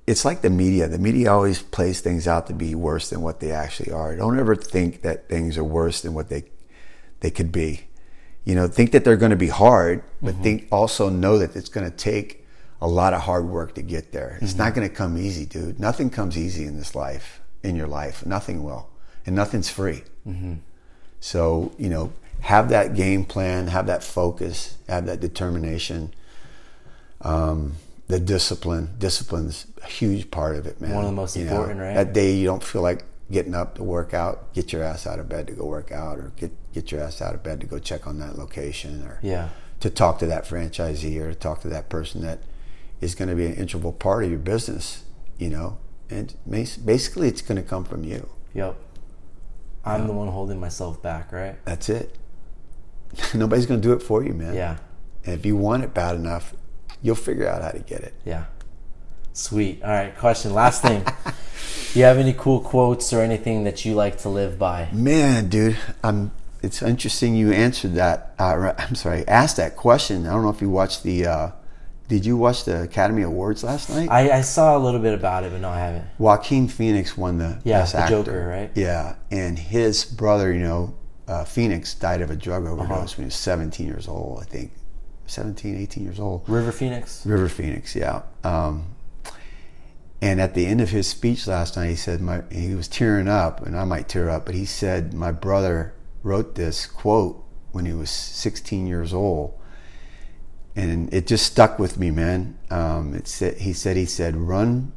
It's 0.07 0.25
like 0.25 0.43
the 0.43 0.51
media. 0.51 0.87
The 0.89 0.99
media 0.99 1.33
always 1.33 1.63
plays 1.63 2.01
things 2.01 2.29
out 2.29 2.47
to 2.49 2.53
be 2.53 2.75
worse 2.75 3.11
than 3.11 3.23
what 3.23 3.41
they 3.41 3.51
actually 3.51 3.93
are. 3.93 4.15
Don't 4.15 4.39
ever 4.39 4.55
think 4.55 5.03
that 5.03 5.29
things 5.29 5.59
are 5.59 5.65
worse 5.65 6.01
than 6.01 6.15
what 6.15 6.29
they 6.29 6.45
they 7.21 7.31
could 7.31 7.51
be. 7.51 7.87
You 8.45 8.55
know, 8.55 8.67
think 8.67 8.93
that 8.93 9.05
they're 9.05 9.17
going 9.17 9.31
to 9.31 9.37
be 9.37 9.49
hard, 9.49 10.03
but 10.21 10.35
think 10.37 10.67
also 10.73 11.09
know 11.09 11.39
that 11.39 11.55
it's 11.55 11.69
going 11.69 11.89
to 11.89 11.97
take 11.97 12.42
a 12.83 12.89
lot 12.89 13.15
of 13.15 13.21
hard 13.23 13.47
work 13.49 13.75
to 13.77 13.83
get 13.83 14.11
there. 14.11 14.39
It's 14.43 14.57
not 14.57 14.75
going 14.75 14.87
to 14.89 14.93
come 14.95 15.17
easy, 15.17 15.47
dude. 15.47 15.79
Nothing 15.79 16.11
comes 16.11 16.37
easy 16.37 16.65
in 16.67 16.77
this 16.77 16.95
life, 16.97 17.41
in 17.63 17.77
your 17.77 17.87
life. 17.87 18.27
Nothing 18.27 18.65
will, 18.65 18.91
and 19.25 19.37
nothing's 19.37 19.71
free. 19.71 20.03
So 21.21 21.73
you 21.79 21.89
know, 21.89 22.13
have 22.41 22.69
that 22.71 22.95
game 22.95 23.25
plan, 23.25 23.69
have 23.69 23.87
that 23.87 24.03
focus, 24.03 24.77
have 24.89 25.07
that 25.07 25.21
determination. 25.21 26.13
Um, 27.21 27.75
the 28.09 28.19
discipline, 28.19 28.91
discipline's 28.99 29.67
a 29.83 29.87
huge 29.87 30.31
part 30.31 30.57
of 30.57 30.67
it, 30.67 30.81
man. 30.81 30.95
One 30.95 31.05
of 31.05 31.11
the 31.11 31.17
most 31.17 31.37
You 31.37 31.45
know, 31.45 31.53
important, 31.53 31.81
right? 31.81 31.95
That 31.95 32.13
day 32.13 32.35
you 32.35 32.45
don't 32.47 32.63
feel 32.65 32.83
like 32.83 33.05
getting 33.31 33.55
up 33.55 33.77
to 33.77 33.85
work 33.85 34.13
out, 34.13 34.53
get 34.53 34.73
your 34.73 34.83
ass 34.83 35.07
out 35.07 35.19
of 35.21 35.29
bed 35.29 35.47
to 35.47 35.53
go 35.53 35.65
work 35.65 35.93
out, 35.93 36.19
or 36.19 36.33
get 36.37 36.51
get 36.75 36.91
your 36.91 37.01
ass 37.01 37.23
out 37.23 37.35
of 37.35 37.43
bed 37.45 37.61
to 37.61 37.67
go 37.67 37.79
check 37.79 38.07
on 38.07 38.19
that 38.19 38.37
location, 38.37 39.03
or 39.07 39.19
Yeah. 39.23 39.51
to 39.81 39.89
talk 39.91 40.19
to 40.19 40.27
that 40.27 40.45
franchisee 40.45 41.19
or 41.21 41.29
to 41.33 41.39
talk 41.39 41.61
to 41.63 41.69
that 41.69 41.89
person 41.89 42.23
that 42.23 42.41
is 43.03 43.15
going 43.15 43.29
to 43.29 43.35
be 43.35 43.45
an 43.45 43.55
integral 43.55 43.93
part 43.93 44.25
of 44.25 44.31
your 44.31 44.39
business. 44.39 45.05
You 45.39 45.51
know, 45.51 45.79
and 46.09 46.35
basically 46.49 47.29
it's 47.29 47.43
going 47.43 47.61
to 47.61 47.69
come 47.69 47.85
from 47.85 48.05
you. 48.05 48.29
Yep. 48.55 48.77
I'm 49.85 50.07
the 50.07 50.13
one 50.13 50.29
holding 50.29 50.61
myself 50.61 51.03
back, 51.03 51.33
right? 51.33 51.57
That's 51.65 51.89
it. 51.89 52.17
Nobody's 53.35 53.67
going 53.67 53.81
to 53.81 53.87
do 53.87 53.93
it 53.93 54.03
for 54.03 54.23
you, 54.23 54.33
man. 54.33 54.55
Yeah. 54.55 54.79
And 55.25 55.35
if 55.35 55.45
you 55.45 55.57
want 55.57 55.83
it 55.83 55.93
bad 55.93 56.15
enough, 56.15 56.55
you'll 57.03 57.17
figure 57.17 57.49
out 57.49 57.63
how 57.63 57.71
to 57.71 57.81
get 57.81 58.01
it. 58.01 58.15
Yeah. 58.25 58.45
Sweet. 59.33 59.83
All 59.83 59.91
right. 59.91 60.17
Question. 60.17 60.55
Last 60.55 60.83
thing. 60.83 61.05
You 61.95 62.05
have 62.05 62.17
any 62.17 62.33
cool 62.33 62.61
quotes 62.61 63.13
or 63.13 63.21
anything 63.21 63.65
that 63.65 63.85
you 63.85 63.95
like 63.95 64.17
to 64.21 64.31
live 64.31 64.59
by? 64.59 64.89
Man, 64.93 65.51
dude, 65.51 65.77
I'm. 66.03 66.31
It's 66.63 66.81
interesting 66.81 67.35
you 67.35 67.53
answered 67.53 67.95
that. 67.95 68.35
Uh, 68.39 68.73
I'm 68.79 68.95
sorry, 68.95 69.29
asked 69.29 69.59
that 69.59 69.77
question. 69.77 70.27
I 70.27 70.31
don't 70.31 70.43
know 70.43 70.49
if 70.49 70.63
you 70.63 70.71
watched 70.71 71.03
the. 71.03 71.27
Uh, 71.27 71.51
did 72.13 72.27
you 72.27 72.37
watch 72.37 72.65
the 72.67 72.83
Academy 72.83 73.23
Awards 73.23 73.65
last 73.65 73.89
night? 73.89 74.07
I, 74.11 74.31
I 74.31 74.41
saw 74.43 74.77
a 74.77 74.81
little 74.81 75.01
bit 75.01 75.15
about 75.15 75.45
it, 75.45 75.51
but 75.53 75.63
no, 75.63 75.71
I 75.71 75.79
haven't. 75.79 76.05
Joaquin 76.19 76.69
Phoenix 76.69 77.17
won 77.17 77.39
the 77.39 77.59
Yeah, 77.65 77.79
best 77.81 77.93
the 77.95 78.01
actor. 78.01 78.17
Joker, 78.23 78.47
right? 78.47 78.71
Yeah, 78.75 79.15
and 79.31 79.59
his 79.59 80.05
brother, 80.05 80.53
you 80.53 80.61
know, 80.61 80.95
uh, 81.27 81.45
Phoenix 81.45 81.95
died 81.95 82.21
of 82.21 82.31
a 82.31 82.37
drug 82.37 82.67
overdose 82.67 82.91
Uh-huh. 82.91 83.05
when 83.17 83.23
he 83.23 83.25
was 83.25 83.35
17 83.35 83.87
years 83.87 84.09
old. 84.09 84.43
I 84.43 84.45
think 84.45 84.73
17, 85.25 85.75
18 85.75 86.05
years 86.05 86.21
old. 86.21 86.47
River 86.47 86.71
Phoenix. 86.71 87.25
River 87.25 87.49
Phoenix, 87.49 87.97
yeah. 87.97 88.21
Um, 88.45 88.89
and 90.21 90.39
at 90.39 90.53
the 90.53 90.67
end 90.67 90.83
of 90.83 90.91
his 90.91 91.07
speech 91.07 91.47
last 91.47 91.79
night, 91.79 91.89
he 91.89 91.97
said, 91.97 92.21
"My," 92.21 92.43
he 92.51 92.75
was 92.75 92.89
tearing 92.89 93.27
up, 93.27 93.65
and 93.67 93.75
I 93.75 93.85
might 93.85 94.07
tear 94.11 94.29
up, 94.29 94.45
but 94.45 94.55
he 94.55 94.67
said, 94.67 95.15
"My 95.15 95.33
brother 95.33 95.95
wrote 96.23 96.57
this 96.57 96.87
quote 96.87 97.43
when 97.73 97.87
he 97.87 97.95
was 97.95 98.11
16 98.11 98.87
years 98.87 99.15
old, 99.15 99.55
and 100.75 101.13
it 101.13 101.27
just 101.27 101.47
stuck 101.47 101.79
with 101.79 101.99
me, 101.99 102.11
man." 102.11 102.59
Um, 102.71 103.15
it 103.15 103.29
said, 103.29 103.59
he 103.59 103.73
said, 103.73 103.97
he 103.97 104.07
said, 104.07 104.37
"Run 104.37 104.93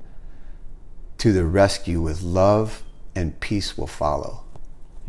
to 1.18 1.34
the 1.34 1.46
rescue 1.46 2.02
with 2.02 2.22
love, 2.22 2.84
and 3.16 3.40
peace 3.40 3.78
will 3.78 3.88
follow." 3.88 4.44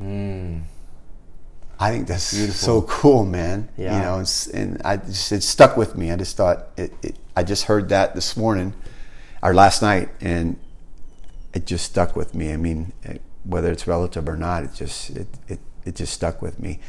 Mm. 0.01 0.63
I 1.79 1.91
think 1.91 2.09
that's 2.09 2.33
Beautiful. 2.33 2.55
so 2.55 2.83
cool, 2.83 3.25
man. 3.25 3.69
Yeah. 3.77 3.97
You 3.97 4.03
know, 4.03 4.21
it's, 4.21 4.47
and 4.47 4.81
I 4.83 4.97
just, 4.97 5.31
it 5.33 5.43
stuck 5.43 5.77
with 5.77 5.95
me. 5.95 6.11
I 6.11 6.17
just 6.17 6.37
thought 6.37 6.69
it, 6.77 6.93
it. 7.03 7.17
I 7.37 7.43
just 7.43 7.65
heard 7.65 7.91
that 7.91 8.15
this 8.15 8.37
morning 8.37 8.73
or 9.43 9.55
last 9.55 9.83
night, 9.83 10.09
and 10.21 10.59
it 11.53 11.67
just 11.67 11.85
stuck 11.85 12.17
with 12.17 12.35
me. 12.35 12.53
I 12.53 12.57
mean, 12.57 12.93
it, 13.03 13.21
whether 13.45 13.71
it's 13.71 13.87
relative 13.87 14.29
or 14.29 14.37
not, 14.37 14.65
it 14.65 14.73
just 14.75 15.11
it, 15.11 15.29
it 15.49 15.61
it 15.85 15.97
just 15.97 16.15
stuck 16.15 16.41
with 16.41 16.59
me. 16.59 16.81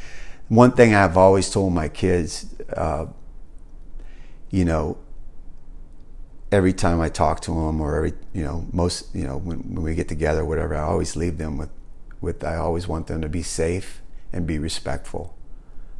One 0.48 0.72
thing 0.72 0.94
I've 0.94 1.18
always 1.18 1.50
told 1.50 1.74
my 1.74 1.88
kids, 1.88 2.46
uh, 2.74 3.06
you 4.50 4.64
know, 4.64 4.96
every 6.50 6.72
time 6.72 7.00
I 7.00 7.08
talk 7.08 7.40
to 7.42 7.50
them, 7.52 7.80
or 7.80 7.96
every 7.96 8.12
you 8.32 8.42
know, 8.44 8.66
most 8.72 9.14
you 9.14 9.24
know, 9.24 9.36
when, 9.36 9.58
when 9.74 9.82
we 9.82 9.94
get 9.94 10.08
together, 10.08 10.44
whatever, 10.44 10.74
I 10.76 10.82
always 10.82 11.16
leave 11.16 11.38
them 11.38 11.56
with 11.58 11.70
with 12.20 12.42
I 12.44 12.56
always 12.56 12.88
want 12.88 13.06
them 13.06 13.20
to 13.22 13.28
be 13.28 13.42
safe 13.42 14.00
and 14.32 14.46
be 14.46 14.58
respectful. 14.58 15.34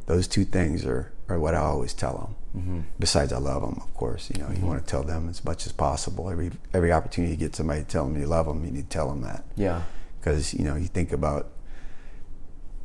Those 0.05 0.27
two 0.27 0.43
things 0.43 0.85
are, 0.85 1.11
are 1.27 1.39
what 1.39 1.53
I 1.53 1.59
always 1.59 1.93
tell 1.93 2.17
them. 2.17 2.61
Mm-hmm. 2.61 2.79
Besides, 2.97 3.31
I 3.31 3.37
love 3.37 3.61
them, 3.61 3.75
of 3.77 3.93
course. 3.93 4.31
You 4.33 4.41
know, 4.41 4.49
you 4.49 4.65
want 4.65 4.83
to 4.83 4.89
tell 4.89 5.03
them 5.03 5.29
as 5.29 5.45
much 5.45 5.65
as 5.67 5.71
possible. 5.71 6.29
Every 6.31 6.51
every 6.73 6.91
opportunity 6.91 7.33
you 7.33 7.37
get 7.37 7.55
somebody 7.55 7.81
to 7.81 7.87
tell 7.87 8.05
them 8.05 8.19
you 8.19 8.25
love 8.25 8.47
them, 8.47 8.65
you 8.65 8.71
need 8.71 8.89
to 8.89 8.97
tell 8.97 9.07
them 9.09 9.21
that. 9.21 9.45
Yeah. 9.55 9.83
Because 10.19 10.53
you 10.53 10.63
know, 10.65 10.75
you 10.75 10.87
think 10.87 11.11
about 11.11 11.51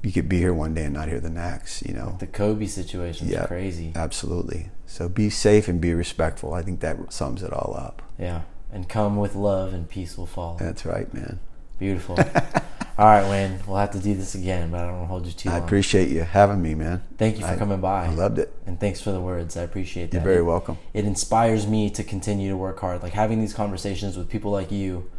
you 0.02 0.12
could 0.12 0.28
be 0.28 0.36
here 0.38 0.52
one 0.52 0.74
day 0.74 0.84
and 0.84 0.92
not 0.92 1.08
here 1.08 1.18
the 1.18 1.30
next. 1.30 1.82
You 1.86 1.94
know, 1.94 2.16
The 2.20 2.26
Kobe 2.26 2.66
situation 2.66 3.26
is 3.26 3.32
Yeah. 3.32 3.46
crazy. 3.46 3.92
absolutely. 3.96 4.68
So 4.94 5.08
be 5.08 5.28
safe 5.28 5.66
and 5.66 5.80
be 5.80 5.92
respectful. 5.92 6.54
I 6.54 6.62
think 6.62 6.78
that 6.78 7.12
sums 7.12 7.42
it 7.42 7.52
all 7.52 7.74
up. 7.76 8.00
Yeah. 8.16 8.42
And 8.72 8.88
come 8.88 9.16
with 9.16 9.34
love 9.34 9.74
and 9.74 9.88
peace 9.88 10.16
will 10.16 10.24
follow. 10.24 10.56
That's 10.56 10.86
right, 10.86 11.12
man. 11.12 11.40
Beautiful. 11.80 12.16
All 12.96 13.06
right, 13.06 13.28
Wayne. 13.28 13.58
We'll 13.66 13.78
have 13.78 13.90
to 13.90 13.98
do 13.98 14.14
this 14.14 14.36
again, 14.36 14.70
but 14.70 14.78
I 14.78 14.84
don't 14.84 14.92
want 14.92 15.02
to 15.02 15.08
hold 15.08 15.26
you 15.26 15.32
too 15.32 15.50
I 15.50 15.58
appreciate 15.58 16.10
you 16.10 16.20
having 16.22 16.62
me, 16.62 16.76
man. 16.76 17.02
Thank 17.18 17.38
you 17.40 17.42
for 17.44 17.54
I- 17.54 17.56
coming 17.56 17.80
by. 17.80 18.06
I 18.06 18.10
loved 18.10 18.38
it. 18.38 18.52
And 18.66 18.78
thanks 18.78 19.00
for 19.00 19.10
the 19.10 19.20
words. 19.20 19.56
I 19.56 19.62
appreciate 19.62 20.12
that. 20.12 20.18
You're 20.18 20.22
very 20.24 20.38
It- 20.38 20.42
welcome. 20.42 20.78
It 20.92 21.04
inspires 21.04 21.66
me 21.66 21.90
to 21.90 22.04
continue 22.04 22.48
to 22.50 22.56
work 22.56 22.78
hard. 22.78 23.02
Like 23.02 23.14
having 23.14 23.40
these 23.40 23.52
conversations 23.52 24.16
with 24.16 24.28
people 24.28 24.52
like 24.52 24.70
you 24.70 25.10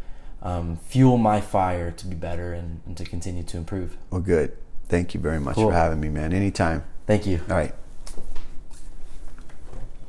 um, 0.41 0.77
fuel 0.85 1.17
my 1.17 1.41
fire 1.41 1.91
to 1.91 2.07
be 2.07 2.15
better 2.15 2.53
and, 2.53 2.79
and 2.85 2.95
to 2.95 3.03
continue 3.03 3.43
to 3.43 3.57
improve. 3.57 3.97
Well, 4.09 4.21
good. 4.21 4.53
Thank 4.87 5.13
you 5.13 5.19
very 5.19 5.41
much 5.41 5.55
Cool. 5.55 5.67
for 5.67 5.73
having 5.73 5.99
me, 5.99 6.07
man. 6.07 6.31
Anytime. 6.31 6.85
Thank 7.07 7.27
you. 7.27 7.41
All 7.49 7.57
right. 7.57 7.73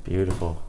Beautiful. 0.06 0.65